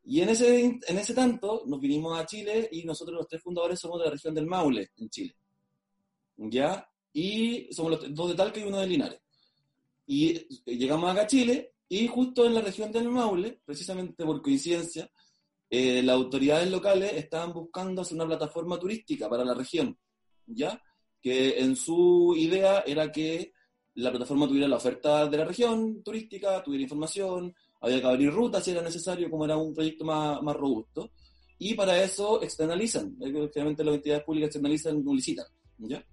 Y 0.03 0.19
en 0.19 0.27
ese, 0.27 0.65
en 0.85 0.97
ese 0.97 1.13
tanto 1.13 1.63
nos 1.65 1.79
vinimos 1.79 2.19
a 2.19 2.25
Chile 2.25 2.67
y 2.73 2.83
nosotros 2.83 3.15
los 3.15 3.27
tres 3.29 3.41
fundadores 3.41 3.79
somos 3.79 3.99
de 3.99 4.05
la 4.05 4.11
región 4.11 4.35
del 4.35 4.47
Maule, 4.47 4.91
en 4.97 5.09
Chile. 5.09 5.33
¿Ya? 6.35 6.85
Y 7.13 7.73
somos 7.73 7.91
los 7.91 8.13
dos 8.13 8.29
de 8.29 8.35
Talca 8.35 8.59
y 8.59 8.63
uno 8.63 8.79
de 8.79 8.87
Linares. 8.87 9.19
Y 10.05 10.33
llegamos 10.65 11.11
acá 11.11 11.21
a 11.21 11.27
Chile 11.27 11.73
y 11.87 12.07
justo 12.07 12.45
en 12.45 12.53
la 12.53 12.61
región 12.61 12.91
del 12.91 13.09
Maule, 13.09 13.59
precisamente 13.65 14.23
por 14.23 14.41
coincidencia, 14.41 15.09
eh, 15.69 16.01
las 16.03 16.15
autoridades 16.15 16.69
locales 16.69 17.13
estaban 17.13 17.53
buscando 17.53 18.01
hacer 18.01 18.15
una 18.15 18.27
plataforma 18.27 18.79
turística 18.79 19.29
para 19.29 19.43
la 19.43 19.53
región, 19.53 19.97
¿ya? 20.45 20.81
Que 21.21 21.59
en 21.59 21.75
su 21.75 22.35
idea 22.37 22.83
era 22.85 23.11
que 23.11 23.53
la 23.95 24.11
plataforma 24.11 24.47
tuviera 24.47 24.67
la 24.67 24.77
oferta 24.77 25.27
de 25.27 25.37
la 25.37 25.45
región 25.45 26.01
turística, 26.03 26.63
tuviera 26.63 26.83
información, 26.83 27.53
había 27.81 28.01
que 28.01 28.07
abrir 28.07 28.31
rutas 28.31 28.63
si 28.63 28.71
era 28.71 28.81
necesario, 28.81 29.29
como 29.29 29.45
era 29.45 29.57
un 29.57 29.73
proyecto 29.73 30.05
más, 30.05 30.41
más 30.41 30.55
robusto. 30.55 31.11
Y 31.57 31.73
para 31.73 32.01
eso 32.01 32.41
externalizan, 32.41 33.17
efectivamente 33.19 33.83
las 33.83 33.95
entidades 33.95 34.23
públicas 34.23 34.47
externalizan, 34.47 35.03
publicitan, 35.03 35.45
¿ya? 35.79 36.03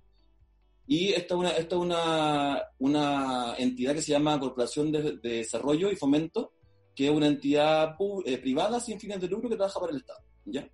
Y 0.86 1.08
esta 1.08 1.34
es 1.34 1.40
una, 1.40 1.50
esta 1.50 1.76
una, 1.76 2.62
una 2.78 3.54
entidad 3.58 3.94
que 3.94 4.02
se 4.02 4.12
llama 4.12 4.38
Corporación 4.38 4.92
de, 4.92 5.16
Desarrollo 5.16 5.90
y 5.90 5.96
Fomento, 5.96 6.52
que 6.94 7.06
es 7.06 7.12
una 7.12 7.26
entidad 7.26 7.96
eh, 8.24 8.38
privada 8.38 8.80
sin 8.80 8.98
fines 9.00 9.20
de 9.20 9.28
lucro 9.28 9.48
que 9.48 9.56
trabaja 9.56 9.80
para 9.80 9.92
el 9.92 9.98
Estado. 9.98 10.20
¿ya? 10.44 10.68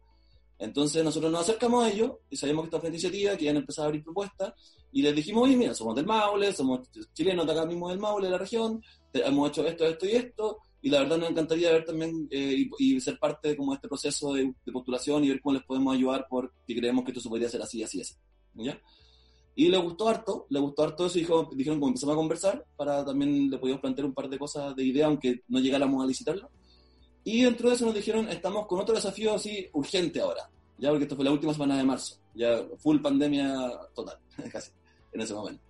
Entonces 0.59 1.03
nosotros 1.03 1.33
nos 1.33 1.41
acercamos 1.41 1.85
a 1.85 1.91
ellos 1.91 2.13
y 2.31 2.37
sabíamos 2.37 2.63
que 2.63 2.67
esta 2.69 2.79
una 2.79 2.89
iniciativa, 2.89 3.37
que 3.37 3.45
iban 3.45 3.57
a 3.57 3.61
empezar 3.61 3.85
a 3.85 3.87
abrir 3.89 4.05
propuestas, 4.05 4.53
y 4.93 5.03
les 5.03 5.15
dijimos, 5.15 5.45
oye, 5.45 5.57
mira, 5.57 5.75
somos 5.75 5.97
del 5.97 6.07
Maule, 6.07 6.53
somos 6.53 6.89
chilenos 7.15 7.47
de 7.47 7.53
acá 7.53 7.65
mismo 7.65 7.89
del 7.89 7.99
Maule, 7.99 8.27
de 8.27 8.33
la 8.33 8.39
región, 8.39 8.81
hemos 9.13 9.49
hecho 9.49 9.67
esto, 9.67 9.87
esto 9.87 10.07
y 10.07 10.13
esto, 10.13 10.59
y 10.83 10.91
la 10.91 11.01
verdad 11.01 11.17
nos 11.17 11.31
encantaría 11.31 11.73
ver 11.73 11.85
también 11.85 12.29
eh, 12.31 12.69
y, 12.79 13.01
ser 13.01 13.19
parte 13.19 13.49
de 13.49 13.57
como 13.57 13.73
este 13.75 13.89
proceso 13.89 14.35
de, 14.35 14.53
de, 14.65 14.73
postulación 14.73 15.25
y 15.25 15.31
ver 15.31 15.41
cómo 15.41 15.55
les 15.55 15.65
podemos 15.65 15.95
ayudar 15.95 16.27
porque 16.29 16.77
creemos 16.77 17.05
que 17.05 17.13
esto 17.13 17.21
se 17.21 17.29
podría 17.29 17.49
hacer 17.49 17.63
así, 17.63 17.83
así, 17.83 18.01
así. 18.01 18.15
¿ya? 18.55 18.81
Y 19.55 19.69
le 19.69 19.77
gustó 19.79 20.09
harto, 20.09 20.47
le 20.49 20.61
gustó 20.61 20.83
harto 20.83 21.07
eso 21.07 21.19
y 21.19 21.23
dijo, 21.23 21.51
dijeron 21.55 21.79
como 21.79 21.89
empezamos 21.89 22.15
a 22.15 22.17
conversar 22.17 22.65
para 22.77 23.05
también 23.05 23.51
le 23.51 23.59
podíamos 23.59 23.83
plantear 23.83 24.07
un 24.07 24.15
par 24.15 24.29
de 24.29 24.39
cosas 24.39 24.75
de 24.75 24.85
idea, 24.85 25.07
aunque 25.07 25.43
no 25.49 25.61
llegáramos 25.61 26.03
a 26.03 26.07
licitarlo. 26.07 26.49
Y 27.25 27.43
dentro 27.43 27.69
de 27.69 27.77
eso 27.77 27.85
nos 27.85 27.95
dijeron, 27.95 28.29
estamos 28.29 28.67
con 28.67 28.81
otro 28.81 28.95
desafío 28.95 29.35
así 29.35 29.69
urgente 29.75 30.21
ahora, 30.21 30.49
ya 30.79 30.89
porque 30.89 31.05
esto 31.05 31.17
fue 31.17 31.25
la 31.25 31.33
última 31.33 31.53
semana 31.53 31.77
de 31.77 31.85
marzo, 31.85 32.17
ya 32.35 32.63
full 32.79 33.01
pandemia 33.01 33.71
total, 33.95 34.17
casi, 34.53 34.71
en 35.13 35.21
ese 35.21 35.35
momento. 35.35 35.63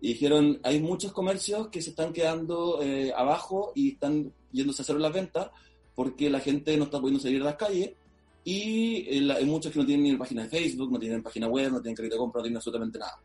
Y 0.00 0.08
dijeron, 0.08 0.60
hay 0.62 0.80
muchos 0.80 1.12
comercios 1.12 1.68
que 1.68 1.82
se 1.82 1.90
están 1.90 2.12
quedando 2.12 2.80
eh, 2.82 3.12
abajo 3.16 3.72
y 3.74 3.92
están 3.92 4.32
yéndose 4.52 4.82
a 4.82 4.84
hacer 4.84 4.96
las 4.96 5.12
ventas 5.12 5.50
porque 5.94 6.30
la 6.30 6.40
gente 6.40 6.76
no 6.76 6.84
está 6.84 7.00
pudiendo 7.00 7.20
salir 7.20 7.40
a 7.42 7.46
las 7.46 7.56
calles 7.56 7.92
y 8.48 9.04
eh, 9.08 9.32
hay 9.32 9.44
muchos 9.44 9.72
que 9.72 9.80
no 9.80 9.84
tienen 9.84 10.04
ni 10.04 10.16
página 10.16 10.44
de 10.44 10.48
Facebook, 10.48 10.92
no 10.92 11.00
tienen 11.00 11.20
página 11.20 11.48
web, 11.48 11.72
no 11.72 11.80
tienen 11.82 11.96
crédito 11.96 12.14
de 12.14 12.20
compra, 12.20 12.38
no 12.38 12.42
tienen 12.44 12.58
absolutamente 12.58 12.96
nada. 12.96 13.20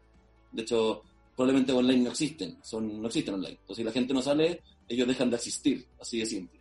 De 0.51 0.63
hecho, 0.63 1.03
probablemente 1.35 1.71
online 1.71 2.05
no 2.05 2.09
existen, 2.09 2.57
son, 2.63 2.99
no 2.99 3.05
existen 3.05 3.35
online. 3.35 3.59
Entonces, 3.61 3.77
si 3.77 3.83
la 3.83 3.91
gente 3.91 4.15
no 4.15 4.21
sale, 4.23 4.63
ellos 4.87 5.07
dejan 5.07 5.29
de 5.29 5.35
existir, 5.35 5.85
así 5.99 6.17
de 6.17 6.25
simple. 6.25 6.59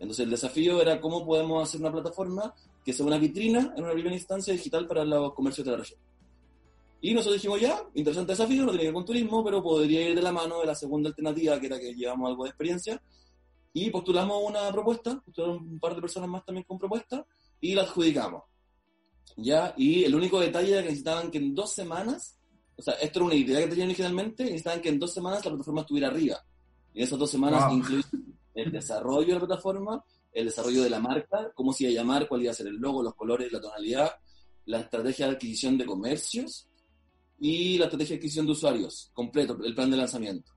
Entonces, 0.00 0.24
el 0.24 0.30
desafío 0.30 0.82
era 0.82 1.00
cómo 1.00 1.24
podemos 1.24 1.62
hacer 1.62 1.80
una 1.82 1.92
plataforma 1.92 2.52
que 2.84 2.92
sea 2.92 3.06
una 3.06 3.16
vitrina 3.16 3.72
en 3.76 3.84
una 3.84 3.92
primera 3.92 4.16
instancia 4.16 4.52
digital 4.52 4.88
para 4.88 5.04
los 5.04 5.32
comercios 5.32 5.64
de 5.64 5.70
la 5.70 5.78
región. 5.78 6.00
Y 7.00 7.14
nosotros 7.14 7.34
dijimos, 7.34 7.60
ya, 7.60 7.80
interesante 7.94 8.32
desafío, 8.32 8.62
no 8.62 8.70
tiene 8.70 8.80
que 8.80 8.88
ver 8.88 8.94
con 8.94 9.04
turismo, 9.04 9.44
pero 9.44 9.62
podría 9.62 10.08
ir 10.08 10.16
de 10.16 10.22
la 10.22 10.32
mano 10.32 10.58
de 10.58 10.66
la 10.66 10.74
segunda 10.74 11.10
alternativa, 11.10 11.60
que 11.60 11.66
era 11.66 11.78
que 11.78 11.94
llevamos 11.94 12.28
algo 12.28 12.42
de 12.42 12.50
experiencia. 12.50 13.00
Y 13.72 13.90
postulamos 13.90 14.42
una 14.44 14.72
propuesta, 14.72 15.20
postularon 15.24 15.58
un 15.58 15.78
par 15.78 15.94
de 15.94 16.00
personas 16.00 16.28
más 16.28 16.44
también 16.44 16.64
con 16.64 16.76
propuesta, 16.76 17.24
y 17.64 17.74
la 17.74 17.82
adjudicamos. 17.82 18.42
¿Ya? 19.38 19.72
Y 19.78 20.04
el 20.04 20.14
único 20.14 20.38
detalle 20.38 20.72
era 20.72 20.82
que 20.82 20.88
necesitaban 20.88 21.30
que 21.30 21.38
en 21.38 21.54
dos 21.54 21.72
semanas, 21.72 22.36
o 22.76 22.82
sea, 22.82 22.92
esto 22.94 23.20
era 23.20 23.26
una 23.26 23.34
idea 23.34 23.60
que 23.60 23.68
tenían 23.68 23.88
originalmente, 23.88 24.44
necesitaban 24.44 24.82
que 24.82 24.90
en 24.90 24.98
dos 24.98 25.14
semanas 25.14 25.42
la 25.42 25.50
plataforma 25.50 25.80
estuviera 25.80 26.08
arriba. 26.08 26.44
Y 26.92 26.98
en 26.98 27.04
esas 27.04 27.18
dos 27.18 27.30
semanas 27.30 27.66
wow. 27.66 27.82
el 28.54 28.70
desarrollo 28.70 29.26
de 29.26 29.32
la 29.32 29.46
plataforma, 29.46 30.04
el 30.30 30.44
desarrollo 30.44 30.82
de 30.82 30.90
la 30.90 31.00
marca, 31.00 31.52
cómo 31.54 31.72
se 31.72 31.84
iba 31.84 31.92
a 31.92 32.02
llamar, 32.02 32.28
cuál 32.28 32.42
iba 32.42 32.52
a 32.52 32.54
ser 32.54 32.66
el 32.66 32.76
logo, 32.76 33.02
los 33.02 33.14
colores, 33.14 33.50
la 33.50 33.62
tonalidad, 33.62 34.10
la 34.66 34.80
estrategia 34.80 35.26
de 35.26 35.32
adquisición 35.32 35.78
de 35.78 35.86
comercios 35.86 36.68
y 37.40 37.78
la 37.78 37.86
estrategia 37.86 38.14
de 38.14 38.18
adquisición 38.18 38.44
de 38.44 38.52
usuarios, 38.52 39.10
completo, 39.14 39.58
el 39.64 39.74
plan 39.74 39.90
de 39.90 39.96
lanzamiento. 39.96 40.52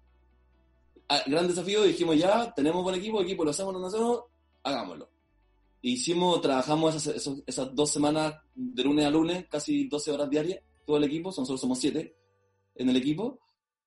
Ah, 1.08 1.22
gran 1.26 1.48
desafío, 1.48 1.84
dijimos 1.84 2.18
ya, 2.18 2.54
tenemos 2.54 2.84
buen 2.84 2.96
equipo, 2.96 3.22
equipo 3.22 3.46
lo 3.46 3.52
hacemos, 3.52 3.74
lo 3.74 3.88
hacemos, 3.88 4.24
hagámoslo 4.62 5.17
hicimos, 5.82 6.42
trabajamos 6.42 6.96
esas, 6.96 7.30
esas, 7.46 7.76
dos 7.76 7.90
semanas 7.90 8.36
de 8.56 8.84
lunes 8.84 9.06
a 9.06 9.10
lunes, 9.10 9.46
casi 9.50 9.88
12 9.88 10.12
horas 10.12 10.30
diarias, 10.30 10.62
todo 10.86 10.98
el 10.98 11.04
equipo, 11.04 11.30
nosotros 11.30 11.60
somos 11.60 11.80
siete 11.80 12.16
en 12.76 12.90
el 12.90 12.96
equipo, 12.96 13.40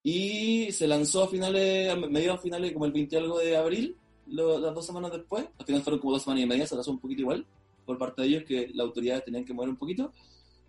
y 0.03 0.72
se 0.72 0.87
lanzó 0.87 1.24
a 1.24 1.29
finales, 1.29 1.90
a 1.90 1.96
mediados 1.96 2.40
finales, 2.40 2.72
como 2.72 2.87
el 2.87 2.92
20 2.92 3.16
algo 3.16 3.38
de 3.38 3.57
abril, 3.57 3.96
lo, 4.26 4.59
las 4.59 4.74
dos 4.74 4.87
semanas 4.87 5.12
después, 5.12 5.46
al 5.59 5.66
final 5.66 5.83
fueron 5.83 6.00
como 6.00 6.12
dos 6.12 6.22
semanas 6.22 6.44
y 6.44 6.46
media, 6.46 6.66
se 6.66 6.74
lanzó 6.74 6.90
un 6.90 7.00
poquito 7.00 7.22
igual, 7.22 7.46
por 7.85 7.98
parte 7.98 8.22
de 8.22 8.29
ellos, 8.29 8.44
que 8.44 8.68
las 8.72 8.87
autoridades 8.87 9.24
tenían 9.24 9.44
que 9.44 9.53
mover 9.53 9.70
un 9.70 9.76
poquito, 9.76 10.12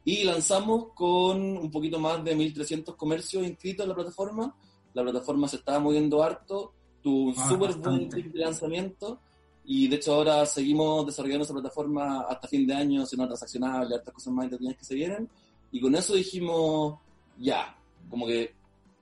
y 0.04 0.24
lanzamos 0.24 0.94
con 0.96 1.40
un 1.40 1.72
poquito 1.72 2.00
más 2.00 2.24
de 2.24 2.36
1.300 2.36 2.96
comercios 2.96 3.46
inscritos 3.46 3.84
en 3.84 3.90
la 3.90 3.96
plataforma, 3.96 4.56
la 4.94 5.04
plataforma 5.04 5.48
se 5.48 5.58
estaba 5.58 5.80
moviendo 5.80 6.24
harto, 6.24 6.74
tuvo 7.02 7.30
un 7.30 7.36
ah, 7.38 7.50
súper 7.50 7.76
buen 7.76 8.10
lanzamiento, 8.34 9.20
y 9.74 9.88
de 9.88 9.96
hecho 9.96 10.16
ahora 10.16 10.46
seguimos 10.46 11.06
desarrollando 11.06 11.46
esa 11.46 11.54
plataforma 11.54 12.26
hasta 12.28 12.46
fin 12.46 12.68
de 12.68 12.74
año, 12.74 13.06
siendo 13.06 13.26
transaccionable, 13.26 13.96
hartas 13.96 14.14
cosas 14.14 14.34
más 14.34 14.44
entretenidas 14.44 14.78
que 14.78 14.84
se 14.84 14.96
vienen. 14.96 15.30
Y 15.72 15.80
con 15.80 15.96
eso 15.96 16.14
dijimos, 16.14 17.00
ya, 17.40 17.74
como 18.10 18.28
que 18.28 18.54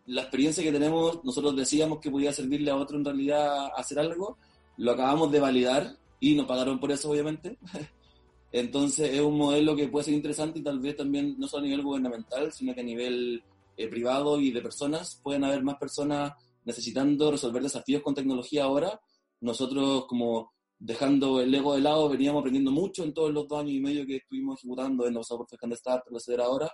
la 0.06 0.22
experiencia 0.22 0.64
que 0.64 0.72
tenemos, 0.72 1.24
nosotros 1.24 1.56
decíamos 1.56 1.98
que 1.98 2.12
podía 2.12 2.32
servirle 2.32 2.70
a 2.70 2.76
otro 2.76 3.00
en 3.00 3.06
realidad 3.06 3.72
hacer 3.76 3.98
algo, 3.98 4.38
lo 4.78 4.92
acabamos 4.92 5.32
de 5.32 5.40
validar 5.40 5.98
y 6.20 6.36
nos 6.36 6.46
pagaron 6.46 6.80
por 6.80 6.92
eso, 6.92 7.10
obviamente. 7.10 7.58
Entonces 8.52 9.12
es 9.12 9.22
un 9.22 9.40
modelo 9.40 9.76
que 9.76 9.88
puede 9.88 10.06
ser 10.06 10.14
interesante 10.14 10.60
y 10.60 10.62
tal 10.62 10.78
vez 10.78 10.96
también 10.96 11.36
no 11.40 11.48
solo 11.48 11.64
a 11.64 11.66
nivel 11.66 11.82
gubernamental, 11.82 12.54
sino 12.54 12.76
que 12.76 12.82
a 12.82 12.84
nivel 12.84 13.42
eh, 13.76 13.88
privado 13.88 14.40
y 14.40 14.52
de 14.52 14.62
personas. 14.62 15.20
Pueden 15.24 15.46
haber 15.46 15.64
más 15.64 15.78
personas 15.78 16.34
necesitando 16.64 17.32
resolver 17.32 17.64
desafíos 17.64 18.04
con 18.04 18.14
tecnología 18.14 18.66
ahora 18.66 19.02
nosotros 19.42 20.06
como 20.06 20.52
dejando 20.80 21.42
el 21.42 21.54
ego 21.54 21.76
de 21.76 21.82
lado, 21.82 22.10
veníamos 22.10 22.40
aprendiendo 22.40 22.72
mucho 22.72 23.04
en 23.04 23.14
todos 23.14 23.32
los 23.34 23.48
dos 23.48 23.60
años 23.60 23.74
y 23.74 23.82
medio 23.82 24.06
que 24.06 24.16
estuvimos 24.18 24.60
ejecutando 24.60 25.06
en 25.06 25.14
los 25.14 25.28
por 25.28 25.46
de 25.48 25.76
Start, 25.76 26.06
la 26.10 26.44
ahora. 26.44 26.72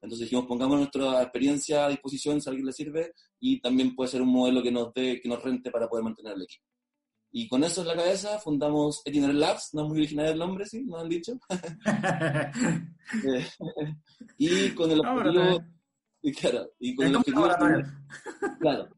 Entonces 0.00 0.26
dijimos, 0.26 0.46
pongamos 0.46 0.78
nuestra 0.78 1.20
experiencia 1.22 1.84
a 1.84 1.88
disposición 1.88 2.40
si 2.40 2.48
a 2.48 2.50
alguien 2.50 2.66
le 2.66 2.72
sirve 2.72 3.12
y 3.40 3.60
también 3.60 3.96
puede 3.96 4.10
ser 4.10 4.22
un 4.22 4.28
modelo 4.28 4.62
que 4.62 4.70
nos 4.70 4.94
dé, 4.94 5.20
que 5.20 5.28
nos 5.28 5.42
rente 5.42 5.72
para 5.72 5.88
poder 5.88 6.04
mantener 6.04 6.34
el 6.34 6.42
equipo. 6.42 6.64
Y 7.30 7.48
con 7.48 7.62
eso 7.64 7.82
en 7.82 7.88
la 7.88 7.96
cabeza 7.96 8.38
fundamos 8.38 9.02
Etiner 9.04 9.34
Labs, 9.34 9.70
no 9.74 9.82
es 9.82 9.88
muy 9.88 9.98
original 9.98 10.26
el 10.26 10.38
nombre, 10.38 10.64
sí, 10.64 10.84
nos 10.84 11.02
han 11.02 11.08
dicho. 11.08 11.32
Eh, 13.24 13.46
y 14.36 14.70
con 14.72 14.90
el 14.90 15.00
objetivo... 15.00 15.64
Y 16.20 16.32
claro, 16.32 16.72
y 16.78 16.94
con 16.94 17.06
el 17.06 17.16
objetivo... 17.16 17.48
Claro, 18.60 18.88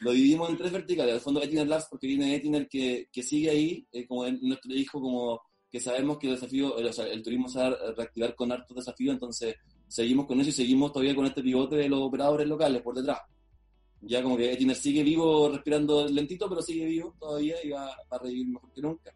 lo 0.00 0.12
dividimos 0.12 0.50
en 0.50 0.56
tres 0.56 0.72
verticales. 0.72 1.14
Al 1.14 1.20
fondo 1.20 1.42
Etiner 1.42 1.66
Labs, 1.66 1.86
porque 1.90 2.06
viene 2.06 2.34
Etiner 2.34 2.68
que, 2.68 3.08
que 3.10 3.22
sigue 3.22 3.50
ahí, 3.50 3.86
eh, 3.92 4.06
como 4.06 4.26
nuestro 4.28 4.74
hijo, 4.74 5.00
como 5.00 5.40
que 5.70 5.80
sabemos 5.80 6.18
que 6.18 6.28
el 6.28 6.34
desafío, 6.34 6.78
el, 6.78 6.86
o 6.86 6.92
sea, 6.92 7.06
el 7.06 7.22
turismo 7.22 7.48
se 7.48 7.58
va 7.58 7.66
a 7.66 7.92
reactivar 7.96 8.34
con 8.34 8.52
hartos 8.52 8.76
desafíos, 8.76 9.14
entonces 9.14 9.56
seguimos 9.88 10.26
con 10.26 10.40
eso 10.40 10.50
y 10.50 10.52
seguimos 10.52 10.92
todavía 10.92 11.14
con 11.14 11.26
este 11.26 11.42
pivote 11.42 11.76
de 11.76 11.88
los 11.88 12.00
operadores 12.00 12.46
locales 12.46 12.82
por 12.82 12.94
detrás. 12.94 13.20
Ya 14.02 14.22
como 14.22 14.36
que 14.36 14.52
Etiner 14.52 14.76
sigue 14.76 15.02
vivo, 15.02 15.48
respirando 15.48 16.06
lentito, 16.06 16.48
pero 16.48 16.62
sigue 16.62 16.84
vivo 16.86 17.14
todavía 17.18 17.56
y 17.64 17.70
va, 17.70 17.90
a 18.10 18.18
revivir 18.18 18.48
mejor 18.48 18.72
que 18.72 18.82
nunca. 18.82 19.14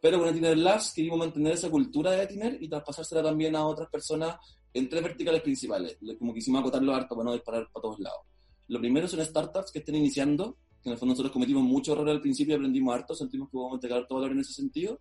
Pero 0.00 0.18
con 0.18 0.28
Etiner 0.28 0.58
Labs 0.58 0.92
queríamos 0.92 1.20
mantener 1.20 1.54
esa 1.54 1.70
cultura 1.70 2.10
de 2.10 2.24
Etiner 2.24 2.62
y 2.62 2.68
traspasársela 2.68 3.22
también 3.22 3.56
a 3.56 3.66
otras 3.66 3.88
personas 3.88 4.36
en 4.74 4.88
tres 4.88 5.02
verticales 5.02 5.40
principales, 5.40 5.96
como 6.18 6.34
quisimos 6.34 6.60
acotarlo 6.60 6.94
harto 6.94 7.14
para 7.14 7.24
no 7.24 7.32
disparar 7.32 7.68
para 7.72 7.82
todos 7.82 7.98
lados. 8.00 8.20
Lo 8.68 8.80
primero 8.80 9.08
son 9.08 9.24
startups 9.24 9.70
que 9.70 9.80
estén 9.80 9.96
iniciando, 9.96 10.56
que 10.82 10.88
en 10.88 10.92
el 10.92 10.98
fondo 10.98 11.12
nosotros 11.12 11.32
cometimos 11.32 11.62
muchos 11.62 11.94
errores 11.94 12.14
al 12.14 12.20
principio 12.20 12.56
aprendimos 12.56 12.94
harto, 12.94 13.14
sentimos 13.14 13.48
que 13.48 13.52
podemos 13.52 13.74
entregar 13.76 14.06
todo 14.06 14.18
valor 14.18 14.32
en 14.32 14.40
ese 14.40 14.52
sentido, 14.52 15.00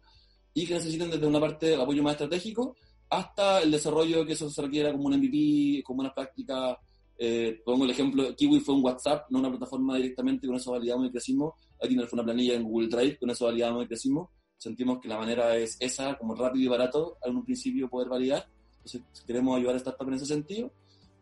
y 0.54 0.66
que 0.66 0.74
necesiten 0.74 1.10
desde 1.10 1.28
una 1.28 1.40
parte 1.40 1.76
apoyo 1.76 2.02
más 2.02 2.14
estratégico 2.14 2.76
hasta 3.10 3.62
el 3.62 3.72
desarrollo 3.72 4.26
que 4.26 4.34
eso 4.34 4.50
se 4.50 4.62
requiera 4.62 4.92
como 4.92 5.06
un 5.06 5.18
MVP, 5.18 5.84
como 5.84 6.02
una 6.02 6.14
práctica. 6.14 6.78
Eh, 7.18 7.62
pongo 7.64 7.86
el 7.86 7.92
ejemplo, 7.92 8.36
Kiwi 8.36 8.60
fue 8.60 8.76
un 8.76 8.84
WhatsApp, 8.84 9.30
no 9.30 9.40
una 9.40 9.50
plataforma 9.50 9.96
directamente, 9.96 10.48
con 10.48 10.56
eso 10.56 10.72
validamos 10.72 11.08
y 11.08 11.12
crecimos. 11.12 11.54
Aquí 11.82 11.96
fue 11.96 12.10
una 12.14 12.24
planilla 12.24 12.56
en 12.56 12.64
Google 12.64 12.88
Drive, 12.88 13.18
con 13.20 13.30
eso 13.30 13.46
validamos 13.46 13.86
y 13.86 13.88
crecimos. 13.88 14.30
Sentimos 14.58 15.00
que 15.00 15.08
la 15.08 15.18
manera 15.18 15.56
es 15.58 15.78
esa, 15.80 16.18
como 16.18 16.36
rápido 16.36 16.66
y 16.66 16.68
barato, 16.68 17.18
en 17.24 17.36
un 17.36 17.46
principio 17.46 17.90
poder 17.90 18.10
validar. 18.10 18.48
Entonces, 18.78 19.02
queremos 19.26 19.58
ayudar 19.58 19.76
a 19.76 19.80
startups 19.80 20.08
en 20.08 20.14
ese 20.16 20.26
sentido. 20.26 20.72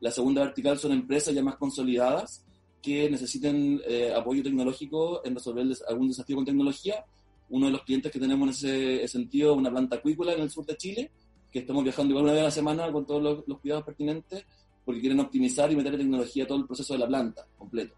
La 0.04 0.12
segunda 0.12 0.44
vertical 0.44 0.78
son 0.78 0.92
empresas 0.92 1.34
ya 1.34 1.42
más 1.42 1.56
consolidadas 1.56 2.44
que 2.82 3.10
necesiten 3.10 3.82
eh, 3.88 4.14
apoyo 4.14 4.44
tecnológico 4.44 5.26
en 5.26 5.34
resolver 5.34 5.66
algún 5.88 6.10
desafío 6.10 6.36
con 6.36 6.44
tecnología. 6.44 7.06
Uno 7.50 7.68
de 7.68 7.72
los 7.72 7.84
clientes 7.84 8.12
que 8.12 8.20
tenemos 8.20 8.62
en 8.66 8.70
ese 9.00 9.08
sentido, 9.08 9.54
una 9.54 9.72
planta 9.72 9.96
acuícola 9.96 10.34
en 10.34 10.42
el 10.42 10.50
sur 10.50 10.66
de 10.66 10.76
Chile, 10.76 11.12
que 11.50 11.60
estamos 11.60 11.86
viajando 11.86 12.12
igual 12.12 12.26
una 12.26 12.34
vez 12.34 12.42
a 12.42 12.46
la 12.48 12.52
semana 12.52 12.92
con 12.92 13.06
todos 13.06 13.46
los, 13.48 13.60
cuidados 13.60 13.86
pertinentes, 13.86 14.46
porque 14.84 15.00
quieren 15.00 15.22
optimizar 15.22 15.72
y 15.72 15.78
meter 15.78 15.96
tecnología 15.96 16.44
a 16.44 16.48
todo 16.48 16.58
el 16.58 16.66
proceso 16.66 16.92
de 16.92 17.00
la 17.00 17.08
planta 17.08 17.48
completo. 17.58 17.96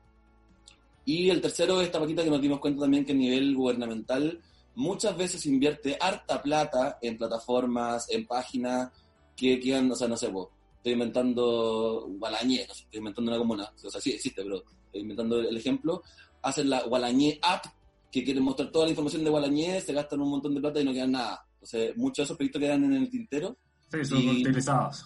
Y 1.05 1.31
el 1.31 1.41
tercero 1.41 1.81
es 1.81 1.87
esta 1.87 1.99
patita 1.99 2.23
que 2.23 2.29
nos 2.29 2.39
dimos 2.39 2.59
cuenta 2.59 2.81
también 2.81 3.03
que 3.03 3.13
a 3.13 3.15
nivel 3.15 3.55
gubernamental 3.55 4.39
muchas 4.75 5.17
veces 5.17 5.43
invierte 5.47 5.97
harta 5.99 6.39
plata 6.39 6.99
en 7.01 7.17
plataformas, 7.17 8.07
en 8.11 8.27
páginas 8.27 8.91
que 9.35 9.59
quedan, 9.59 9.91
o 9.91 9.95
sea, 9.95 10.07
no 10.07 10.17
sé, 10.17 10.27
vos, 10.27 10.49
estoy 10.85 10.93
inventando 10.93 12.05
Gualañé, 12.19 12.67
no 12.67 12.75
sé, 12.75 12.83
estoy 12.83 12.99
inventando 12.99 13.31
una 13.31 13.39
comuna, 13.39 13.73
o 13.83 13.89
sea, 13.89 13.99
sí 13.99 14.11
existe, 14.11 14.43
pero 14.43 14.57
estoy 14.85 15.01
inventando 15.01 15.39
el 15.39 15.57
ejemplo, 15.57 16.03
hacen 16.43 16.69
la 16.69 16.83
Gualañé 16.83 17.39
App, 17.41 17.65
que 18.11 18.23
quieren 18.23 18.43
mostrar 18.43 18.71
toda 18.71 18.85
la 18.85 18.91
información 18.91 19.23
de 19.23 19.31
Gualañé, 19.31 19.81
se 19.81 19.93
gastan 19.93 20.21
un 20.21 20.29
montón 20.29 20.53
de 20.53 20.61
plata 20.61 20.79
y 20.79 20.85
no 20.85 20.93
quedan 20.93 21.13
nada. 21.13 21.43
Entonces, 21.55 21.97
muchos 21.97 22.17
de 22.17 22.23
esos 22.25 22.37
proyectos 22.37 22.61
quedan 22.61 22.83
en 22.83 22.93
el 22.93 23.09
tintero. 23.09 23.57
Sí, 23.91 24.05
son 24.05 24.29
utilizados. 24.29 25.05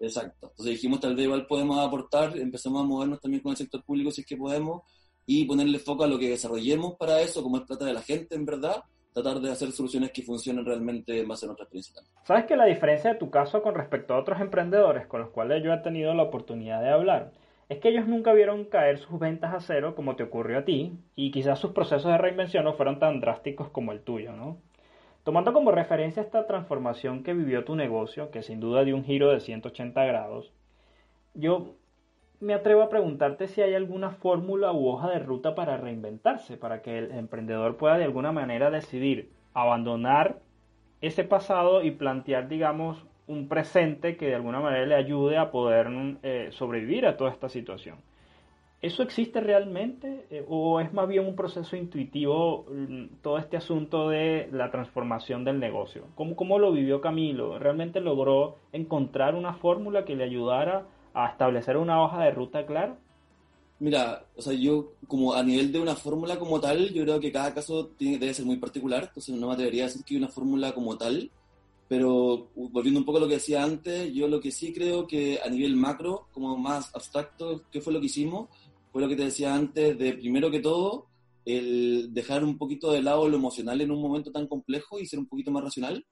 Exacto. 0.00 0.48
Entonces 0.48 0.74
dijimos, 0.74 0.98
tal 0.98 1.14
vez 1.14 1.26
igual 1.26 1.46
podemos 1.46 1.78
aportar, 1.78 2.36
empezamos 2.36 2.82
a 2.82 2.84
movernos 2.84 3.20
también 3.20 3.44
con 3.44 3.52
el 3.52 3.56
sector 3.56 3.84
público 3.84 4.10
si 4.10 4.22
es 4.22 4.26
que 4.26 4.36
podemos, 4.36 4.82
y 5.24 5.44
ponerle 5.44 5.78
foco 5.78 6.02
a 6.02 6.08
lo 6.08 6.18
que 6.18 6.30
desarrollemos 6.30 6.96
para 6.98 7.20
eso, 7.20 7.44
como 7.44 7.58
es 7.58 7.62
plata 7.62 7.84
de 7.84 7.92
la 7.92 8.02
gente 8.02 8.34
en 8.34 8.44
verdad, 8.44 8.82
tratar 9.12 9.40
de 9.40 9.50
hacer 9.50 9.70
soluciones 9.72 10.10
que 10.10 10.22
funcionen 10.22 10.64
realmente 10.64 11.20
en 11.20 11.28
base 11.28 11.46
experiencia. 11.46 12.02
¿Sabes 12.24 12.46
que 12.46 12.56
la 12.56 12.64
diferencia 12.64 13.12
de 13.12 13.18
tu 13.18 13.30
caso 13.30 13.62
con 13.62 13.74
respecto 13.74 14.14
a 14.14 14.18
otros 14.18 14.40
emprendedores 14.40 15.06
con 15.06 15.20
los 15.20 15.30
cuales 15.30 15.62
yo 15.62 15.72
he 15.72 15.78
tenido 15.78 16.14
la 16.14 16.22
oportunidad 16.22 16.80
de 16.80 16.90
hablar 16.90 17.32
es 17.68 17.78
que 17.78 17.88
ellos 17.88 18.06
nunca 18.06 18.32
vieron 18.32 18.64
caer 18.64 18.98
sus 18.98 19.18
ventas 19.18 19.54
a 19.54 19.60
cero 19.60 19.94
como 19.94 20.16
te 20.16 20.22
ocurrió 20.22 20.58
a 20.58 20.64
ti 20.64 20.92
y 21.14 21.30
quizás 21.30 21.58
sus 21.58 21.72
procesos 21.72 22.10
de 22.10 22.18
reinvención 22.18 22.64
no 22.64 22.74
fueron 22.74 22.98
tan 22.98 23.20
drásticos 23.20 23.68
como 23.70 23.92
el 23.92 24.00
tuyo, 24.00 24.32
¿no? 24.32 24.58
Tomando 25.24 25.52
como 25.52 25.70
referencia 25.70 26.22
esta 26.22 26.46
transformación 26.46 27.22
que 27.22 27.32
vivió 27.32 27.64
tu 27.64 27.76
negocio, 27.76 28.30
que 28.30 28.42
sin 28.42 28.60
duda 28.60 28.84
dio 28.84 28.96
un 28.96 29.04
giro 29.04 29.30
de 29.30 29.40
180 29.40 30.04
grados, 30.04 30.52
yo 31.34 31.76
me 32.42 32.54
atrevo 32.54 32.82
a 32.82 32.88
preguntarte 32.88 33.46
si 33.46 33.62
hay 33.62 33.74
alguna 33.74 34.10
fórmula 34.10 34.72
u 34.72 34.88
hoja 34.88 35.08
de 35.10 35.20
ruta 35.20 35.54
para 35.54 35.76
reinventarse, 35.76 36.56
para 36.56 36.82
que 36.82 36.98
el 36.98 37.12
emprendedor 37.12 37.76
pueda 37.76 37.96
de 37.96 38.04
alguna 38.04 38.32
manera 38.32 38.68
decidir 38.68 39.30
abandonar 39.54 40.40
ese 41.00 41.22
pasado 41.22 41.82
y 41.82 41.92
plantear, 41.92 42.48
digamos, 42.48 43.06
un 43.28 43.46
presente 43.46 44.16
que 44.16 44.26
de 44.26 44.34
alguna 44.34 44.58
manera 44.58 44.86
le 44.86 44.96
ayude 44.96 45.38
a 45.38 45.52
poder 45.52 45.88
eh, 46.24 46.48
sobrevivir 46.50 47.06
a 47.06 47.16
toda 47.16 47.30
esta 47.30 47.48
situación. 47.48 47.98
¿Eso 48.80 49.04
existe 49.04 49.40
realmente 49.40 50.26
eh, 50.30 50.44
o 50.48 50.80
es 50.80 50.92
más 50.92 51.06
bien 51.06 51.24
un 51.24 51.36
proceso 51.36 51.76
intuitivo 51.76 52.66
mm, 52.68 53.22
todo 53.22 53.38
este 53.38 53.56
asunto 53.56 54.08
de 54.08 54.48
la 54.50 54.72
transformación 54.72 55.44
del 55.44 55.60
negocio? 55.60 56.06
¿Cómo, 56.16 56.34
¿Cómo 56.34 56.58
lo 56.58 56.72
vivió 56.72 57.00
Camilo? 57.00 57.60
¿Realmente 57.60 58.00
logró 58.00 58.56
encontrar 58.72 59.36
una 59.36 59.54
fórmula 59.54 60.04
que 60.04 60.16
le 60.16 60.24
ayudara 60.24 60.86
a 61.14 61.28
establecer 61.28 61.76
una 61.76 62.02
hoja 62.02 62.24
de 62.24 62.30
ruta 62.30 62.66
clara? 62.66 62.98
Mira, 63.78 64.24
o 64.36 64.42
sea, 64.42 64.52
yo 64.52 64.94
como 65.08 65.34
a 65.34 65.42
nivel 65.42 65.72
de 65.72 65.80
una 65.80 65.96
fórmula 65.96 66.38
como 66.38 66.60
tal, 66.60 66.92
yo 66.92 67.02
creo 67.02 67.18
que 67.18 67.32
cada 67.32 67.52
caso 67.52 67.88
tiene, 67.88 68.18
debe 68.18 68.32
ser 68.32 68.46
muy 68.46 68.56
particular, 68.56 69.04
entonces 69.08 69.34
no 69.34 69.48
me 69.48 69.54
atrevería 69.54 69.84
a 69.84 69.86
decir 69.86 70.04
que 70.04 70.14
hay 70.14 70.18
una 70.18 70.28
fórmula 70.28 70.72
como 70.72 70.96
tal, 70.96 71.30
pero 71.88 72.48
volviendo 72.54 73.00
un 73.00 73.04
poco 73.04 73.18
a 73.18 73.22
lo 73.22 73.28
que 73.28 73.34
decía 73.34 73.62
antes, 73.62 74.12
yo 74.12 74.28
lo 74.28 74.40
que 74.40 74.52
sí 74.52 74.72
creo 74.72 75.06
que 75.06 75.40
a 75.44 75.48
nivel 75.48 75.74
macro, 75.76 76.28
como 76.32 76.56
más 76.56 76.94
abstracto, 76.94 77.64
¿qué 77.70 77.80
fue 77.80 77.92
lo 77.92 78.00
que 78.00 78.06
hicimos? 78.06 78.48
Fue 78.92 79.02
lo 79.02 79.08
que 79.08 79.16
te 79.16 79.24
decía 79.24 79.54
antes, 79.54 79.98
de 79.98 80.12
primero 80.14 80.50
que 80.50 80.60
todo, 80.60 81.08
el 81.44 82.14
dejar 82.14 82.44
un 82.44 82.58
poquito 82.58 82.92
de 82.92 83.02
lado 83.02 83.28
lo 83.28 83.36
emocional 83.36 83.80
en 83.80 83.90
un 83.90 84.00
momento 84.00 84.30
tan 84.30 84.46
complejo 84.46 85.00
y 85.00 85.06
ser 85.06 85.18
un 85.18 85.26
poquito 85.26 85.50
más 85.50 85.64
racional. 85.64 86.06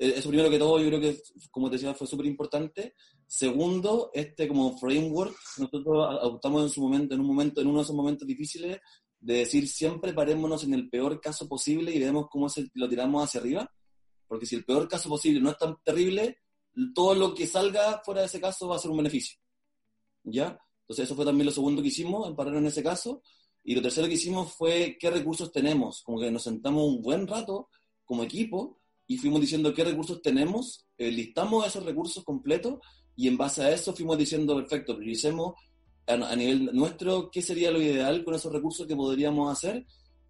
Eh, 0.00 0.14
eso 0.16 0.30
primero 0.30 0.48
que 0.48 0.58
todo, 0.58 0.80
yo 0.80 0.86
creo 0.86 1.00
que, 1.00 1.22
como 1.50 1.68
te 1.68 1.76
decía, 1.76 1.92
fue 1.92 2.06
súper 2.06 2.24
importante. 2.24 2.94
Segundo, 3.26 4.10
este 4.14 4.48
como 4.48 4.78
framework, 4.78 5.36
nosotros 5.58 6.06
adoptamos 6.22 6.62
en 6.62 6.70
su 6.70 6.80
momento, 6.80 7.14
en 7.14 7.20
un 7.20 7.26
momento, 7.26 7.60
en 7.60 7.66
uno 7.66 7.78
de 7.78 7.84
esos 7.84 7.94
momentos 7.94 8.26
difíciles, 8.26 8.80
de 9.20 9.34
decir 9.34 9.68
siempre 9.68 10.14
parémonos 10.14 10.64
en 10.64 10.72
el 10.72 10.88
peor 10.88 11.20
caso 11.20 11.46
posible 11.46 11.94
y 11.94 11.98
vemos 11.98 12.28
cómo 12.30 12.48
se, 12.48 12.70
lo 12.72 12.88
tiramos 12.88 13.22
hacia 13.22 13.42
arriba, 13.42 13.70
porque 14.26 14.46
si 14.46 14.56
el 14.56 14.64
peor 14.64 14.88
caso 14.88 15.10
posible 15.10 15.38
no 15.38 15.50
es 15.50 15.58
tan 15.58 15.76
terrible, 15.84 16.38
todo 16.94 17.14
lo 17.14 17.34
que 17.34 17.46
salga 17.46 18.00
fuera 18.02 18.22
de 18.22 18.28
ese 18.28 18.40
caso 18.40 18.68
va 18.68 18.76
a 18.76 18.78
ser 18.78 18.90
un 18.90 18.96
beneficio. 18.96 19.38
¿Ya? 20.22 20.58
Entonces 20.80 21.04
eso 21.04 21.14
fue 21.14 21.26
también 21.26 21.44
lo 21.44 21.52
segundo 21.52 21.82
que 21.82 21.88
hicimos, 21.88 22.26
en 22.26 22.34
parar 22.34 22.54
en 22.54 22.66
ese 22.66 22.82
caso. 22.82 23.22
Y 23.62 23.74
lo 23.74 23.82
tercero 23.82 24.08
que 24.08 24.14
hicimos 24.14 24.54
fue 24.54 24.96
qué 24.98 25.10
recursos 25.10 25.52
tenemos, 25.52 26.02
como 26.02 26.18
que 26.18 26.30
nos 26.30 26.44
sentamos 26.44 26.84
un 26.84 27.02
buen 27.02 27.26
rato 27.26 27.68
como 28.06 28.24
equipo 28.24 28.79
y 29.10 29.16
fuimos 29.16 29.40
diciendo 29.40 29.74
qué 29.74 29.82
recursos 29.82 30.22
tenemos, 30.22 30.86
eh, 30.96 31.10
listamos 31.10 31.66
esos 31.66 31.84
recursos 31.84 32.22
completos 32.22 32.78
y 33.16 33.26
en 33.26 33.36
base 33.36 33.60
a 33.60 33.72
eso 33.72 33.92
fuimos 33.92 34.16
diciendo, 34.16 34.54
perfecto, 34.54 34.96
prioricemos 34.96 35.54
a, 36.06 36.36
nivel 36.36 36.70
nuestro 36.72 37.28
qué 37.28 37.42
sería 37.42 37.72
lo 37.72 37.82
ideal 37.82 38.22
con 38.22 38.34
esos 38.34 38.52
recursos 38.52 38.86
que 38.86 38.94
podríamos 38.94 39.50
hacer 39.50 39.84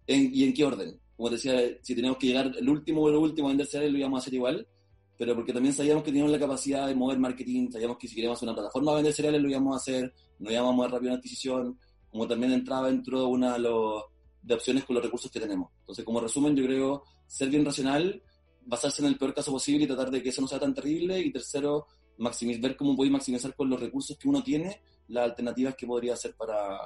y 0.07 0.43
en 0.43 0.53
qué 0.55 0.65
orden. 0.65 0.99
Como 1.15 1.29
decía, 1.29 1.61
si 1.83 1.93
teníamos 1.93 2.17
que 2.17 2.25
llegar 2.25 2.51
el 2.57 2.67
último 2.67 3.03
o 3.03 3.09
el 3.09 3.17
último 3.17 3.49
a 3.49 3.51
vender 3.51 3.67
cereales, 3.67 3.93
lo 3.93 3.99
íbamos 3.99 4.17
a 4.17 4.21
hacer 4.21 4.33
igual, 4.33 4.67
pero 5.15 5.35
porque 5.35 5.53
también 5.53 5.75
sabíamos 5.75 6.03
que 6.03 6.09
teníamos 6.09 6.31
la 6.31 6.39
capacidad 6.39 6.87
de 6.87 6.95
mover 6.95 7.19
marketing, 7.19 7.69
sabíamos 7.69 7.99
que 7.99 8.07
si 8.07 8.15
queríamos 8.15 8.39
hacer 8.39 8.49
una 8.49 8.55
plataforma 8.55 8.93
a 8.93 8.95
vender 8.95 9.13
cereales, 9.13 9.43
lo 9.43 9.49
íbamos 9.49 9.75
a 9.75 9.77
hacer, 9.77 10.11
no 10.39 10.51
íbamos 10.51 10.73
a 10.73 10.75
mover 10.75 10.91
rápido 10.91 11.11
una 11.11 11.19
adquisición, 11.19 11.77
como 12.09 12.27
también 12.27 12.51
entraba 12.51 12.87
dentro 12.87 13.19
de 13.19 13.25
una 13.27 13.59
de, 13.59 13.69
de 14.41 14.53
opciones 14.55 14.85
con 14.85 14.95
los 14.95 15.05
recursos 15.05 15.29
que 15.29 15.39
tenemos. 15.39 15.69
Entonces, 15.81 16.03
como 16.03 16.19
resumen, 16.19 16.55
yo 16.55 16.65
creo 16.65 17.03
ser 17.27 17.49
bien 17.49 17.63
racional, 17.63 18.23
basarse 18.65 19.01
en 19.01 19.07
el 19.09 19.17
peor 19.17 19.33
caso 19.33 19.51
posible 19.51 19.85
y 19.85 19.87
tratar 19.87 20.11
de 20.11 20.21
que 20.21 20.29
eso 20.29 20.41
no 20.41 20.47
sea 20.47 20.59
tan 20.59 20.73
terrible, 20.73 21.19
y 21.19 21.31
tercero, 21.31 21.87
maximizar, 22.17 22.61
ver 22.61 22.77
cómo 22.77 22.95
podéis 22.95 23.13
maximizar 23.13 23.55
con 23.55 23.69
los 23.69 23.79
recursos 23.79 24.17
que 24.17 24.27
uno 24.27 24.43
tiene 24.43 24.81
las 25.07 25.25
alternativas 25.25 25.75
que 25.75 25.87
podría 25.87 26.13
hacer 26.13 26.33
para, 26.37 26.79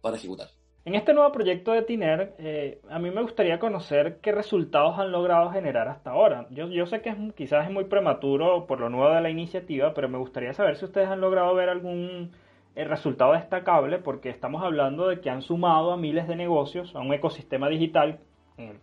para 0.00 0.16
ejecutar. 0.16 0.48
En 0.84 0.96
este 0.96 1.14
nuevo 1.14 1.30
proyecto 1.30 1.70
de 1.72 1.82
Tiner, 1.82 2.34
eh, 2.38 2.80
a 2.90 2.98
mí 2.98 3.10
me 3.12 3.22
gustaría 3.22 3.60
conocer 3.60 4.18
qué 4.20 4.32
resultados 4.32 4.98
han 4.98 5.12
logrado 5.12 5.50
generar 5.52 5.86
hasta 5.86 6.10
ahora. 6.10 6.48
Yo, 6.50 6.66
yo 6.68 6.86
sé 6.86 7.00
que 7.02 7.10
es, 7.10 7.16
quizás 7.36 7.66
es 7.66 7.72
muy 7.72 7.84
prematuro 7.84 8.66
por 8.66 8.80
lo 8.80 8.88
nuevo 8.88 9.14
de 9.14 9.20
la 9.20 9.30
iniciativa, 9.30 9.94
pero 9.94 10.08
me 10.08 10.18
gustaría 10.18 10.52
saber 10.54 10.76
si 10.76 10.84
ustedes 10.84 11.06
han 11.06 11.20
logrado 11.20 11.54
ver 11.54 11.68
algún 11.68 12.32
eh, 12.74 12.84
resultado 12.84 13.34
destacable, 13.34 13.98
porque 13.98 14.28
estamos 14.28 14.60
hablando 14.64 15.06
de 15.06 15.20
que 15.20 15.30
han 15.30 15.42
sumado 15.42 15.92
a 15.92 15.96
miles 15.96 16.26
de 16.26 16.34
negocios 16.34 16.92
a 16.96 17.00
un 17.00 17.14
ecosistema 17.14 17.68
digital 17.68 18.18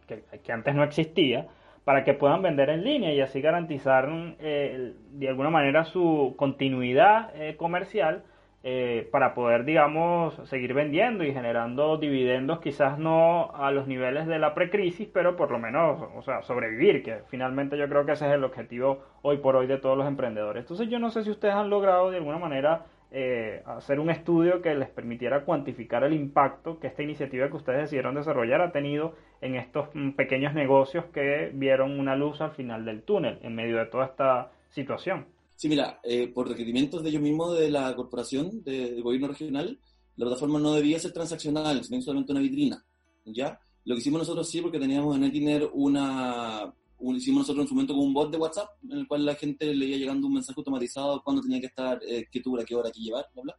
que, 0.07 0.23
que 0.41 0.51
antes 0.53 0.73
no 0.75 0.83
existía, 0.83 1.47
para 1.89 2.03
que 2.03 2.13
puedan 2.13 2.43
vender 2.43 2.69
en 2.69 2.83
línea 2.83 3.11
y 3.15 3.19
así 3.19 3.41
garantizar 3.41 4.07
eh, 4.37 4.93
de 5.09 5.27
alguna 5.27 5.49
manera 5.49 5.85
su 5.85 6.35
continuidad 6.37 7.31
eh, 7.33 7.55
comercial 7.57 8.21
eh, 8.61 9.09
para 9.11 9.33
poder, 9.33 9.65
digamos, 9.65 10.35
seguir 10.47 10.75
vendiendo 10.75 11.23
y 11.23 11.33
generando 11.33 11.97
dividendos, 11.97 12.59
quizás 12.59 12.99
no 12.99 13.49
a 13.55 13.71
los 13.71 13.87
niveles 13.87 14.27
de 14.27 14.37
la 14.37 14.53
precrisis, 14.53 15.09
pero 15.11 15.35
por 15.35 15.49
lo 15.49 15.57
menos, 15.57 15.99
o 16.15 16.21
sea, 16.21 16.43
sobrevivir, 16.43 17.01
que 17.01 17.21
finalmente 17.29 17.75
yo 17.75 17.89
creo 17.89 18.05
que 18.05 18.11
ese 18.11 18.27
es 18.27 18.33
el 18.33 18.43
objetivo 18.43 18.99
hoy 19.23 19.37
por 19.37 19.55
hoy 19.55 19.65
de 19.65 19.79
todos 19.79 19.97
los 19.97 20.07
emprendedores. 20.07 20.65
Entonces 20.65 20.89
yo 20.89 20.99
no 20.99 21.09
sé 21.09 21.23
si 21.23 21.31
ustedes 21.31 21.55
han 21.55 21.71
logrado 21.71 22.11
de 22.11 22.17
alguna 22.17 22.37
manera 22.37 22.85
eh, 23.11 23.63
hacer 23.65 23.99
un 23.99 24.11
estudio 24.11 24.61
que 24.61 24.75
les 24.75 24.89
permitiera 24.89 25.43
cuantificar 25.43 26.03
el 26.03 26.13
impacto 26.13 26.79
que 26.79 26.87
esta 26.87 27.01
iniciativa 27.01 27.49
que 27.49 27.57
ustedes 27.57 27.81
decidieron 27.81 28.15
desarrollar 28.15 28.61
ha 28.61 28.71
tenido 28.71 29.15
en 29.41 29.55
estos 29.55 29.89
mm, 29.93 30.11
pequeños 30.11 30.53
negocios 30.53 31.05
que 31.13 31.51
vieron 31.53 31.99
una 31.99 32.15
luz 32.15 32.39
al 32.41 32.51
final 32.51 32.85
del 32.85 33.01
túnel 33.03 33.39
en 33.41 33.55
medio 33.55 33.77
de 33.77 33.87
toda 33.87 34.05
esta 34.05 34.51
situación. 34.69 35.25
Sí, 35.55 35.67
mira, 35.67 35.99
eh, 36.03 36.27
por 36.27 36.47
requerimientos 36.47 37.03
de 37.03 37.09
ellos 37.09 37.21
mismos 37.21 37.57
de 37.57 37.69
la 37.69 37.93
corporación, 37.95 38.63
del 38.63 39.01
gobierno 39.01 39.29
regional, 39.29 39.79
la 40.15 40.25
plataforma 40.25 40.59
no 40.59 40.73
debía 40.73 40.99
ser 40.99 41.11
transaccional, 41.11 41.83
sino 41.83 42.01
solamente 42.01 42.31
una 42.31 42.41
vitrina, 42.41 42.85
¿ya? 43.25 43.59
Lo 43.85 43.95
que 43.95 43.99
hicimos 43.99 44.19
nosotros 44.19 44.49
sí, 44.49 44.61
porque 44.61 44.79
teníamos 44.79 45.17
en 45.17 45.23
Etiner 45.23 45.67
una, 45.73 46.73
hicimos 47.15 47.41
nosotros 47.41 47.63
en 47.63 47.67
su 47.67 47.73
momento 47.75 47.93
con 47.93 48.03
un 48.03 48.13
bot 48.13 48.31
de 48.31 48.37
WhatsApp, 48.37 48.69
en 48.83 48.99
el 48.99 49.07
cual 49.07 49.25
la 49.25 49.35
gente 49.35 49.73
le 49.73 49.85
iba 49.85 49.97
llegando 49.97 50.27
un 50.27 50.33
mensaje 50.33 50.59
automatizado 50.59 51.21
cuando 51.23 51.41
tenía 51.41 51.59
que 51.59 51.67
estar, 51.67 51.99
eh, 52.07 52.27
qué 52.31 52.39
tuvo, 52.41 52.57
qué 52.65 52.75
hora, 52.75 52.91
qué 52.91 52.99
llevar, 52.99 53.25
bla, 53.33 53.43
bla. 53.43 53.57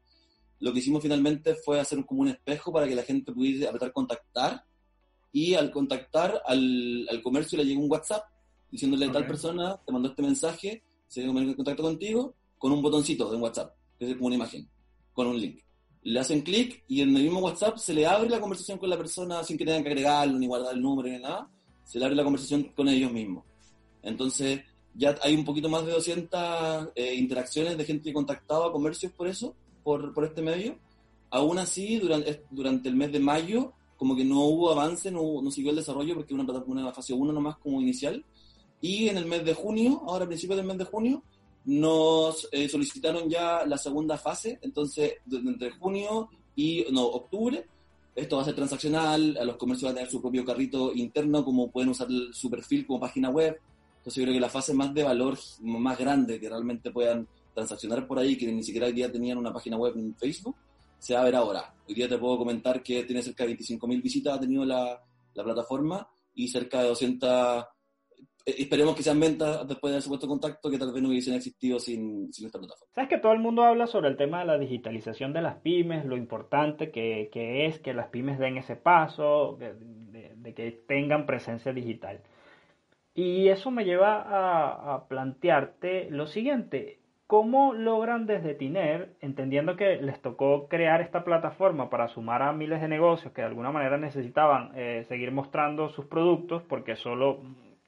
Lo 0.60 0.72
que 0.72 0.80
hicimos 0.80 1.02
finalmente 1.02 1.54
fue 1.54 1.80
hacer 1.80 2.04
como 2.04 2.20
un 2.20 2.28
espejo 2.28 2.72
para 2.72 2.86
que 2.86 2.94
la 2.94 3.02
gente 3.02 3.32
pudiera 3.32 3.68
apretar 3.68 3.92
contactar 3.92 4.64
y 5.32 5.54
al 5.54 5.70
contactar 5.70 6.42
al, 6.44 7.06
al 7.08 7.22
comercio 7.22 7.56
le 7.56 7.64
llegó 7.64 7.80
un 7.80 7.90
WhatsApp 7.90 8.24
diciéndole 8.70 9.06
a 9.06 9.12
tal 9.12 9.26
persona, 9.26 9.80
te 9.84 9.92
mandó 9.92 10.08
este 10.08 10.22
mensaje, 10.22 10.82
se 11.08 11.22
dio 11.22 11.36
en 11.36 11.54
contacto 11.54 11.82
contigo, 11.82 12.34
con 12.58 12.72
un 12.72 12.82
botoncito 12.82 13.30
de 13.30 13.36
WhatsApp, 13.36 13.74
que 13.98 14.10
es 14.10 14.14
como 14.14 14.26
una 14.26 14.36
imagen, 14.36 14.68
con 15.12 15.26
un 15.26 15.40
link. 15.40 15.60
Le 16.02 16.20
hacen 16.20 16.42
clic 16.42 16.84
y 16.88 17.02
en 17.02 17.14
el 17.16 17.24
mismo 17.24 17.40
WhatsApp 17.40 17.76
se 17.76 17.92
le 17.92 18.06
abre 18.06 18.30
la 18.30 18.40
conversación 18.40 18.78
con 18.78 18.88
la 18.88 18.96
persona 18.96 19.42
sin 19.44 19.58
que 19.58 19.64
tengan 19.64 19.82
que 19.82 19.90
agregarlo, 19.90 20.38
ni 20.38 20.46
guardar 20.46 20.74
el 20.74 20.80
número, 20.80 21.08
ni 21.08 21.18
nada. 21.18 21.50
Se 21.84 21.98
le 21.98 22.04
abre 22.04 22.16
la 22.16 22.24
conversación 22.24 22.64
con 22.76 22.88
ellos 22.88 23.12
mismos. 23.12 23.44
Entonces, 24.02 24.60
ya 24.94 25.16
hay 25.22 25.34
un 25.34 25.44
poquito 25.44 25.68
más 25.68 25.84
de 25.84 25.92
200 25.92 26.90
eh, 26.94 27.14
interacciones 27.14 27.76
de 27.76 27.84
gente 27.84 28.04
que 28.04 28.14
contactaba 28.14 28.72
comercios 28.72 29.12
por 29.12 29.28
eso, 29.28 29.54
por, 29.82 30.12
por 30.14 30.24
este 30.24 30.42
medio. 30.42 30.78
Aún 31.30 31.58
así, 31.58 31.98
durante, 31.98 32.44
durante 32.50 32.88
el 32.88 32.96
mes 32.96 33.12
de 33.12 33.20
mayo, 33.20 33.72
como 33.96 34.16
que 34.16 34.24
no 34.24 34.44
hubo 34.44 34.70
avance, 34.72 35.10
no, 35.10 35.42
no 35.42 35.50
siguió 35.50 35.70
el 35.70 35.76
desarrollo 35.76 36.14
porque 36.14 36.34
una, 36.34 36.44
una 36.44 36.92
fase 36.92 37.12
1 37.12 37.32
nomás 37.32 37.56
como 37.58 37.80
inicial. 37.80 38.24
Y 38.80 39.08
en 39.08 39.18
el 39.18 39.26
mes 39.26 39.44
de 39.44 39.54
junio, 39.54 40.02
ahora 40.06 40.24
a 40.24 40.28
principios 40.28 40.56
del 40.56 40.66
mes 40.66 40.78
de 40.78 40.84
junio, 40.84 41.22
nos 41.64 42.48
eh, 42.52 42.68
solicitaron 42.68 43.28
ya 43.28 43.64
la 43.66 43.76
segunda 43.76 44.16
fase, 44.16 44.58
entonces 44.62 45.14
entre 45.30 45.70
junio 45.72 46.30
y 46.56 46.86
no, 46.90 47.04
octubre, 47.04 47.66
esto 48.20 48.36
va 48.36 48.42
a 48.42 48.44
ser 48.44 48.54
transaccional, 48.54 49.38
los 49.44 49.56
comercios 49.56 49.88
van 49.88 49.92
a 49.92 49.96
tener 49.96 50.10
su 50.10 50.20
propio 50.20 50.44
carrito 50.44 50.92
interno, 50.94 51.44
como 51.44 51.70
pueden 51.70 51.90
usar 51.90 52.08
su 52.32 52.50
perfil 52.50 52.86
como 52.86 53.00
página 53.00 53.30
web. 53.30 53.58
Entonces 53.98 54.16
yo 54.16 54.22
creo 54.24 54.34
que 54.34 54.40
la 54.40 54.48
fase 54.48 54.74
más 54.74 54.94
de 54.94 55.02
valor, 55.02 55.38
más 55.60 55.98
grande, 55.98 56.40
que 56.40 56.48
realmente 56.48 56.90
puedan 56.90 57.26
transaccionar 57.54 58.06
por 58.06 58.18
ahí, 58.18 58.36
que 58.36 58.50
ni 58.50 58.62
siquiera 58.62 58.86
hoy 58.86 58.92
día 58.92 59.10
tenían 59.10 59.38
una 59.38 59.52
página 59.52 59.76
web 59.76 59.94
en 59.96 60.14
Facebook, 60.14 60.56
se 60.98 61.14
va 61.14 61.20
a 61.20 61.24
ver 61.24 61.36
ahora. 61.36 61.74
Hoy 61.88 61.94
día 61.94 62.08
te 62.08 62.18
puedo 62.18 62.38
comentar 62.38 62.82
que 62.82 63.04
tiene 63.04 63.22
cerca 63.22 63.44
de 63.44 63.56
25.000 63.56 64.02
visitas, 64.02 64.36
ha 64.36 64.40
tenido 64.40 64.64
la, 64.64 65.02
la 65.34 65.44
plataforma 65.44 66.08
y 66.34 66.48
cerca 66.48 66.82
de 66.82 66.88
200 66.88 67.30
eh, 67.30 67.64
esperemos 68.46 68.96
que 68.96 69.02
sean 69.02 69.20
ventas 69.20 69.66
después 69.66 69.92
del 69.92 70.02
supuesto 70.02 70.26
contacto 70.26 70.70
que 70.70 70.78
tal 70.78 70.92
vez 70.92 71.02
no 71.02 71.08
hubiesen 71.08 71.34
existido 71.34 71.78
sin, 71.78 72.32
sin 72.32 72.46
esta 72.46 72.58
plataforma. 72.58 72.92
Sabes 72.94 73.10
que 73.10 73.18
todo 73.18 73.32
el 73.32 73.40
mundo 73.40 73.62
habla 73.62 73.86
sobre 73.86 74.08
el 74.08 74.16
tema 74.16 74.40
de 74.40 74.46
la 74.46 74.58
digitalización 74.58 75.32
de 75.32 75.42
las 75.42 75.56
pymes, 75.56 76.04
lo 76.04 76.16
importante 76.16 76.90
que, 76.90 77.28
que 77.32 77.66
es 77.66 77.78
que 77.80 77.94
las 77.94 78.08
pymes 78.08 78.38
den 78.38 78.56
ese 78.56 78.76
paso, 78.76 79.58
de, 79.58 80.54
que 80.54 80.72
tengan 80.86 81.26
presencia 81.26 81.72
digital. 81.72 82.20
Y 83.14 83.48
eso 83.48 83.70
me 83.70 83.84
lleva 83.84 84.22
a, 84.22 84.94
a 84.94 85.08
plantearte 85.08 86.08
lo 86.10 86.26
siguiente. 86.26 87.00
¿Cómo 87.30 87.74
logran 87.74 88.26
desde 88.26 88.54
Tiner, 88.54 89.14
entendiendo 89.20 89.76
que 89.76 90.02
les 90.02 90.20
tocó 90.20 90.66
crear 90.66 91.00
esta 91.00 91.22
plataforma 91.22 91.88
para 91.88 92.08
sumar 92.08 92.42
a 92.42 92.52
miles 92.52 92.80
de 92.80 92.88
negocios 92.88 93.32
que 93.32 93.42
de 93.42 93.46
alguna 93.46 93.70
manera 93.70 93.98
necesitaban 93.98 94.72
eh, 94.74 95.04
seguir 95.08 95.30
mostrando 95.30 95.90
sus 95.90 96.06
productos 96.06 96.64
porque 96.64 96.96
solo 96.96 97.38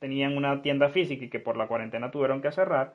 tenían 0.03 0.37
una 0.37 0.61
tienda 0.63 0.89
física 0.89 1.25
y 1.25 1.31
que 1.31 1.39
por 1.39 1.57
la 1.57 1.69
cuarentena 1.69 2.11
tuvieron 2.11 2.43
que 2.43 2.51
cerrar, 2.51 2.95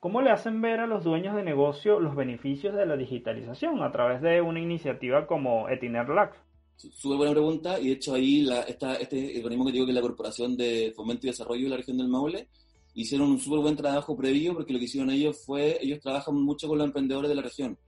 ¿cómo 0.00 0.22
le 0.22 0.30
hacen 0.30 0.60
ver 0.60 0.80
a 0.80 0.88
los 0.88 1.04
dueños 1.04 1.36
de 1.36 1.44
negocio 1.44 2.00
los 2.00 2.16
beneficios 2.16 2.74
de 2.74 2.84
la 2.84 2.96
digitalización 2.96 3.80
a 3.80 3.92
través 3.92 4.20
de 4.20 4.40
una 4.42 4.58
iniciativa 4.58 5.28
como 5.28 5.68
Etiner 5.68 6.08
Lax? 6.08 6.36
Súper 6.76 7.16
buena 7.16 7.32
pregunta, 7.32 7.78
y 7.78 7.86
de 7.86 7.92
hecho 7.92 8.14
ahí 8.14 8.42
la, 8.42 8.62
esta, 8.62 8.96
este 8.96 9.36
organismo 9.38 9.66
que 9.66 9.72
digo 9.72 9.84
que 9.84 9.92
es 9.92 9.94
la 9.94 10.02
Corporación 10.02 10.56
de 10.56 10.92
Fomento 10.96 11.26
y 11.26 11.30
Desarrollo 11.30 11.62
de 11.62 11.70
la 11.70 11.76
región 11.76 11.96
del 11.96 12.08
Maule, 12.08 12.48
hicieron 12.94 13.30
un 13.30 13.38
súper 13.38 13.60
buen 13.60 13.76
trabajo 13.76 14.16
previo 14.16 14.52
porque 14.52 14.72
lo 14.72 14.80
que 14.80 14.86
hicieron 14.86 15.10
ellos 15.10 15.40
fue, 15.46 15.78
ellos 15.80 16.00
trabajan 16.00 16.34
mucho 16.34 16.66
con 16.66 16.78
los 16.78 16.88
emprendedores 16.88 17.28
de 17.28 17.36
la 17.36 17.42
región, 17.42 17.78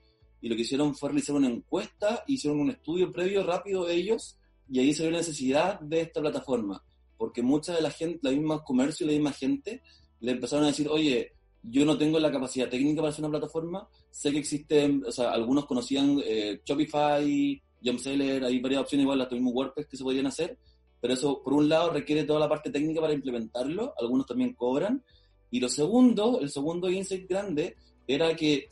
y 0.41 0.49
lo 0.49 0.55
que 0.55 0.63
hicieron 0.63 0.95
fue 0.95 1.09
realizar 1.09 1.35
una 1.35 1.49
encuesta, 1.49 2.23
hicieron 2.29 2.61
un 2.61 2.71
estudio 2.71 3.11
previo 3.11 3.43
rápido 3.43 3.85
de 3.85 3.95
ellos, 3.97 4.39
y 4.71 4.79
ahí 4.79 4.93
se 4.93 5.03
vio 5.03 5.11
la 5.11 5.19
necesidad 5.19 5.81
de 5.81 6.03
esta 6.03 6.21
plataforma 6.21 6.81
porque 7.21 7.43
mucha 7.43 7.75
de 7.75 7.83
la 7.83 7.91
gente, 7.91 8.19
la 8.23 8.31
misma 8.31 8.65
comercio 8.65 9.05
y 9.05 9.11
la 9.11 9.13
misma 9.13 9.33
gente, 9.33 9.83
le 10.21 10.33
empezaron 10.33 10.65
a 10.65 10.69
decir, 10.69 10.89
oye, 10.89 11.35
yo 11.63 11.85
no 11.85 11.99
tengo 11.99 12.19
la 12.19 12.33
capacidad 12.33 12.71
técnica 12.71 13.03
para 13.03 13.11
hacer 13.11 13.23
una 13.23 13.39
plataforma, 13.39 13.87
sé 14.11 14.33
que 14.33 14.39
existen, 14.39 15.05
o 15.07 15.13
sea, 15.13 15.31
algunos 15.31 15.67
conocían 15.67 16.19
eh, 16.25 16.63
Shopify, 16.65 17.63
Jumpseller, 17.85 18.43
hay 18.43 18.59
varias 18.61 18.81
opciones 18.81 19.03
igual, 19.03 19.21
hasta 19.21 19.35
mismo 19.35 19.51
WordPress 19.51 19.87
que 19.87 19.99
se 19.99 20.03
podrían 20.03 20.29
hacer, 20.29 20.59
pero 20.99 21.13
eso 21.13 21.43
por 21.43 21.53
un 21.53 21.69
lado 21.69 21.91
requiere 21.91 22.25
toda 22.25 22.41
la 22.41 22.49
parte 22.49 22.71
técnica 22.71 23.03
para 23.03 23.13
implementarlo, 23.13 23.93
algunos 24.01 24.25
también 24.25 24.55
cobran, 24.55 25.05
y 25.51 25.61
lo 25.61 25.69
segundo, 25.69 26.41
el 26.41 26.49
segundo 26.49 26.89
insight 26.89 27.29
grande, 27.29 27.77
era 28.07 28.35
que 28.35 28.67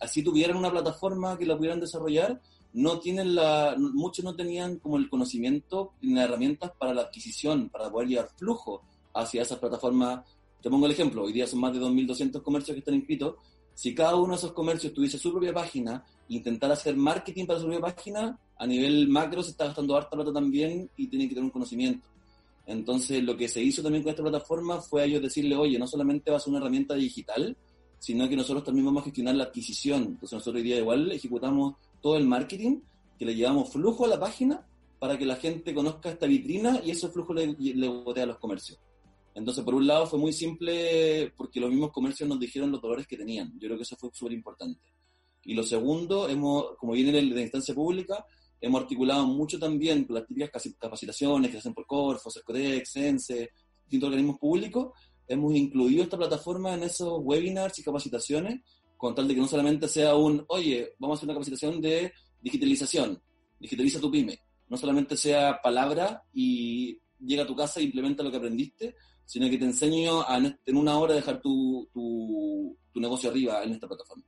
así 0.00 0.22
tuvieran 0.22 0.58
una 0.58 0.70
plataforma 0.70 1.38
que 1.38 1.46
la 1.46 1.56
pudieran 1.56 1.80
desarrollar, 1.80 2.38
no 2.74 2.98
tienen 2.98 3.36
la, 3.36 3.76
muchos 3.78 4.24
no 4.24 4.34
tenían 4.34 4.78
como 4.78 4.96
el 4.96 5.08
conocimiento 5.08 5.92
ni 6.02 6.12
las 6.12 6.24
herramientas 6.24 6.72
para 6.76 6.92
la 6.92 7.02
adquisición, 7.02 7.68
para 7.68 7.90
poder 7.90 8.08
llevar 8.08 8.28
flujo 8.36 8.82
hacia 9.14 9.42
esas 9.42 9.58
plataformas. 9.58 10.24
Te 10.60 10.68
pongo 10.68 10.86
el 10.86 10.92
ejemplo, 10.92 11.22
hoy 11.22 11.32
día 11.32 11.46
son 11.46 11.60
más 11.60 11.72
de 11.72 11.78
2.200 11.78 12.42
comercios 12.42 12.74
que 12.74 12.80
están 12.80 12.96
inscritos. 12.96 13.36
Si 13.74 13.94
cada 13.94 14.16
uno 14.16 14.30
de 14.30 14.38
esos 14.38 14.52
comercios 14.52 14.92
tuviese 14.92 15.18
su 15.18 15.30
propia 15.30 15.54
página, 15.54 16.04
intentar 16.28 16.72
hacer 16.72 16.96
marketing 16.96 17.46
para 17.46 17.60
su 17.60 17.66
propia 17.66 17.80
página, 17.80 18.38
a 18.56 18.66
nivel 18.66 19.08
macro 19.08 19.42
se 19.42 19.50
está 19.50 19.66
gastando 19.66 19.96
harta 19.96 20.10
plata 20.10 20.32
también 20.32 20.90
y 20.96 21.06
tienen 21.06 21.28
que 21.28 21.34
tener 21.34 21.44
un 21.44 21.52
conocimiento. 21.52 22.08
Entonces, 22.66 23.22
lo 23.22 23.36
que 23.36 23.46
se 23.46 23.62
hizo 23.62 23.82
también 23.82 24.02
con 24.02 24.10
esta 24.10 24.22
plataforma 24.22 24.80
fue 24.80 25.02
a 25.02 25.04
ellos 25.04 25.22
decirle, 25.22 25.54
oye, 25.54 25.78
no 25.78 25.86
solamente 25.86 26.32
va 26.32 26.38
a 26.38 26.42
una 26.48 26.58
herramienta 26.58 26.94
digital, 26.94 27.56
sino 28.00 28.28
que 28.28 28.36
nosotros 28.36 28.64
también 28.64 28.86
vamos 28.86 29.02
a 29.02 29.04
gestionar 29.04 29.36
la 29.36 29.44
adquisición. 29.44 30.02
Entonces, 30.02 30.32
nosotros 30.32 30.56
hoy 30.56 30.62
día 30.62 30.78
igual 30.78 31.12
ejecutamos 31.12 31.76
todo 32.04 32.18
el 32.18 32.26
marketing, 32.26 32.82
que 33.18 33.24
le 33.24 33.34
llevamos 33.34 33.72
flujo 33.72 34.04
a 34.04 34.08
la 34.08 34.20
página 34.20 34.68
para 34.98 35.16
que 35.16 35.24
la 35.24 35.36
gente 35.36 35.72
conozca 35.72 36.10
esta 36.10 36.26
vitrina 36.26 36.82
y 36.84 36.90
ese 36.90 37.08
flujo 37.08 37.32
le, 37.32 37.56
le 37.58 37.88
botea 37.88 38.24
a 38.24 38.26
los 38.26 38.38
comercios. 38.38 38.78
Entonces, 39.34 39.64
por 39.64 39.74
un 39.74 39.86
lado 39.86 40.06
fue 40.06 40.18
muy 40.18 40.34
simple 40.34 41.32
porque 41.34 41.60
los 41.60 41.70
mismos 41.70 41.92
comercios 41.92 42.28
nos 42.28 42.38
dijeron 42.38 42.70
los 42.70 42.82
dolores 42.82 43.06
que 43.06 43.16
tenían. 43.16 43.54
Yo 43.54 43.68
creo 43.68 43.78
que 43.78 43.84
eso 43.84 43.96
fue 43.96 44.10
súper 44.12 44.34
importante. 44.34 44.82
Y 45.44 45.54
lo 45.54 45.62
segundo, 45.62 46.28
hemos, 46.28 46.76
como 46.76 46.92
viene 46.92 47.10
de 47.10 47.22
la 47.22 47.40
instancia 47.40 47.74
pública, 47.74 48.22
hemos 48.60 48.82
articulado 48.82 49.24
mucho 49.24 49.58
también 49.58 50.04
las 50.10 50.26
típicas 50.26 50.50
capacitaciones 50.78 51.48
que 51.48 51.52
se 51.54 51.60
hacen 51.60 51.72
por 51.72 51.86
Corfo, 51.86 52.30
Cercodex, 52.30 52.90
Sense, 52.90 53.50
distintos 53.82 54.08
organismos 54.08 54.38
públicos. 54.38 54.92
Hemos 55.26 55.54
incluido 55.54 56.02
esta 56.02 56.18
plataforma 56.18 56.74
en 56.74 56.82
esos 56.82 57.18
webinars 57.22 57.78
y 57.78 57.82
capacitaciones 57.82 58.60
con 59.04 59.14
tal 59.14 59.28
de 59.28 59.34
que 59.34 59.40
no 59.42 59.46
solamente 59.46 59.86
sea 59.86 60.14
un, 60.14 60.42
oye, 60.48 60.94
vamos 60.98 61.16
a 61.16 61.18
hacer 61.18 61.26
una 61.26 61.34
capacitación 61.34 61.78
de 61.78 62.10
digitalización, 62.40 63.22
digitaliza 63.60 64.00
tu 64.00 64.10
pyme, 64.10 64.40
no 64.66 64.78
solamente 64.78 65.14
sea 65.14 65.60
palabra 65.62 66.22
y 66.32 66.98
llega 67.18 67.42
a 67.42 67.46
tu 67.46 67.54
casa 67.54 67.80
e 67.80 67.82
implementa 67.82 68.22
lo 68.22 68.30
que 68.30 68.38
aprendiste, 68.38 68.96
sino 69.26 69.50
que 69.50 69.58
te 69.58 69.66
enseño 69.66 70.22
a 70.22 70.38
en 70.38 70.76
una 70.78 70.96
hora 70.96 71.12
dejar 71.12 71.42
tu, 71.42 71.86
tu, 71.92 72.98
negocio 72.98 73.28
arriba 73.28 73.62
en 73.62 73.72
esta 73.72 73.86
plataforma. 73.86 74.24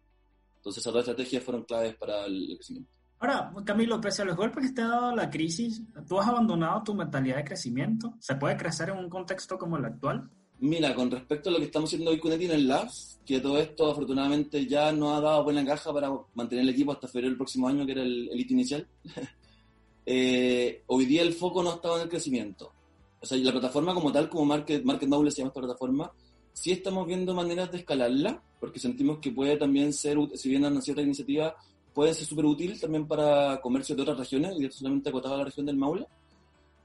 Entonces 0.56 0.82
esas 0.82 0.92
dos 0.92 1.00
estrategias 1.00 1.42
fueron 1.42 1.64
claves 1.64 1.96
para 1.96 2.26
el 2.26 2.56
crecimiento. 2.56 2.90
Ahora, 3.18 3.50
Camilo, 3.64 3.98
pese 3.98 4.20
a 4.20 4.24
los 4.26 4.36
golpes 4.36 4.66
que 4.66 4.72
te 4.74 4.82
ha 4.82 4.88
dado 4.88 5.16
la 5.16 5.30
crisis, 5.30 5.82
¿tú 6.06 6.20
has 6.20 6.28
abandonado 6.28 6.82
tu 6.82 6.94
mentalidad 6.94 7.36
de 7.36 7.44
crecimiento? 7.44 8.14
¿Se 8.20 8.34
puede 8.34 8.58
crecer 8.58 8.90
en 8.90 8.98
un 8.98 9.08
contexto 9.08 9.56
como 9.56 9.78
el 9.78 9.86
actual? 9.86 10.30
Mira, 10.58 10.94
con 10.94 11.10
respecto 11.10 11.50
a 11.50 11.52
lo 11.52 11.58
que 11.58 11.66
estamos 11.66 11.90
haciendo 11.90 12.10
hoy 12.10 12.18
con 12.18 12.32
el 12.32 12.68
Labs, 12.68 13.18
que 13.26 13.40
todo 13.40 13.58
esto 13.58 13.90
afortunadamente 13.90 14.66
ya 14.66 14.90
nos 14.90 15.18
ha 15.18 15.20
dado 15.20 15.44
buena 15.44 15.64
caja 15.66 15.92
para 15.92 16.10
mantener 16.34 16.64
el 16.64 16.70
equipo 16.70 16.92
hasta 16.92 17.08
febrero 17.08 17.28
del 17.28 17.36
próximo 17.36 17.68
año, 17.68 17.84
que 17.84 17.92
era 17.92 18.02
el, 18.02 18.30
hito 18.32 18.54
inicial, 18.54 18.86
eh, 20.06 20.82
hoy 20.86 21.04
día 21.04 21.22
el 21.22 21.34
foco 21.34 21.62
no 21.62 21.74
estaba 21.74 21.96
en 21.96 22.02
el 22.04 22.08
crecimiento. 22.08 22.72
O 23.20 23.26
sea, 23.26 23.36
la 23.36 23.52
plataforma 23.52 23.92
como 23.92 24.10
tal, 24.10 24.30
como 24.30 24.46
Market, 24.46 24.82
Market 24.82 25.08
Noble 25.08 25.30
se 25.30 25.38
llama 25.38 25.48
esta 25.48 25.60
plataforma, 25.60 26.10
sí 26.54 26.72
estamos 26.72 27.06
viendo 27.06 27.34
maneras 27.34 27.70
de 27.70 27.78
escalarla, 27.78 28.42
porque 28.58 28.78
sentimos 28.78 29.18
que 29.18 29.32
puede 29.32 29.58
también 29.58 29.92
ser, 29.92 30.16
si 30.34 30.48
bien 30.48 30.64
han 30.64 30.80
cierta 30.80 31.02
iniciativa, 31.02 31.54
puede 31.92 32.14
ser 32.14 32.24
súper 32.24 32.46
útil 32.46 32.80
también 32.80 33.06
para 33.06 33.60
comercio 33.60 33.94
de 33.94 34.02
otras 34.02 34.16
regiones, 34.16 34.54
y 34.58 34.70
solamente 34.70 35.10
acotado 35.10 35.34
a 35.34 35.38
la 35.38 35.44
región 35.44 35.66
del 35.66 35.76
Maule. 35.76 36.06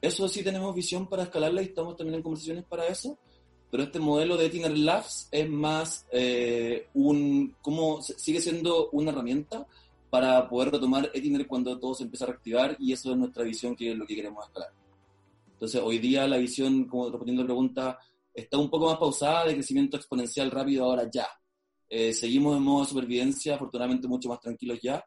Eso 0.01 0.27
sí 0.27 0.43
tenemos 0.43 0.75
visión 0.75 1.07
para 1.07 1.23
escalarla 1.23 1.61
y 1.61 1.65
estamos 1.65 1.95
también 1.95 2.15
en 2.15 2.23
conversaciones 2.23 2.65
para 2.65 2.87
eso 2.87 3.17
pero 3.71 3.83
este 3.83 3.99
modelo 3.99 4.35
de 4.35 4.47
Etiner 4.47 4.77
Labs 4.77 5.29
es 5.31 5.49
más 5.49 6.05
eh, 6.11 6.89
un, 6.93 7.55
como 7.61 8.01
sigue 8.01 8.41
siendo 8.41 8.89
una 8.91 9.11
herramienta 9.11 9.65
para 10.09 10.49
poder 10.49 10.73
retomar 10.73 11.09
Etiner 11.13 11.47
cuando 11.47 11.79
todo 11.79 11.95
se 11.95 12.03
empieza 12.03 12.25
a 12.25 12.27
reactivar 12.27 12.75
y 12.79 12.91
eso 12.91 13.11
es 13.11 13.17
nuestra 13.17 13.45
visión 13.45 13.75
que 13.77 13.91
es 13.91 13.97
lo 13.97 14.05
que 14.05 14.15
queremos 14.15 14.45
escalar. 14.45 14.71
Entonces 15.53 15.81
hoy 15.81 15.99
día 15.99 16.27
la 16.27 16.37
visión, 16.37 16.83
como 16.85 17.05
respondiendo 17.05 17.43
la 17.43 17.47
pregunta, 17.47 17.99
está 18.33 18.57
un 18.57 18.69
poco 18.69 18.87
más 18.87 18.97
pausada 18.97 19.45
de 19.45 19.53
crecimiento 19.53 19.95
exponencial 19.95 20.51
rápido 20.51 20.83
ahora 20.83 21.09
ya. 21.09 21.27
Eh, 21.87 22.13
seguimos 22.13 22.57
en 22.57 22.63
modo 22.63 22.81
de 22.81 22.89
supervivencia, 22.89 23.55
afortunadamente 23.55 24.07
mucho 24.07 24.27
más 24.27 24.41
tranquilos 24.41 24.79
ya, 24.81 25.03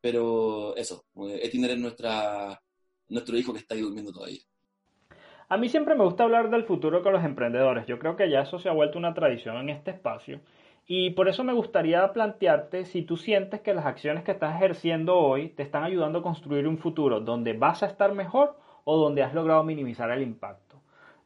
pero 0.00 0.74
eso, 0.76 1.04
Etiner 1.42 1.72
es 1.72 1.78
nuestra, 1.78 2.58
nuestro 3.08 3.36
hijo 3.36 3.52
que 3.52 3.58
está 3.58 3.74
ahí 3.74 3.82
durmiendo 3.82 4.12
todavía. 4.12 4.40
A 5.50 5.56
mí 5.56 5.70
siempre 5.70 5.94
me 5.94 6.04
gusta 6.04 6.24
hablar 6.24 6.50
del 6.50 6.64
futuro 6.64 7.02
con 7.02 7.14
los 7.14 7.24
emprendedores. 7.24 7.86
Yo 7.86 7.98
creo 7.98 8.16
que 8.16 8.28
ya 8.28 8.42
eso 8.42 8.58
se 8.58 8.68
ha 8.68 8.72
vuelto 8.72 8.98
una 8.98 9.14
tradición 9.14 9.56
en 9.56 9.70
este 9.70 9.90
espacio. 9.90 10.40
Y 10.86 11.10
por 11.10 11.26
eso 11.28 11.42
me 11.42 11.54
gustaría 11.54 12.12
plantearte 12.12 12.84
si 12.84 13.02
tú 13.02 13.16
sientes 13.16 13.60
que 13.60 13.72
las 13.72 13.86
acciones 13.86 14.24
que 14.24 14.32
estás 14.32 14.54
ejerciendo 14.56 15.16
hoy 15.16 15.48
te 15.48 15.62
están 15.62 15.84
ayudando 15.84 16.18
a 16.18 16.22
construir 16.22 16.68
un 16.68 16.76
futuro 16.76 17.20
donde 17.20 17.54
vas 17.54 17.82
a 17.82 17.86
estar 17.86 18.12
mejor 18.12 18.58
o 18.84 18.98
donde 18.98 19.22
has 19.22 19.32
logrado 19.32 19.64
minimizar 19.64 20.10
el 20.10 20.22
impacto. 20.22 20.76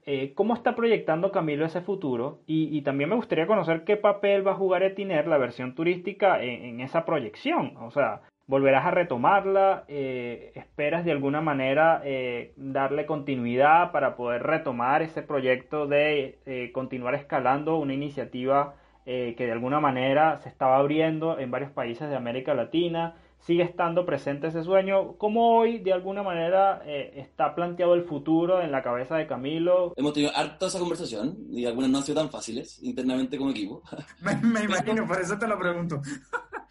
Eh, 0.07 0.33
¿Cómo 0.35 0.55
está 0.55 0.77
proyectando 0.77 1.33
Camilo 1.33 1.65
ese 1.65 1.81
futuro? 1.81 2.41
Y, 2.47 2.83
también 2.83 3.11
me 3.11 3.17
gustaría 3.17 3.47
conocer 3.49 3.85
qué 3.85 3.97
papel 3.97 4.47
va 4.47 4.53
a 4.53 4.57
jugar 4.57 4.85
Etiner, 4.85 5.27
la 5.27 5.39
versión 5.39 5.75
turística, 5.75 6.43
en 6.43 6.81
esa 6.81 7.05
proyección. 7.05 7.77
O 7.79 7.91
sea, 7.93 8.23
volverás 8.47 8.85
a 8.87 8.91
retomarla, 8.91 9.85
eh, 9.89 10.53
esperas 10.55 11.05
de 11.05 11.13
alguna 11.13 11.41
manera 11.41 12.03
eh, 12.05 12.53
darle 12.57 13.07
continuidad 13.07 13.93
para 13.93 14.17
poder 14.17 14.43
retomar 14.43 15.03
ese 15.03 15.23
proyecto 15.23 15.87
de 15.87 16.39
eh, 16.45 16.71
continuar 16.73 17.15
escalando 17.15 17.77
una 17.77 17.95
iniciativa 17.95 18.75
que 19.05 19.35
de 19.37 19.51
alguna 19.51 19.81
manera 19.81 20.39
se 20.45 20.49
estaba 20.49 20.77
abriendo 20.77 21.37
en 21.37 21.51
varios 21.51 21.73
países 21.73 22.09
de 22.09 22.15
América 22.15 22.55
Latina, 22.55 23.17
sigue 23.41 23.65
estando 23.65 24.07
presente 24.07 24.47
ese 24.47 24.63
sueño, 24.63 25.19
¿cómo 25.19 25.59
hoy 25.59 25.81
de 25.81 25.93
alguna 25.93 26.23
manera 26.23 26.85
está 26.87 27.53
planteado 27.57 27.95
el 27.95 28.05
futuro 28.05 28.63
en 28.63 28.71
la 28.71 28.81
cabeza 28.81 29.17
de 29.17 29.27
Camilo? 29.27 29.93
Hemos 29.97 30.13
tenido 30.13 30.31
harta 30.37 30.67
esa 30.67 30.79
conversación 30.79 31.37
y 31.51 31.67
algunas 31.67 31.91
no 31.91 31.99
han 31.99 32.05
sido 32.05 32.21
tan 32.21 32.31
fáciles 32.31 32.81
internamente 32.81 33.37
como 33.37 33.51
equipo. 33.51 33.83
me, 34.23 34.37
me 34.37 34.63
imagino, 34.63 35.05
por 35.05 35.21
eso 35.21 35.37
te 35.37 35.49
lo 35.49 35.59
pregunto. 35.59 36.01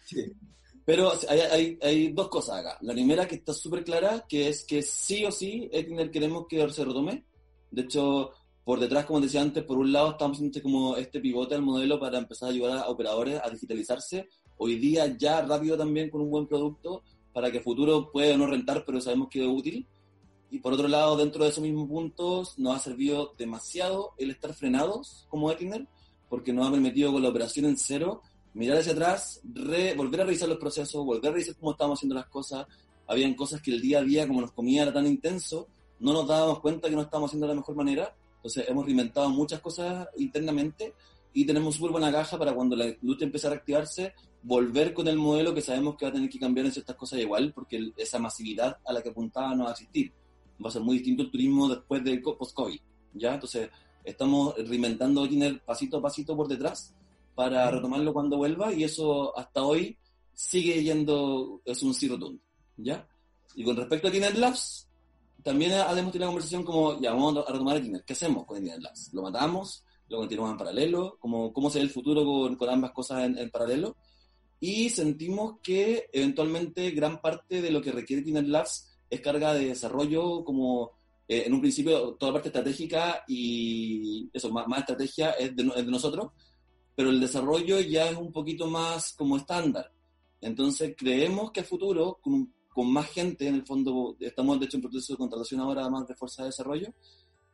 sí. 0.00 0.32
Pero 0.84 1.12
hay, 1.28 1.78
hay, 1.80 2.12
dos 2.12 2.28
cosas 2.28 2.58
acá. 2.58 2.78
La 2.80 2.92
primera 2.92 3.28
que 3.28 3.36
está 3.36 3.52
súper 3.52 3.84
clara, 3.84 4.26
que 4.28 4.48
es 4.48 4.64
que 4.64 4.82
sí 4.82 5.24
o 5.24 5.30
sí 5.30 5.68
Etiner 5.72 6.10
queremos 6.10 6.46
que 6.48 6.68
se 6.70 6.84
retome. 6.84 7.24
De 7.70 7.82
hecho, 7.82 8.32
por 8.64 8.80
detrás, 8.80 9.06
como 9.06 9.20
decía 9.20 9.42
antes, 9.42 9.62
por 9.64 9.78
un 9.78 9.92
lado 9.92 10.12
estamos 10.12 10.36
haciendo 10.36 10.60
como 10.62 10.96
este 10.96 11.20
pivote 11.20 11.54
al 11.54 11.62
modelo 11.62 12.00
para 12.00 12.18
empezar 12.18 12.48
a 12.48 12.52
ayudar 12.52 12.78
a 12.78 12.88
operadores 12.88 13.40
a 13.42 13.48
digitalizarse. 13.50 14.28
Hoy 14.56 14.76
día 14.76 15.16
ya 15.16 15.42
rápido 15.42 15.76
también 15.76 16.10
con 16.10 16.20
un 16.20 16.30
buen 16.30 16.46
producto 16.46 17.02
para 17.32 17.50
que 17.50 17.60
futuro 17.60 18.10
pueda 18.10 18.36
no 18.36 18.46
rentar, 18.46 18.84
pero 18.84 19.00
sabemos 19.00 19.28
que 19.28 19.42
es 19.42 19.48
útil. 19.48 19.86
Y 20.50 20.58
por 20.58 20.74
otro 20.74 20.86
lado, 20.86 21.16
dentro 21.16 21.44
de 21.44 21.50
esos 21.50 21.62
mismos 21.62 21.88
puntos, 21.88 22.58
nos 22.58 22.76
ha 22.76 22.78
servido 22.78 23.34
demasiado 23.38 24.12
el 24.18 24.30
estar 24.30 24.52
frenados 24.52 25.26
como 25.30 25.50
Etiner, 25.50 25.88
porque 26.28 26.52
nos 26.52 26.68
ha 26.68 26.70
permitido 26.70 27.12
con 27.12 27.22
la 27.22 27.30
operación 27.30 27.66
en 27.66 27.78
cero 27.78 28.20
mirar 28.54 28.78
hacia 28.78 28.92
atrás, 28.92 29.40
volver 29.96 30.20
a 30.20 30.24
revisar 30.24 30.48
los 30.48 30.58
procesos, 30.58 31.04
volver 31.04 31.30
a 31.30 31.32
revisar 31.32 31.56
cómo 31.56 31.72
estábamos 31.72 31.98
haciendo 31.98 32.14
las 32.14 32.26
cosas. 32.26 32.66
Habían 33.06 33.34
cosas 33.34 33.60
que 33.60 33.72
el 33.72 33.80
día 33.80 33.98
a 33.98 34.02
día, 34.02 34.26
como 34.26 34.40
nos 34.40 34.52
comía, 34.52 34.82
era 34.82 34.92
tan 34.92 35.06
intenso, 35.06 35.68
no 36.00 36.12
nos 36.12 36.26
dábamos 36.26 36.60
cuenta 36.60 36.88
que 36.88 36.96
no 36.96 37.02
estábamos 37.02 37.30
haciendo 37.30 37.46
de 37.46 37.54
la 37.54 37.60
mejor 37.60 37.74
manera. 37.74 38.14
Entonces 38.36 38.68
hemos 38.68 38.84
reinventado 38.84 39.28
muchas 39.30 39.60
cosas 39.60 40.08
internamente 40.16 40.94
y 41.32 41.46
tenemos 41.46 41.76
súper 41.76 41.92
buena 41.92 42.12
caja 42.12 42.38
para 42.38 42.52
cuando 42.54 42.76
la 42.76 42.88
industria 42.88 43.26
empiece 43.26 43.46
a 43.46 43.52
activarse, 43.52 44.12
volver 44.42 44.92
con 44.92 45.08
el 45.08 45.16
modelo 45.16 45.54
que 45.54 45.62
sabemos 45.62 45.96
que 45.96 46.04
va 46.04 46.10
a 46.10 46.14
tener 46.14 46.28
que 46.28 46.38
cambiar 46.38 46.66
en 46.66 46.72
ciertas 46.72 46.96
cosas 46.96 47.20
igual, 47.20 47.52
porque 47.54 47.92
esa 47.96 48.18
masividad 48.18 48.76
a 48.84 48.92
la 48.92 49.00
que 49.00 49.10
apuntaba 49.10 49.54
no 49.54 49.64
va 49.64 49.70
a 49.70 49.72
existir. 49.72 50.12
Va 50.62 50.68
a 50.68 50.72
ser 50.72 50.82
muy 50.82 50.96
distinto 50.96 51.22
el 51.22 51.30
turismo 51.30 51.68
después 51.68 52.04
del 52.04 52.20
post-COVID, 52.20 52.80
¿ya? 53.14 53.34
Entonces, 53.34 53.70
estamos 54.04 54.54
reinventando 54.56 55.26
Tiner 55.28 55.60
pasito 55.62 55.98
a 55.98 56.02
pasito 56.02 56.36
por 56.36 56.48
detrás 56.48 56.94
para 57.34 57.70
retomarlo 57.70 58.12
cuando 58.12 58.36
vuelva 58.36 58.72
y 58.72 58.84
eso 58.84 59.36
hasta 59.36 59.62
hoy 59.62 59.96
sigue 60.34 60.82
yendo, 60.82 61.60
es 61.64 61.82
un 61.82 61.94
zero 61.94 62.14
rotundo, 62.14 62.42
¿ya? 62.76 63.06
Y 63.54 63.64
con 63.64 63.76
respecto 63.76 64.08
a 64.08 64.10
Tiner 64.10 64.36
Labs, 64.36 64.88
también 65.42 65.72
hemos 65.72 65.94
tenido 65.94 66.16
una 66.16 66.26
conversación 66.26 66.64
como, 66.64 67.00
ya, 67.00 67.12
vamos 67.12 67.36
a 67.36 67.52
retomar 67.52 67.76
el 67.76 67.82
Tiner, 67.82 68.04
¿qué 68.04 68.12
hacemos 68.12 68.46
con 68.46 68.58
Tiner 68.58 68.80
Labs? 68.80 69.12
¿Lo 69.12 69.22
matamos? 69.22 69.84
¿Lo 70.08 70.18
continuamos 70.18 70.52
en 70.52 70.58
paralelo? 70.58 71.16
¿Cómo, 71.18 71.52
cómo 71.52 71.70
se 71.70 71.78
ve 71.78 71.84
el 71.84 71.90
futuro 71.90 72.24
con, 72.24 72.56
con 72.56 72.68
ambas 72.68 72.92
cosas 72.92 73.24
en, 73.24 73.50
paralelo? 73.50 73.96
Y 74.60 74.90
sentimos 74.90 75.58
que 75.62 76.08
eventualmente 76.12 76.90
gran 76.92 77.20
parte 77.20 77.60
de 77.60 77.70
lo 77.70 77.82
que 77.82 77.92
requiere 77.92 78.22
Tiner 78.22 78.46
Labs 78.46 78.88
es 79.10 79.20
carga 79.20 79.54
de 79.54 79.66
desarrollo 79.66 80.44
como 80.44 80.92
eh, 81.28 81.44
en 81.46 81.52
un 81.52 81.60
principio 81.60 82.14
toda 82.14 82.30
la 82.30 82.34
parte 82.34 82.48
estratégica 82.48 83.24
y 83.26 84.28
eso, 84.32 84.50
más, 84.50 84.66
más 84.68 84.80
estrategia 84.80 85.30
es 85.32 85.54
de, 85.56 85.62
es 85.64 85.84
de 85.84 85.90
nosotros, 85.90 86.32
pero 86.94 87.10
el 87.10 87.20
desarrollo 87.20 87.80
ya 87.80 88.10
es 88.10 88.16
un 88.16 88.32
poquito 88.32 88.66
más 88.66 89.12
como 89.12 89.36
estándar. 89.36 89.92
Entonces 90.40 90.94
creemos 90.96 91.52
que 91.52 91.60
a 91.60 91.64
futuro, 91.64 92.18
con, 92.20 92.52
con, 92.68 92.92
más 92.92 93.06
gente, 93.10 93.46
en 93.46 93.56
el 93.56 93.66
fondo, 93.66 94.16
estamos 94.20 94.58
de 94.58 94.66
hecho 94.66 94.76
en 94.76 94.82
proceso 94.82 95.12
de 95.12 95.18
contratación 95.18 95.60
ahora 95.60 95.88
más 95.88 96.06
de 96.06 96.14
fuerza 96.14 96.42
de 96.42 96.48
desarrollo, 96.48 96.92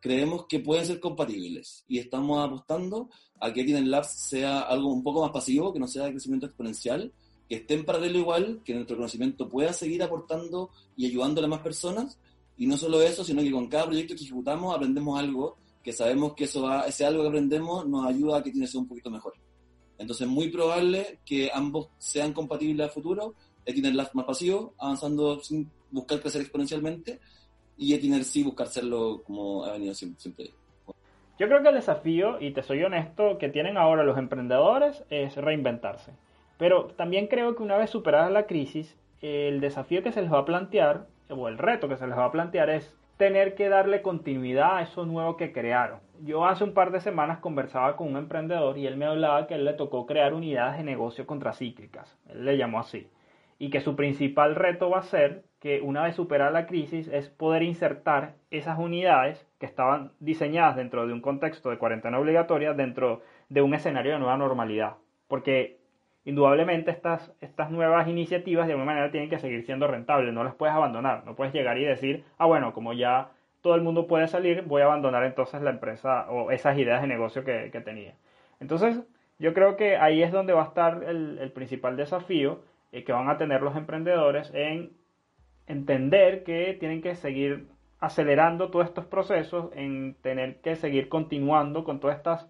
creemos 0.01 0.47
que 0.47 0.61
pueden 0.61 0.87
ser 0.87 1.01
compatibles 1.01 1.85
y 1.89 1.99
estamos 1.99 2.45
apostando 2.45 3.11
a 3.41 3.53
que 3.53 3.65
Tienen 3.65 3.91
Labs 3.91 4.13
sea 4.13 4.61
algo 4.61 4.93
un 4.93 5.03
poco 5.03 5.23
más 5.23 5.31
pasivo, 5.31 5.73
que 5.73 5.81
no 5.81 5.89
sea 5.89 6.05
de 6.05 6.13
crecimiento 6.13 6.47
exponencial, 6.47 7.13
que 7.49 7.57
esté 7.57 7.75
en 7.75 7.85
paralelo 7.85 8.19
igual, 8.19 8.63
que 8.65 8.75
nuestro 8.75 8.97
conocimiento 8.97 9.49
pueda 9.49 9.73
seguir 9.73 10.03
aportando 10.03 10.71
y 10.97 11.07
ayudando 11.07 11.43
a 11.43 11.49
más 11.49 11.61
personas, 11.61 12.19
y 12.57 12.67
no 12.67 12.77
solo 12.77 13.01
eso, 13.01 13.25
sino 13.25 13.43
que 13.43 13.53
con 13.53 13.69
cada 13.69 13.87
proyecto 13.87 14.15
que 14.15 14.25
ejecutamos 14.25 14.75
aprendemos 14.75 15.19
algo 15.19 15.57
que 15.83 15.93
sabemos 15.93 16.35
que 16.35 16.45
eso 16.45 16.63
va, 16.63 16.83
ese 16.83 17.07
algo 17.07 17.23
que 17.23 17.29
aprendemos 17.29 17.87
nos 17.87 18.07
ayuda 18.07 18.39
a 18.39 18.43
que 18.43 18.51
tiene 18.51 18.67
que 18.67 18.73
ser 18.73 18.81
un 18.81 18.89
poquito 18.89 19.11
mejor. 19.11 19.35
Entonces 19.99 20.27
es 20.27 20.33
muy 20.33 20.51
probable 20.51 21.19
que 21.25 21.51
ambos 21.53 21.89
sean 21.99 22.33
compatibles 22.33 22.87
a 22.87 22.91
futuro, 22.91 23.35
Etiner 23.65 23.95
Labs 23.95 24.15
más 24.15 24.25
pasivo, 24.25 24.75
avanzando 24.79 25.41
sin 25.41 25.71
buscar 25.91 26.21
crecer 26.21 26.43
exponencialmente, 26.43 27.21
y 27.77 27.95
Etiner 27.95 28.25
sí 28.25 28.43
buscar 28.43 28.69
serlo 28.69 29.23
como 29.25 29.65
ha 29.65 29.73
venido 29.73 29.95
siempre. 29.95 30.51
Yo 31.39 31.47
creo 31.47 31.63
que 31.63 31.69
el 31.69 31.75
desafío, 31.77 32.41
y 32.41 32.53
te 32.53 32.63
soy 32.63 32.83
honesto, 32.83 33.39
que 33.39 33.49
tienen 33.49 33.77
ahora 33.77 34.03
los 34.03 34.19
emprendedores 34.19 35.05
es 35.11 35.37
reinventarse. 35.37 36.13
Pero 36.59 36.87
también 36.97 37.29
creo 37.29 37.55
que 37.55 37.63
una 37.63 37.77
vez 37.77 37.91
superada 37.91 38.29
la 38.31 38.47
crisis, 38.47 38.97
el 39.21 39.61
desafío 39.61 40.03
que 40.03 40.11
se 40.11 40.23
les 40.23 40.33
va 40.33 40.41
a 40.41 40.45
plantear, 40.45 41.07
o 41.29 41.47
el 41.47 41.59
reto 41.59 41.89
que 41.89 41.97
se 41.97 42.07
les 42.07 42.19
va 42.19 42.25
a 42.25 42.33
plantear 42.33 42.71
es 42.71 42.93
tener 43.19 43.55
que 43.55 43.69
darle 43.69 44.01
continuidad 44.01 44.79
a 44.79 44.83
eso 44.83 45.05
nuevo 45.05 45.37
que 45.37 45.53
crearon. 45.53 46.01
Yo 46.23 46.47
hace 46.47 46.65
un 46.65 46.73
par 46.73 46.93
de 46.93 47.01
semanas 47.01 47.41
conversaba 47.41 47.97
con 47.97 48.09
un 48.09 48.17
emprendedor 48.17 48.79
y 48.79 48.87
él 48.87 48.97
me 48.97 49.07
hablaba 49.07 49.47
que 49.47 49.55
él 49.55 49.65
le 49.65 49.75
tocó 49.75 50.07
crear 50.07 50.33
unidades 50.33 50.79
de 50.79 50.85
negocio 50.85 51.27
contracíclicas, 51.27 52.17
él 52.31 52.45
le 52.45 52.57
llamó 52.57 52.79
así, 52.79 53.09
y 53.59 53.71
que 53.71 53.81
su 53.81 53.97
principal 53.97 54.55
reto 54.55 54.89
va 54.89 55.01
a 55.01 55.03
ser 55.03 55.43
que 55.61 55.81
una 55.81 56.05
vez 56.05 56.15
superada 56.15 56.53
la 56.53 56.67
crisis 56.67 57.09
es 57.09 57.29
poder 57.29 57.65
insertar 57.65 58.35
esas 58.51 58.79
unidades 58.79 59.45
que 59.59 59.67
estaban 59.67 60.13
diseñadas 60.21 60.77
dentro 60.77 61.07
de 61.07 61.13
un 61.13 61.21
contexto 61.21 61.71
de 61.71 61.79
cuarentena 61.79 62.21
obligatoria 62.21 62.73
dentro 62.73 63.23
de 63.49 63.63
un 63.63 63.75
escenario 63.75 64.13
de 64.13 64.21
nueva 64.21 64.37
normalidad. 64.37 64.95
Porque 65.27 65.78
indudablemente 66.29 66.91
estas, 66.91 67.33
estas 67.41 67.71
nuevas 67.71 68.07
iniciativas 68.07 68.67
de 68.67 68.75
alguna 68.75 68.93
manera 68.93 69.11
tienen 69.11 69.31
que 69.31 69.39
seguir 69.39 69.65
siendo 69.65 69.87
rentables, 69.87 70.35
no 70.35 70.45
las 70.45 70.55
puedes 70.55 70.75
abandonar, 70.75 71.25
no 71.25 71.35
puedes 71.35 71.55
llegar 71.55 71.79
y 71.79 71.87
decir, 71.87 72.23
ah, 72.37 72.45
bueno, 72.45 72.75
como 72.75 72.93
ya 72.93 73.31
todo 73.63 73.75
el 73.77 73.81
mundo 73.81 74.07
puede 74.07 74.29
salir, 74.29 74.63
voy 74.67 74.83
a 74.83 74.85
abandonar 74.85 75.25
entonces 75.25 75.63
la 75.63 75.71
empresa 75.71 76.31
o 76.31 76.51
esas 76.51 76.77
ideas 76.77 77.01
de 77.01 77.09
negocio 77.09 77.45
que, 77.45 77.71
tenía. 77.83 78.13
Entonces, 78.61 79.01
yo 79.39 79.55
creo 79.55 79.77
que 79.77 79.97
ahí 79.97 80.23
es 80.23 80.31
donde 80.31 80.53
va 80.53 80.65
a 80.65 80.67
estar 80.67 81.03
el, 81.05 81.51
principal 81.53 81.97
desafío 81.97 82.61
eh, 82.93 83.05
que 83.05 83.13
van 83.13 83.31
a 83.31 83.39
tener 83.39 83.63
los 83.63 83.75
emprendedores 83.75 84.53
en 84.53 84.93
entender 85.67 86.45
que 86.45 86.77
tienen 86.79 87.01
que 87.01 87.15
seguir 87.15 87.69
acelerando 88.01 88.71
todos 88.71 88.85
estos 88.85 89.07
procesos, 89.07 89.71
en 89.75 90.15
tener 90.21 90.61
que 90.61 90.77
seguir 90.77 91.09
continuando 91.09 91.85
con 91.85 92.01
todas 92.01 92.19
estas 92.19 92.47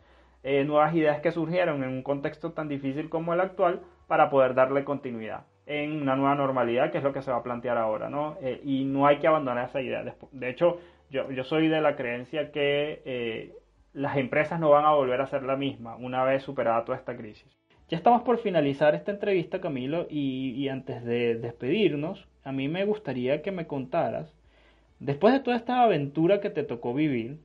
eh, 0.49 0.65
nuevas 0.65 0.95
ideas 0.95 1.21
que 1.21 1.31
surgieron 1.31 1.83
en 1.83 1.91
un 1.91 2.03
contexto 2.03 2.53
tan 2.53 2.69
difícil 2.69 3.11
como 3.11 3.35
el 3.35 3.41
actual 3.41 3.83
para 4.07 4.31
poder 4.31 4.55
darle 4.55 4.83
continuidad 4.83 5.45
en 5.67 6.01
una 6.01 6.17
nueva 6.17 6.35
normalidad, 6.37 6.91
que 6.91 6.97
es 6.97 7.05
lo 7.05 7.13
que 7.13 7.21
se 7.21 7.31
va 7.31 7.37
a 7.37 7.43
plantear 7.43 7.77
ahora, 7.77 8.09
¿no? 8.09 8.39
Eh, 8.41 8.59
y 8.65 8.87
no 8.87 9.07
hay 9.07 9.19
que 9.19 9.27
abandonar 9.27 9.69
esa 9.69 9.83
idea. 9.83 10.03
De 10.33 10.49
hecho, 10.49 10.79
yo, 11.11 11.31
yo 11.31 11.45
soy 11.45 11.69
de 11.69 11.83
la 11.83 11.97
creencia 11.97 12.51
que 12.51 13.03
eh, 13.05 13.53
las 13.93 14.17
empresas 14.17 14.59
no 14.59 14.71
van 14.71 14.87
a 14.87 14.95
volver 14.95 15.21
a 15.21 15.27
ser 15.27 15.43
la 15.43 15.57
misma 15.57 15.97
una 15.97 16.25
vez 16.25 16.43
superada 16.45 16.83
toda 16.87 16.97
esta 16.97 17.15
crisis. 17.15 17.55
Ya 17.91 17.99
estamos 17.99 18.23
por 18.23 18.39
finalizar 18.39 18.95
esta 18.95 19.11
entrevista, 19.11 19.61
Camilo, 19.61 20.07
y, 20.09 20.53
y 20.53 20.71
antes 20.71 21.05
de 21.05 21.35
despedirnos, 21.35 22.27
a 22.43 22.53
mí 22.53 22.69
me 22.69 22.87
gustaría 22.87 23.43
que 23.43 23.53
me 23.53 23.67
contaras, 23.67 24.35
después 24.99 25.35
de 25.35 25.41
toda 25.41 25.59
esta 25.59 25.83
aventura 25.83 26.41
que 26.41 26.49
te 26.49 26.63
tocó 26.63 26.95
vivir, 26.95 27.39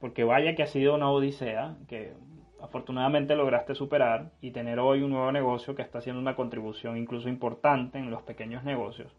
porque 0.00 0.24
vaya 0.24 0.56
que 0.56 0.64
ha 0.64 0.66
sido 0.66 0.96
una 0.96 1.08
odisea, 1.10 1.76
que 1.86 2.14
afortunadamente 2.60 3.36
lograste 3.36 3.74
superar 3.74 4.32
y 4.40 4.50
tener 4.50 4.78
hoy 4.78 5.02
un 5.02 5.10
nuevo 5.10 5.30
negocio 5.32 5.74
que 5.74 5.82
está 5.82 5.98
haciendo 5.98 6.20
una 6.20 6.36
contribución 6.36 6.96
incluso 6.96 7.28
importante 7.28 7.98
en 7.98 8.10
los 8.10 8.22
pequeños 8.22 8.64
negocios. 8.64 9.12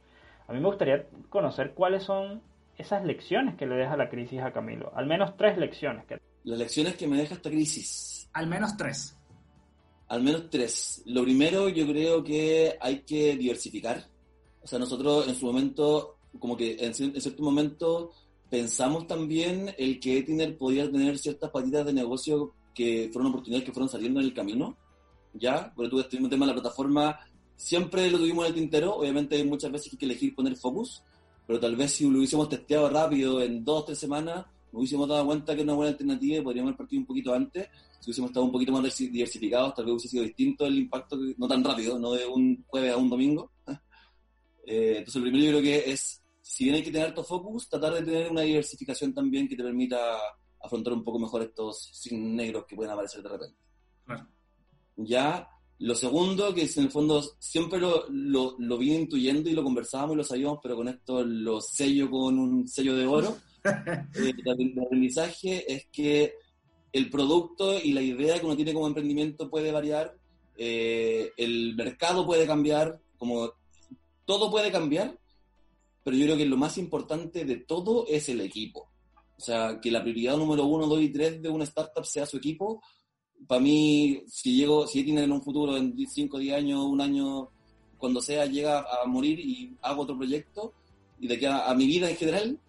A 0.47 0.53
mí 0.53 0.59
me 0.59 0.67
gustaría 0.67 1.05
conocer 1.29 1.73
cuáles 1.73 2.03
son 2.03 2.41
esas 2.77 3.05
lecciones 3.05 3.55
que 3.55 3.67
le 3.67 3.75
deja 3.75 3.97
la 3.97 4.09
crisis 4.09 4.41
a 4.41 4.51
Camilo. 4.51 4.91
Al 4.95 5.05
menos 5.05 5.37
tres 5.37 5.57
lecciones. 5.57 6.05
Que... 6.05 6.19
Las 6.43 6.57
lecciones 6.57 6.95
que 6.95 7.07
me 7.07 7.17
deja 7.17 7.35
esta 7.35 7.49
crisis. 7.49 8.29
Al 8.33 8.47
menos 8.47 8.75
tres. 8.77 9.15
Al 10.07 10.23
menos 10.23 10.49
tres. 10.49 11.03
Lo 11.05 11.23
primero 11.23 11.69
yo 11.69 11.85
creo 11.85 12.23
que 12.23 12.77
hay 12.79 13.01
que 13.01 13.35
diversificar. 13.35 14.03
O 14.63 14.67
sea, 14.67 14.79
nosotros 14.79 15.27
en 15.27 15.35
su 15.35 15.45
momento, 15.45 16.17
como 16.39 16.57
que 16.57 16.77
en, 16.79 16.93
cierto 16.93 17.43
momento 17.43 18.11
pensamos 18.49 19.07
también 19.07 19.73
el 19.77 19.99
que 19.99 20.17
Etiner 20.17 20.57
podía 20.57 20.89
tener 20.89 21.17
ciertas 21.17 21.51
patitas 21.51 21.85
de 21.85 21.93
negocio 21.93 22.53
que 22.79 23.09
fueron 23.11 23.31
oportunidades 23.31 23.65
que 23.65 23.73
fueron 23.73 23.89
saliendo 23.89 24.21
en 24.21 24.27
el 24.27 24.33
camino, 24.33 24.77
¿ya? 25.33 25.73
Porque 25.75 25.89
tú 25.89 25.99
estuvimos 25.99 26.29
tema 26.29 26.45
de 26.45 26.53
la 26.53 26.61
plataforma, 26.61 27.19
siempre 27.57 28.09
lo 28.09 28.17
tuvimos 28.17 28.45
en 28.45 28.53
el 28.53 28.55
tintero, 28.55 28.95
obviamente 28.95 29.43
muchas 29.43 29.69
veces 29.69 29.91
hay 29.91 29.99
que 29.99 30.05
elegir 30.05 30.33
poner 30.33 30.55
focus, 30.55 31.03
pero 31.45 31.59
tal 31.59 31.75
vez 31.75 31.91
si 31.91 32.09
lo 32.09 32.19
hubiésemos 32.19 32.47
testeado 32.47 32.89
rápido 32.89 33.41
en 33.41 33.65
dos 33.65 33.81
o 33.81 33.85
tres 33.87 33.99
semanas, 33.99 34.45
nos 34.71 34.79
hubiésemos 34.79 35.09
dado 35.09 35.25
cuenta 35.25 35.53
que 35.53 35.61
era 35.61 35.71
una 35.71 35.73
buena 35.73 35.91
alternativa 35.91 36.37
y 36.37 36.41
podríamos 36.41 36.69
haber 36.69 36.77
partido 36.77 37.01
un 37.01 37.05
poquito 37.05 37.33
antes, 37.33 37.67
si 37.99 38.05
hubiésemos 38.05 38.29
estado 38.29 38.45
un 38.45 38.51
poquito 38.53 38.71
más 38.71 38.97
diversificados, 38.97 39.75
tal 39.75 39.85
vez 39.85 39.91
hubiese 39.91 40.07
sido 40.07 40.23
distinto 40.23 40.65
el 40.65 40.77
impacto, 40.77 41.17
no 41.37 41.47
tan 41.49 41.61
rápido, 41.61 41.99
no 41.99 42.13
de 42.13 42.25
un 42.25 42.63
jueves 42.65 42.93
a 42.93 42.97
un 42.97 43.09
domingo. 43.09 43.51
Eh, 44.71 44.97
entonces, 44.99 45.15
lo 45.15 45.21
primero 45.23 45.45
yo 45.45 45.49
creo 45.49 45.63
que 45.63 45.91
es, 45.91 46.21
si 46.43 46.65
bien 46.65 46.75
hay 46.75 46.83
que 46.83 46.91
tener 46.91 47.11
tu 47.15 47.23
focus, 47.23 47.67
tratar 47.67 47.91
de 47.91 48.03
tener 48.03 48.29
una 48.29 48.41
diversificación 48.41 49.11
también 49.15 49.47
que 49.47 49.55
te 49.55 49.63
permita 49.63 49.97
afrontar 50.61 50.93
un 50.93 51.03
poco 51.03 51.19
mejor 51.19 51.41
estos 51.41 51.89
sin 51.93 52.35
negros 52.35 52.65
que 52.67 52.75
pueden 52.75 52.93
aparecer 52.93 53.21
de 53.21 53.29
repente. 53.29 53.57
Ya, 54.97 55.47
lo 55.79 55.95
segundo, 55.95 56.53
que 56.53 56.63
en 56.63 56.83
el 56.83 56.91
fondo 56.91 57.23
siempre 57.39 57.79
lo, 57.79 58.05
lo, 58.09 58.55
lo 58.59 58.77
vine 58.77 58.95
intuyendo 58.95 59.49
y 59.49 59.53
lo 59.53 59.63
conversábamos 59.63 60.15
y 60.15 60.17
lo 60.17 60.23
sabíamos, 60.23 60.59
pero 60.61 60.75
con 60.75 60.89
esto 60.89 61.23
lo 61.23 61.61
sello 61.61 62.09
con 62.09 62.37
un 62.37 62.67
sello 62.67 62.95
de 62.95 63.05
oro, 63.05 63.37
eh, 63.63 64.33
el 64.45 64.79
aprendizaje 64.81 65.71
es 65.71 65.87
que 65.91 66.33
el 66.91 67.09
producto 67.09 67.79
y 67.79 67.93
la 67.93 68.01
idea 68.01 68.39
que 68.39 68.45
uno 68.45 68.55
tiene 68.55 68.73
como 68.73 68.87
emprendimiento 68.87 69.49
puede 69.49 69.71
variar, 69.71 70.17
eh, 70.57 71.31
el 71.37 71.75
mercado 71.75 72.25
puede 72.25 72.45
cambiar, 72.45 72.99
como 73.17 73.53
todo 74.25 74.51
puede 74.51 74.71
cambiar, 74.71 75.17
pero 76.03 76.17
yo 76.17 76.25
creo 76.25 76.37
que 76.37 76.45
lo 76.45 76.57
más 76.57 76.77
importante 76.77 77.45
de 77.45 77.57
todo 77.57 78.05
es 78.07 78.27
el 78.29 78.41
equipo. 78.41 78.88
O 79.39 79.41
sea, 79.41 79.79
que 79.81 79.89
la 79.89 80.01
prioridad 80.01 80.37
número 80.37 80.65
uno, 80.65 80.85
dos 80.85 81.01
y 81.01 81.09
tres 81.09 81.41
de 81.41 81.49
una 81.49 81.63
startup 81.63 82.05
sea 82.05 82.25
su 82.25 82.37
equipo. 82.37 82.83
Para 83.47 83.61
mí, 83.61 84.21
si 84.27 84.57
llego, 84.57 84.85
si 84.85 85.03
tiene 85.03 85.23
en 85.23 85.31
un 85.31 85.41
futuro, 85.41 85.77
en 85.77 85.95
5, 85.97 86.37
10 86.37 86.57
años, 86.57 86.85
un 86.85 86.99
año, 86.99 87.49
cuando 87.97 88.21
sea, 88.21 88.45
llega 88.45 88.79
a 88.79 89.05
morir 89.07 89.39
y 89.39 89.75
hago 89.81 90.03
otro 90.03 90.17
proyecto, 90.17 90.73
y 91.19 91.27
de 91.27 91.39
que 91.39 91.47
a 91.47 91.73
mi 91.73 91.87
vida 91.87 92.09
en 92.09 92.17
general, 92.17 92.59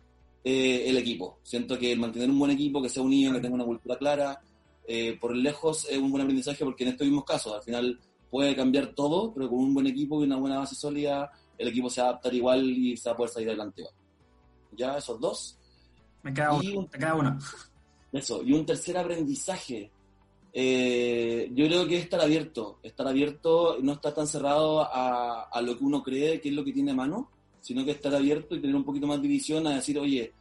eh, 0.43 0.85
el 0.89 0.97
equipo. 0.97 1.39
Siento 1.43 1.79
que 1.79 1.95
mantener 1.97 2.31
un 2.31 2.39
buen 2.39 2.51
equipo, 2.53 2.81
que 2.81 2.89
sea 2.89 3.03
unido, 3.03 3.33
que 3.35 3.41
tenga 3.41 3.57
una 3.57 3.65
cultura 3.65 3.99
clara, 3.99 4.41
eh, 4.87 5.19
por 5.21 5.37
lejos 5.37 5.87
es 5.91 5.99
un 5.99 6.11
buen 6.11 6.23
aprendizaje 6.23 6.65
porque 6.65 6.85
en 6.85 6.91
estos 6.91 7.07
mismos 7.07 7.25
casos, 7.25 7.55
al 7.55 7.63
final 7.63 8.01
puede 8.31 8.57
cambiar 8.57 8.95
todo, 8.95 9.35
pero 9.35 9.49
con 9.49 9.59
un 9.59 9.75
buen 9.75 9.87
equipo 9.87 10.21
y 10.21 10.25
una 10.25 10.37
buena 10.37 10.59
base 10.59 10.75
sólida, 10.75 11.31
el 11.59 11.69
equipo 11.69 11.91
se 11.91 12.01
va 12.01 12.07
a 12.07 12.11
adaptar 12.11 12.35
igual 12.35 12.71
y 12.71 12.97
se 12.97 13.09
va 13.09 13.15
a 13.15 13.17
poder 13.17 13.31
salir 13.31 13.49
adelante. 13.49 13.85
Ya, 14.73 14.97
esos 14.97 15.21
dos. 15.21 15.59
Me 16.23 16.35
queda 16.35 16.53
uno. 16.55 16.89
uno. 17.19 17.39
Eso, 18.13 18.43
y 18.43 18.53
un 18.53 18.67
tercer 18.67 18.97
aprendizaje. 18.97 19.91
Eh, 20.53 21.49
yo 21.55 21.67
creo 21.67 21.87
que 21.87 21.97
es 21.97 22.03
estar 22.05 22.21
abierto, 22.21 22.79
estar 22.83 23.07
abierto, 23.07 23.79
no 23.81 23.93
estar 23.93 24.13
tan 24.13 24.27
cerrado 24.27 24.81
a, 24.81 25.43
a 25.45 25.63
lo 25.63 25.79
que 25.79 25.85
uno 25.85 26.03
cree 26.03 26.41
que 26.41 26.49
es 26.49 26.55
lo 26.55 26.65
que 26.65 26.73
tiene 26.73 26.91
a 26.91 26.95
mano, 26.95 27.31
sino 27.61 27.85
que 27.85 27.93
estar 27.93 28.13
abierto 28.15 28.57
y 28.57 28.61
tener 28.61 28.75
un 28.75 28.85
poquito 28.85 29.07
más 29.07 29.23
de 29.23 29.29
visión 29.29 29.67
a 29.69 29.77
decir, 29.77 29.99
oye, 29.99 30.33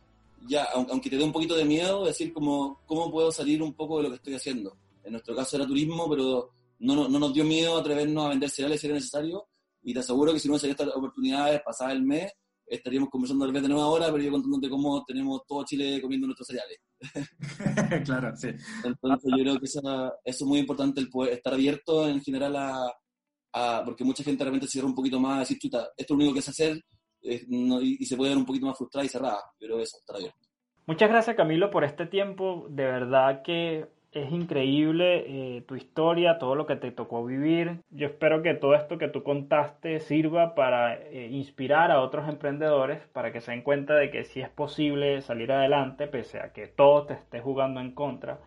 ya, 0.47 0.67
aunque 0.73 1.09
te 1.09 1.17
dé 1.17 1.23
un 1.23 1.31
poquito 1.31 1.55
de 1.55 1.65
miedo, 1.65 2.05
decir 2.05 2.33
como, 2.33 2.79
¿cómo 2.85 3.11
puedo 3.11 3.31
salir 3.31 3.61
un 3.61 3.73
poco 3.73 3.97
de 3.97 4.03
lo 4.03 4.09
que 4.09 4.15
estoy 4.15 4.35
haciendo? 4.35 4.75
En 5.03 5.13
nuestro 5.13 5.35
caso 5.35 5.57
era 5.57 5.67
turismo, 5.67 6.09
pero 6.09 6.51
no, 6.79 7.07
no, 7.07 7.19
nos 7.19 7.33
dio 7.33 7.43
miedo 7.43 7.77
atrevernos 7.77 8.25
a 8.25 8.29
vender 8.29 8.49
cereales 8.49 8.79
si 8.79 8.87
era 8.87 8.95
necesario, 8.95 9.47
y 9.83 9.93
te 9.93 9.99
aseguro 9.99 10.33
que 10.33 10.39
si 10.39 10.47
no 10.47 10.57
se 10.57 10.69
estas 10.69 10.89
oportunidades, 10.95 11.61
pasada 11.61 11.91
el 11.91 12.03
mes, 12.03 12.31
estaríamos 12.69 13.09
conversando 13.09 13.45
tal 13.45 13.53
vez 13.53 13.63
de 13.63 13.69
nueva 13.69 13.87
hora, 13.87 14.11
pero 14.11 14.23
yo 14.23 14.31
contándote 14.31 14.69
cómo 14.69 15.03
tenemos 15.05 15.41
todo 15.47 15.63
Chile 15.65 15.99
comiendo 16.01 16.27
nuestros 16.27 16.47
cereales. 16.47 16.77
claro, 18.05 18.35
sí. 18.35 18.49
Entonces 18.83 19.31
yo 19.35 19.43
creo 19.43 19.59
que 19.59 19.65
eso, 19.65 20.13
es 20.23 20.41
muy 20.43 20.59
importante, 20.59 21.01
el 21.01 21.09
poder 21.09 21.33
estar 21.33 21.53
abierto 21.53 22.07
en 22.07 22.21
general 22.21 22.55
a, 22.55 23.83
porque 23.83 24.03
mucha 24.03 24.23
gente 24.23 24.45
se 24.61 24.67
cierra 24.67 24.87
un 24.87 24.95
poquito 24.95 25.19
más 25.19 25.37
a 25.37 25.39
decir, 25.39 25.57
chuta, 25.57 25.89
esto 25.97 26.13
es 26.13 26.17
lo 26.17 26.17
único 26.17 26.33
que 26.33 26.39
es 26.39 26.49
hacer, 26.49 26.79
y, 27.21 28.05
se 28.05 28.15
puede 28.15 28.31
ver 28.31 28.37
un 28.37 28.45
poquito 28.45 28.67
más 28.67 28.77
frustrada 28.77 29.05
y 29.05 29.09
cerrada, 29.09 29.41
pero 29.59 29.79
eso, 29.79 29.97
está 29.97 30.15
abierto. 30.15 30.37
Muchas 30.85 31.09
gracias 31.09 31.35
Camilo 31.35 31.69
por 31.69 31.83
este 31.83 32.05
tiempo, 32.05 32.67
de 32.69 32.85
verdad 32.85 33.41
que 33.43 33.87
es 34.11 34.31
increíble 34.31 35.57
eh, 35.57 35.61
tu 35.67 35.75
historia, 35.75 36.39
todo 36.39 36.55
lo 36.55 36.65
que 36.65 36.75
te 36.75 36.91
tocó 36.91 37.25
vivir. 37.25 37.81
Yo 37.91 38.07
espero 38.07 38.41
que 38.41 38.55
todo 38.55 38.73
esto 38.75 38.97
que 38.97 39.07
tú 39.07 39.23
contaste 39.23 39.99
sirva 39.99 40.55
para 40.55 40.95
eh, 40.95 41.27
inspirar 41.31 41.91
a 41.91 42.01
otros 42.01 42.27
emprendedores 42.27 42.99
para 43.13 43.31
que 43.31 43.41
se 43.41 43.51
den 43.51 43.61
cuenta 43.61 43.95
de 43.95 44.09
que 44.09 44.23
sí 44.23 44.41
es 44.41 44.49
posible 44.49 45.21
salir 45.21 45.51
adelante 45.51 46.07
pese 46.07 46.39
a 46.39 46.53
que 46.53 46.67
todo 46.67 47.05
te 47.05 47.13
esté 47.13 47.39
jugando 47.39 47.79
en 47.81 47.91
contra. 47.91 48.39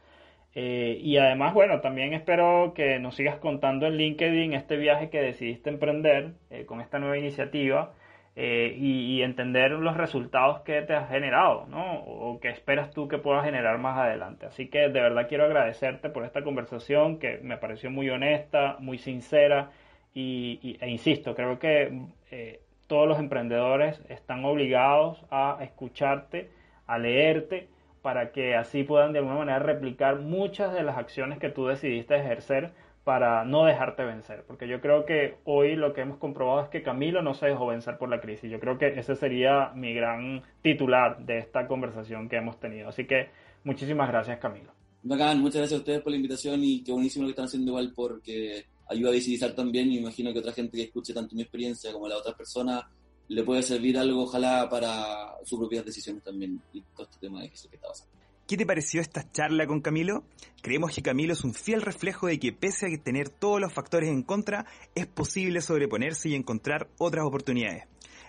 Eh, 0.55 0.99
y 1.01 1.17
además, 1.17 1.55
bueno, 1.55 1.81
también 1.81 2.13
espero 2.13 2.73
que 2.75 2.99
nos 2.99 3.15
sigas 3.15 3.37
contando 3.37 3.87
en 3.87 3.97
LinkedIn 3.97 4.53
este 4.55 4.77
viaje 4.77 5.11
que 5.11 5.23
decidiste 5.23 5.71
emprender 5.71 6.35
con 6.67 6.81
esta 6.81 6.99
nueva 6.99 7.17
iniciativa 7.19 7.95
eh, 8.35 8.75
y, 8.79 9.21
entender 9.23 9.73
los 9.73 9.97
resultados 9.97 10.61
que 10.63 10.81
te 10.83 10.95
has 10.95 11.09
generado, 11.11 11.67
¿no? 11.67 12.01
O 12.01 12.41
que 12.41 12.49
esperas 12.49 12.91
tú 12.91 13.07
que 13.07 13.19
puedas 13.19 13.45
generar 13.45 13.79
más 13.79 13.99
adelante. 13.99 14.47
Así 14.47 14.69
que 14.69 14.89
de 14.89 15.01
verdad 15.01 15.29
quiero 15.29 15.45
agradecerte 15.45 16.09
por 16.09 16.25
esta 16.25 16.43
conversación 16.43 17.19
que 17.19 17.39
me 17.43 17.59
pareció 17.59 17.91
muy 17.91 18.09
honesta, 18.09 18.77
muy 18.81 18.97
sincera 18.99 19.71
y, 20.15 20.79
e 20.81 20.89
insisto, 20.89 21.35
creo 21.35 21.59
que 21.59 22.07
eh, 22.31 22.61
todos 22.87 23.07
los 23.09 23.19
emprendedores 23.19 24.01
están 24.09 24.45
obligados 24.45 25.25
a 25.31 25.59
escucharte, 25.63 26.51
a 26.87 26.99
leerte, 26.99 27.69
para 28.03 28.33
que 28.33 28.57
así 28.57 28.83
puedan 28.83 29.13
de 29.13 29.21
alguna 29.21 29.39
manera 29.39 29.59
replicar 29.61 30.17
muchas 30.17 30.73
de 30.73 30.83
las 30.83 30.99
acciones 30.99 31.39
que 31.39 31.51
tú 31.51 31.67
decidiste 31.67 32.17
ejercer 32.17 32.73
para 33.05 33.45
no 33.45 33.65
dejarte 33.65 34.05
vencer, 34.05 34.45
porque 34.47 34.69
yo 34.69 34.81
creo 34.81 35.05
que 35.05 35.37
hoy 35.45 35.75
lo 35.75 35.93
que 35.93 36.03
hemos 36.03 36.19
comprobado 36.19 36.63
es 36.63 36.69
que 36.69 36.83
Camilo 36.83 37.21
no 37.21 37.35
se 37.35 37.47
dejó 37.47 37.67
vencer 37.67 37.99
por 37.99 38.09
la 38.09 38.21
crisis. 38.21 38.51
Yo 38.51 38.61
creo 38.61 38.79
que 38.79 38.99
ese 38.99 39.17
sería 39.17 39.73
mi 39.75 39.93
gran 39.93 40.43
titular 40.63 41.19
de 41.25 41.39
esta 41.39 41.67
conversación 41.67 42.29
que 42.29 42.37
hemos 42.37 42.61
tenido. 42.61 42.89
Así 42.89 43.07
que 43.07 43.31
muchísimas 43.65 44.09
gracias, 44.09 44.39
Camilo. 44.39 44.73
Bacán, 45.03 45.41
muchas 45.41 45.57
gracias 45.57 45.79
a 45.79 45.81
ustedes 45.81 46.01
por 46.01 46.13
la 46.13 46.17
invitación 46.17 46.63
y 46.63 46.85
qué 46.85 46.93
buenísimo 46.93 47.25
lo 47.25 47.29
que 47.29 47.33
están 47.33 47.47
haciendo 47.47 47.73
igual 47.73 47.93
porque 47.95 48.67
ayuda 48.89 49.11
a 49.11 49.15
visibilizar 49.15 49.53
también 49.53 49.91
y 49.91 49.99
imagino 49.99 50.33
que 50.33 50.39
otra 50.39 50.53
gente 50.53 50.77
que 50.77 50.85
escuche 50.85 51.13
tanto 51.13 51.35
mi 51.35 51.43
experiencia 51.43 51.93
como 51.93 52.07
la 52.07 52.15
de 52.15 52.21
otras 52.21 52.37
personas 52.37 52.85
le 53.27 53.43
puede 53.43 53.63
servir 53.63 53.99
algo, 53.99 54.25
ojalá, 54.25 54.69
para 54.69 55.35
sus 55.45 55.59
propias 55.59 55.85
decisiones 55.85 56.23
también 56.23 56.61
y 56.73 56.83
todo 56.95 57.05
este 57.05 57.19
tema 57.19 57.41
de 57.41 57.49
que 57.49 57.55
está 57.55 57.69
pasando. 57.89 58.22
¿Qué 58.53 58.59
te 58.59 58.67
pareció 58.67 59.01
esta 59.01 59.25
charla 59.33 59.67
con 59.67 59.81
Camilo? 59.81 60.25
Creemos 60.61 60.95
que 60.95 61.01
Camilo 61.01 61.33
es 61.33 61.43
un 61.43 61.55
fiel 61.55 61.81
reflejo 61.81 62.27
de 62.27 62.39
que 62.39 62.53
pese 62.53 62.85
a 62.85 63.03
tener 63.03 63.31
todos 63.31 63.59
los 63.59 63.73
factores 63.73 64.11
en 64.11 64.23
contra, 64.23 64.67
es 64.95 65.07
posible 65.07 65.63
sobreponerse 65.63 66.29
y 66.29 66.35
encontrar 66.35 66.91
otras 66.99 67.25
oportunidades. 67.25 67.85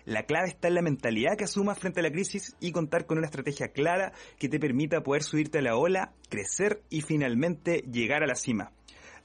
La 0.05 0.23
clave 0.23 0.47
está 0.47 0.69
en 0.69 0.75
la 0.75 0.81
mentalidad 0.81 1.35
que 1.37 1.43
asumas 1.43 1.77
frente 1.77 1.99
a 1.99 2.03
la 2.03 2.11
crisis 2.13 2.55
y 2.61 2.71
contar 2.71 3.05
con 3.05 3.17
una 3.17 3.27
estrategia 3.27 3.73
clara 3.73 4.13
que 4.39 4.47
te 4.47 4.61
permita 4.61 5.03
poder 5.03 5.23
subirte 5.23 5.57
a 5.57 5.61
la 5.61 5.75
ola, 5.75 6.13
crecer 6.29 6.81
y 6.89 7.01
finalmente 7.01 7.83
llegar 7.91 8.23
a 8.23 8.27
la 8.27 8.35
cima. 8.35 8.71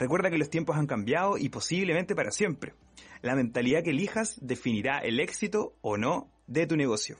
Recuerda 0.01 0.31
que 0.31 0.39
los 0.39 0.51
tiempos 0.51 0.79
han 0.79 0.89
cambiado 0.89 1.39
y 1.39 1.49
posiblemente 1.49 2.17
para 2.17 2.33
siempre. 2.33 2.75
La 3.23 3.37
mentalidad 3.37 3.85
que 3.85 3.91
elijas 3.91 4.37
definirá 4.41 4.99
el 4.99 5.21
éxito 5.21 5.77
o 5.81 5.97
no 5.97 6.29
de 6.49 6.67
tu 6.67 6.77
negocio. 6.77 7.19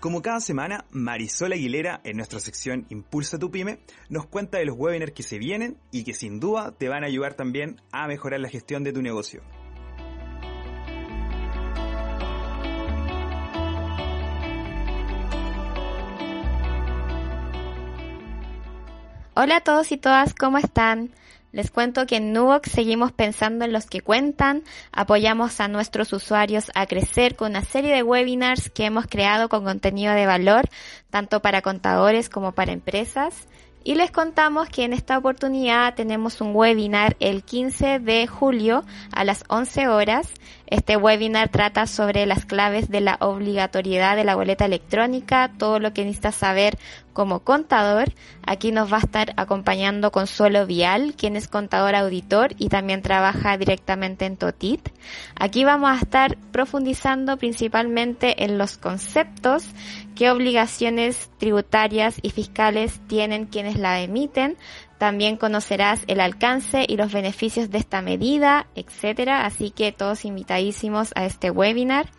Como 0.00 0.22
cada 0.22 0.38
semana, 0.38 0.84
Marisol 0.92 1.52
Aguilera, 1.52 2.00
en 2.04 2.18
nuestra 2.18 2.38
sección 2.38 2.86
Impulsa 2.88 3.36
tu 3.36 3.50
Pyme, 3.50 3.80
nos 4.08 4.26
cuenta 4.26 4.58
de 4.58 4.64
los 4.64 4.76
webinars 4.78 5.10
que 5.10 5.24
se 5.24 5.38
vienen 5.38 5.76
y 5.90 6.04
que 6.04 6.14
sin 6.14 6.38
duda 6.38 6.70
te 6.70 6.88
van 6.88 7.02
a 7.02 7.08
ayudar 7.08 7.34
también 7.34 7.80
a 7.90 8.06
mejorar 8.06 8.38
la 8.38 8.48
gestión 8.48 8.84
de 8.84 8.92
tu 8.92 9.02
negocio. 9.02 9.42
Hola 19.34 19.56
a 19.56 19.60
todos 19.62 19.90
y 19.90 19.96
todas, 19.96 20.32
¿cómo 20.32 20.58
están? 20.58 21.10
Les 21.50 21.70
cuento 21.70 22.06
que 22.06 22.16
en 22.16 22.32
Nuvox 22.32 22.70
seguimos 22.70 23.12
pensando 23.12 23.64
en 23.64 23.72
los 23.72 23.86
que 23.86 24.02
cuentan, 24.02 24.64
apoyamos 24.92 25.60
a 25.60 25.68
nuestros 25.68 26.12
usuarios 26.12 26.70
a 26.74 26.86
crecer 26.86 27.36
con 27.36 27.52
una 27.52 27.64
serie 27.64 27.94
de 27.94 28.02
webinars 28.02 28.68
que 28.68 28.84
hemos 28.84 29.06
creado 29.06 29.48
con 29.48 29.64
contenido 29.64 30.12
de 30.12 30.26
valor, 30.26 30.68
tanto 31.08 31.40
para 31.40 31.62
contadores 31.62 32.28
como 32.28 32.52
para 32.52 32.72
empresas. 32.72 33.48
Y 33.88 33.94
les 33.94 34.10
contamos 34.10 34.68
que 34.68 34.84
en 34.84 34.92
esta 34.92 35.16
oportunidad 35.16 35.94
tenemos 35.94 36.42
un 36.42 36.54
webinar 36.54 37.16
el 37.20 37.42
15 37.42 38.00
de 38.00 38.26
julio 38.26 38.84
a 39.12 39.24
las 39.24 39.44
11 39.48 39.88
horas 39.88 40.30
Este 40.70 40.98
webinar 40.98 41.48
trata 41.48 41.86
sobre 41.86 42.26
las 42.26 42.44
claves 42.44 42.90
de 42.90 43.00
la 43.00 43.16
obligatoriedad 43.20 44.16
de 44.16 44.24
la 44.24 44.34
boleta 44.34 44.66
electrónica, 44.66 45.50
todo 45.56 45.78
lo 45.78 45.94
que 45.94 46.04
necesitas 46.04 46.34
saber 46.34 46.76
como 47.14 47.40
contador. 47.40 48.12
Aquí 48.46 48.70
nos 48.70 48.92
va 48.92 48.98
a 48.98 49.00
estar 49.00 49.32
acompañando 49.38 50.12
Consuelo 50.12 50.66
Vial, 50.66 51.14
quien 51.16 51.36
es 51.36 51.48
contador 51.48 51.94
auditor 51.94 52.54
y 52.58 52.68
también 52.68 53.00
trabaja 53.00 53.56
directamente 53.56 54.26
en 54.26 54.36
TOTIT. 54.36 54.90
Aquí 55.36 55.64
vamos 55.64 55.90
a 55.90 55.96
estar 56.00 56.36
profundizando 56.52 57.38
principalmente 57.38 58.44
en 58.44 58.58
los 58.58 58.76
conceptos, 58.76 59.64
qué 60.18 60.30
obligaciones 60.32 61.30
tributarias 61.38 62.18
y 62.22 62.30
fiscales 62.30 63.00
tienen 63.06 63.46
quienes 63.46 63.78
la 63.78 64.00
emiten, 64.00 64.56
también 64.98 65.36
conocerás 65.36 66.02
el 66.08 66.18
alcance 66.18 66.84
y 66.88 66.96
los 66.96 67.12
beneficios 67.12 67.70
de 67.70 67.78
esta 67.78 68.02
medida, 68.02 68.66
etcétera. 68.74 69.46
Así 69.46 69.70
que 69.70 69.92
todos 69.92 70.24
invitadísimos 70.24 71.12
a 71.14 71.24
este 71.24 71.52
webinar. 71.52 72.10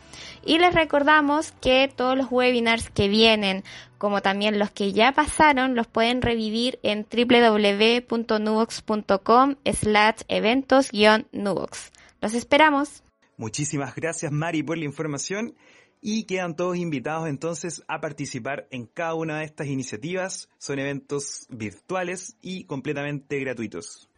Y 0.45 0.59
les 0.59 0.73
recordamos 0.73 1.51
que 1.59 1.91
todos 1.93 2.17
los 2.17 2.31
webinars 2.31 2.89
que 2.89 3.09
vienen, 3.09 3.65
como 3.97 4.21
también 4.21 4.59
los 4.59 4.71
que 4.71 4.93
ya 4.93 5.11
pasaron, 5.11 5.75
los 5.75 5.87
pueden 5.87 6.21
revivir 6.21 6.79
en 6.83 7.05
www.nuvox.com 7.05 9.55
slash 9.73 10.21
eventos-nuvox. 10.29 11.91
Los 12.21 12.33
esperamos. 12.33 13.03
Muchísimas 13.35 13.93
gracias 13.93 14.31
Mari 14.31 14.63
por 14.63 14.77
la 14.77 14.85
información 14.85 15.53
y 16.01 16.23
quedan 16.23 16.55
todos 16.55 16.77
invitados 16.77 17.27
entonces 17.27 17.83
a 17.87 17.99
participar 17.99 18.67
en 18.71 18.85
cada 18.85 19.15
una 19.15 19.39
de 19.39 19.45
estas 19.45 19.67
iniciativas. 19.67 20.49
Son 20.57 20.79
eventos 20.79 21.45
virtuales 21.49 22.35
y 22.41 22.63
completamente 22.63 23.39
gratuitos. 23.39 24.09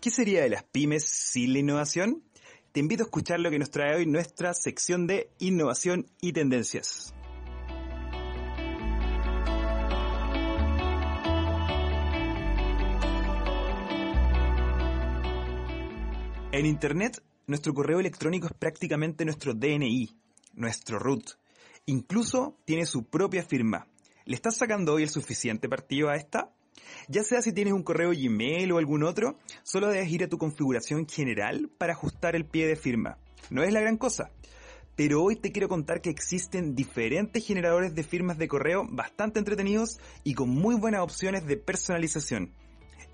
¿Qué 0.00 0.10
sería 0.10 0.42
de 0.42 0.50
las 0.50 0.64
pymes 0.64 1.06
sin 1.06 1.54
la 1.54 1.60
innovación? 1.60 2.22
Te 2.72 2.80
invito 2.80 3.04
a 3.04 3.06
escuchar 3.06 3.40
lo 3.40 3.50
que 3.50 3.58
nos 3.58 3.70
trae 3.70 3.96
hoy 3.96 4.04
nuestra 4.04 4.52
sección 4.52 5.06
de 5.06 5.30
innovación 5.38 6.10
y 6.20 6.34
tendencias. 6.34 7.14
En 16.56 16.66
Internet, 16.66 17.20
nuestro 17.48 17.74
correo 17.74 17.98
electrónico 17.98 18.46
es 18.46 18.52
prácticamente 18.52 19.24
nuestro 19.24 19.54
DNI, 19.54 20.16
nuestro 20.52 21.00
root. 21.00 21.30
Incluso 21.86 22.60
tiene 22.64 22.86
su 22.86 23.10
propia 23.10 23.42
firma. 23.42 23.88
¿Le 24.24 24.36
estás 24.36 24.58
sacando 24.58 24.94
hoy 24.94 25.02
el 25.02 25.08
suficiente 25.08 25.68
partido 25.68 26.10
a 26.10 26.14
esta? 26.14 26.54
Ya 27.08 27.24
sea 27.24 27.42
si 27.42 27.52
tienes 27.52 27.74
un 27.74 27.82
correo 27.82 28.10
Gmail 28.10 28.70
o 28.70 28.78
algún 28.78 29.02
otro, 29.02 29.36
solo 29.64 29.88
debes 29.88 30.08
ir 30.12 30.22
a 30.22 30.28
tu 30.28 30.38
configuración 30.38 31.08
general 31.08 31.70
para 31.76 31.94
ajustar 31.94 32.36
el 32.36 32.46
pie 32.46 32.68
de 32.68 32.76
firma. 32.76 33.18
No 33.50 33.64
es 33.64 33.72
la 33.72 33.80
gran 33.80 33.96
cosa. 33.96 34.30
Pero 34.94 35.24
hoy 35.24 35.34
te 35.34 35.50
quiero 35.50 35.68
contar 35.68 36.02
que 36.02 36.10
existen 36.10 36.76
diferentes 36.76 37.44
generadores 37.44 37.96
de 37.96 38.04
firmas 38.04 38.38
de 38.38 38.46
correo 38.46 38.86
bastante 38.88 39.40
entretenidos 39.40 39.98
y 40.22 40.34
con 40.34 40.50
muy 40.50 40.76
buenas 40.76 41.00
opciones 41.00 41.46
de 41.46 41.56
personalización 41.56 42.52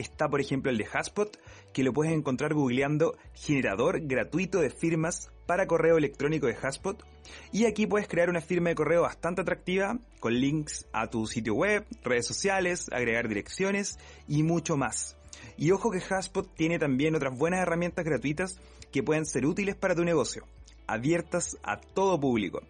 está 0.00 0.28
por 0.28 0.40
ejemplo 0.40 0.70
el 0.70 0.78
de 0.78 0.86
Haspot, 0.92 1.38
que 1.72 1.82
lo 1.84 1.92
puedes 1.92 2.12
encontrar 2.12 2.54
googleando 2.54 3.16
generador 3.34 4.00
gratuito 4.00 4.60
de 4.60 4.70
firmas 4.70 5.30
para 5.46 5.66
correo 5.66 5.98
electrónico 5.98 6.46
de 6.46 6.56
Haspot. 6.60 7.04
Y 7.52 7.66
aquí 7.66 7.86
puedes 7.86 8.08
crear 8.08 8.30
una 8.30 8.40
firma 8.40 8.70
de 8.70 8.74
correo 8.74 9.02
bastante 9.02 9.42
atractiva 9.42 9.98
con 10.18 10.34
links 10.34 10.86
a 10.92 11.08
tu 11.08 11.26
sitio 11.26 11.54
web, 11.54 11.86
redes 12.02 12.26
sociales, 12.26 12.88
agregar 12.92 13.28
direcciones 13.28 13.98
y 14.26 14.42
mucho 14.42 14.76
más. 14.76 15.16
Y 15.56 15.70
ojo 15.72 15.90
que 15.90 16.02
Haspot 16.02 16.54
tiene 16.54 16.78
también 16.78 17.14
otras 17.14 17.36
buenas 17.36 17.60
herramientas 17.60 18.04
gratuitas 18.04 18.58
que 18.90 19.02
pueden 19.02 19.26
ser 19.26 19.46
útiles 19.46 19.76
para 19.76 19.94
tu 19.94 20.04
negocio, 20.04 20.46
abiertas 20.86 21.58
a 21.62 21.78
todo 21.80 22.18
público. 22.18 22.62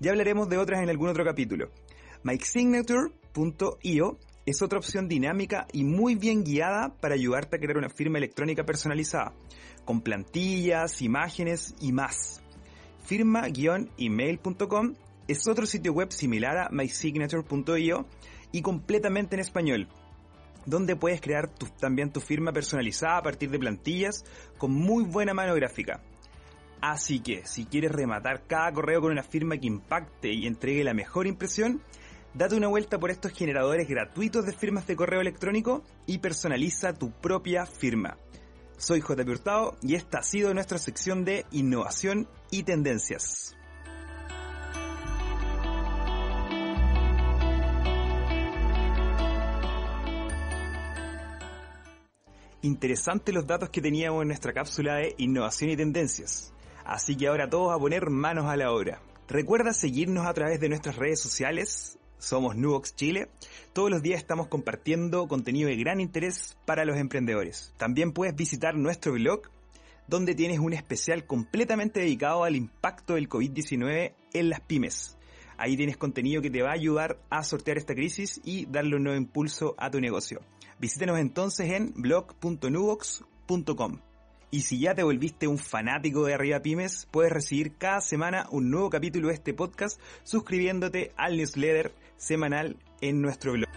Ya 0.00 0.10
hablaremos 0.12 0.48
de 0.48 0.58
otras 0.58 0.82
en 0.82 0.88
algún 0.88 1.08
otro 1.08 1.24
capítulo. 1.24 1.70
MikeSignature.io 2.22 4.18
es 4.48 4.62
otra 4.62 4.78
opción 4.78 5.08
dinámica 5.08 5.66
y 5.72 5.84
muy 5.84 6.14
bien 6.14 6.42
guiada 6.42 6.94
para 7.00 7.14
ayudarte 7.14 7.56
a 7.56 7.58
crear 7.58 7.76
una 7.76 7.90
firma 7.90 8.16
electrónica 8.16 8.64
personalizada, 8.64 9.34
con 9.84 10.00
plantillas, 10.00 11.02
imágenes 11.02 11.74
y 11.80 11.92
más. 11.92 12.42
Firma-email.com 13.04 14.94
es 15.28 15.46
otro 15.48 15.66
sitio 15.66 15.92
web 15.92 16.10
similar 16.12 16.56
a 16.56 16.70
mysignature.io 16.70 18.06
y 18.50 18.62
completamente 18.62 19.36
en 19.36 19.40
español, 19.40 19.88
donde 20.64 20.96
puedes 20.96 21.20
crear 21.20 21.50
también 21.78 22.10
tu 22.10 22.20
firma 22.20 22.50
personalizada 22.50 23.18
a 23.18 23.22
partir 23.22 23.50
de 23.50 23.58
plantillas 23.58 24.24
con 24.56 24.72
muy 24.72 25.04
buena 25.04 25.34
mano 25.34 25.54
gráfica. 25.54 26.00
Así 26.80 27.20
que, 27.20 27.44
si 27.44 27.66
quieres 27.66 27.92
rematar 27.92 28.46
cada 28.46 28.72
correo 28.72 29.02
con 29.02 29.12
una 29.12 29.22
firma 29.22 29.58
que 29.58 29.66
impacte 29.66 30.32
y 30.32 30.46
entregue 30.46 30.84
la 30.84 30.94
mejor 30.94 31.26
impresión, 31.26 31.82
Date 32.38 32.54
una 32.54 32.68
vuelta 32.68 33.00
por 33.00 33.10
estos 33.10 33.32
generadores 33.32 33.88
gratuitos 33.88 34.46
de 34.46 34.52
firmas 34.52 34.86
de 34.86 34.94
correo 34.94 35.20
electrónico 35.20 35.82
y 36.06 36.18
personaliza 36.18 36.92
tu 36.92 37.10
propia 37.10 37.66
firma. 37.66 38.16
Soy 38.76 39.00
J. 39.00 39.24
Hurtado 39.24 39.76
y 39.82 39.96
esta 39.96 40.18
ha 40.18 40.22
sido 40.22 40.54
nuestra 40.54 40.78
sección 40.78 41.24
de 41.24 41.46
innovación 41.50 42.28
y 42.52 42.62
tendencias. 42.62 43.56
Interesantes 52.62 53.34
los 53.34 53.48
datos 53.48 53.70
que 53.70 53.82
teníamos 53.82 54.22
en 54.22 54.28
nuestra 54.28 54.52
cápsula 54.52 54.94
de 54.94 55.16
innovación 55.18 55.70
y 55.70 55.76
tendencias. 55.76 56.54
Así 56.84 57.16
que 57.16 57.26
ahora 57.26 57.50
todos 57.50 57.74
a 57.74 57.80
poner 57.80 58.10
manos 58.10 58.44
a 58.46 58.56
la 58.56 58.70
obra. 58.70 59.02
Recuerda 59.26 59.72
seguirnos 59.72 60.24
a 60.24 60.34
través 60.34 60.60
de 60.60 60.68
nuestras 60.68 60.94
redes 60.94 61.20
sociales 61.20 61.97
somos 62.18 62.56
Nubox 62.56 62.94
Chile. 62.94 63.28
Todos 63.72 63.90
los 63.90 64.02
días 64.02 64.18
estamos 64.18 64.48
compartiendo 64.48 65.26
contenido 65.28 65.68
de 65.68 65.76
gran 65.76 66.00
interés 66.00 66.56
para 66.64 66.84
los 66.84 66.98
emprendedores. 66.98 67.72
También 67.76 68.12
puedes 68.12 68.34
visitar 68.34 68.74
nuestro 68.74 69.12
blog, 69.12 69.42
donde 70.06 70.34
tienes 70.34 70.58
un 70.58 70.72
especial 70.72 71.26
completamente 71.26 72.00
dedicado 72.00 72.44
al 72.44 72.56
impacto 72.56 73.14
del 73.14 73.28
COVID-19 73.28 74.14
en 74.32 74.48
las 74.48 74.60
pymes. 74.60 75.16
Ahí 75.56 75.76
tienes 75.76 75.96
contenido 75.96 76.40
que 76.40 76.50
te 76.50 76.62
va 76.62 76.70
a 76.70 76.74
ayudar 76.74 77.18
a 77.30 77.42
sortear 77.42 77.78
esta 77.78 77.94
crisis 77.94 78.40
y 78.44 78.66
darle 78.66 78.96
un 78.96 79.04
nuevo 79.04 79.18
impulso 79.18 79.74
a 79.76 79.90
tu 79.90 80.00
negocio. 80.00 80.40
Visítenos 80.78 81.18
entonces 81.18 81.72
en 81.72 81.92
blog.nubox.com. 81.96 83.98
Y 84.50 84.62
si 84.62 84.78
ya 84.78 84.94
te 84.94 85.02
volviste 85.02 85.46
un 85.46 85.58
fanático 85.58 86.24
de 86.24 86.32
Arriba 86.32 86.60
Pymes, 86.60 87.06
puedes 87.10 87.30
recibir 87.30 87.76
cada 87.76 88.00
semana 88.00 88.46
un 88.50 88.70
nuevo 88.70 88.88
capítulo 88.88 89.28
de 89.28 89.34
este 89.34 89.52
podcast 89.52 90.00
suscribiéndote 90.22 91.12
al 91.16 91.36
newsletter 91.36 91.92
semanal 92.18 92.76
en 93.00 93.22
nuestro 93.22 93.52
blog. 93.52 93.68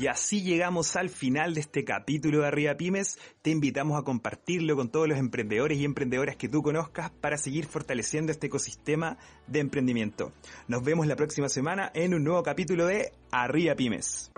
Y 0.00 0.06
así 0.06 0.40
llegamos 0.40 0.96
al 0.96 1.10
final 1.10 1.52
de 1.52 1.60
este 1.60 1.84
capítulo 1.84 2.40
de 2.40 2.46
Arriba 2.46 2.74
Pymes. 2.74 3.18
Te 3.42 3.50
invitamos 3.50 4.00
a 4.00 4.02
compartirlo 4.02 4.74
con 4.74 4.90
todos 4.90 5.06
los 5.06 5.18
emprendedores 5.18 5.76
y 5.76 5.84
emprendedoras 5.84 6.36
que 6.36 6.48
tú 6.48 6.62
conozcas 6.62 7.10
para 7.10 7.36
seguir 7.36 7.66
fortaleciendo 7.66 8.32
este 8.32 8.46
ecosistema 8.46 9.18
de 9.46 9.58
emprendimiento. 9.58 10.32
Nos 10.68 10.82
vemos 10.82 11.06
la 11.06 11.16
próxima 11.16 11.50
semana 11.50 11.90
en 11.92 12.14
un 12.14 12.24
nuevo 12.24 12.42
capítulo 12.42 12.86
de 12.86 13.12
Arriba 13.30 13.74
Pymes. 13.74 14.32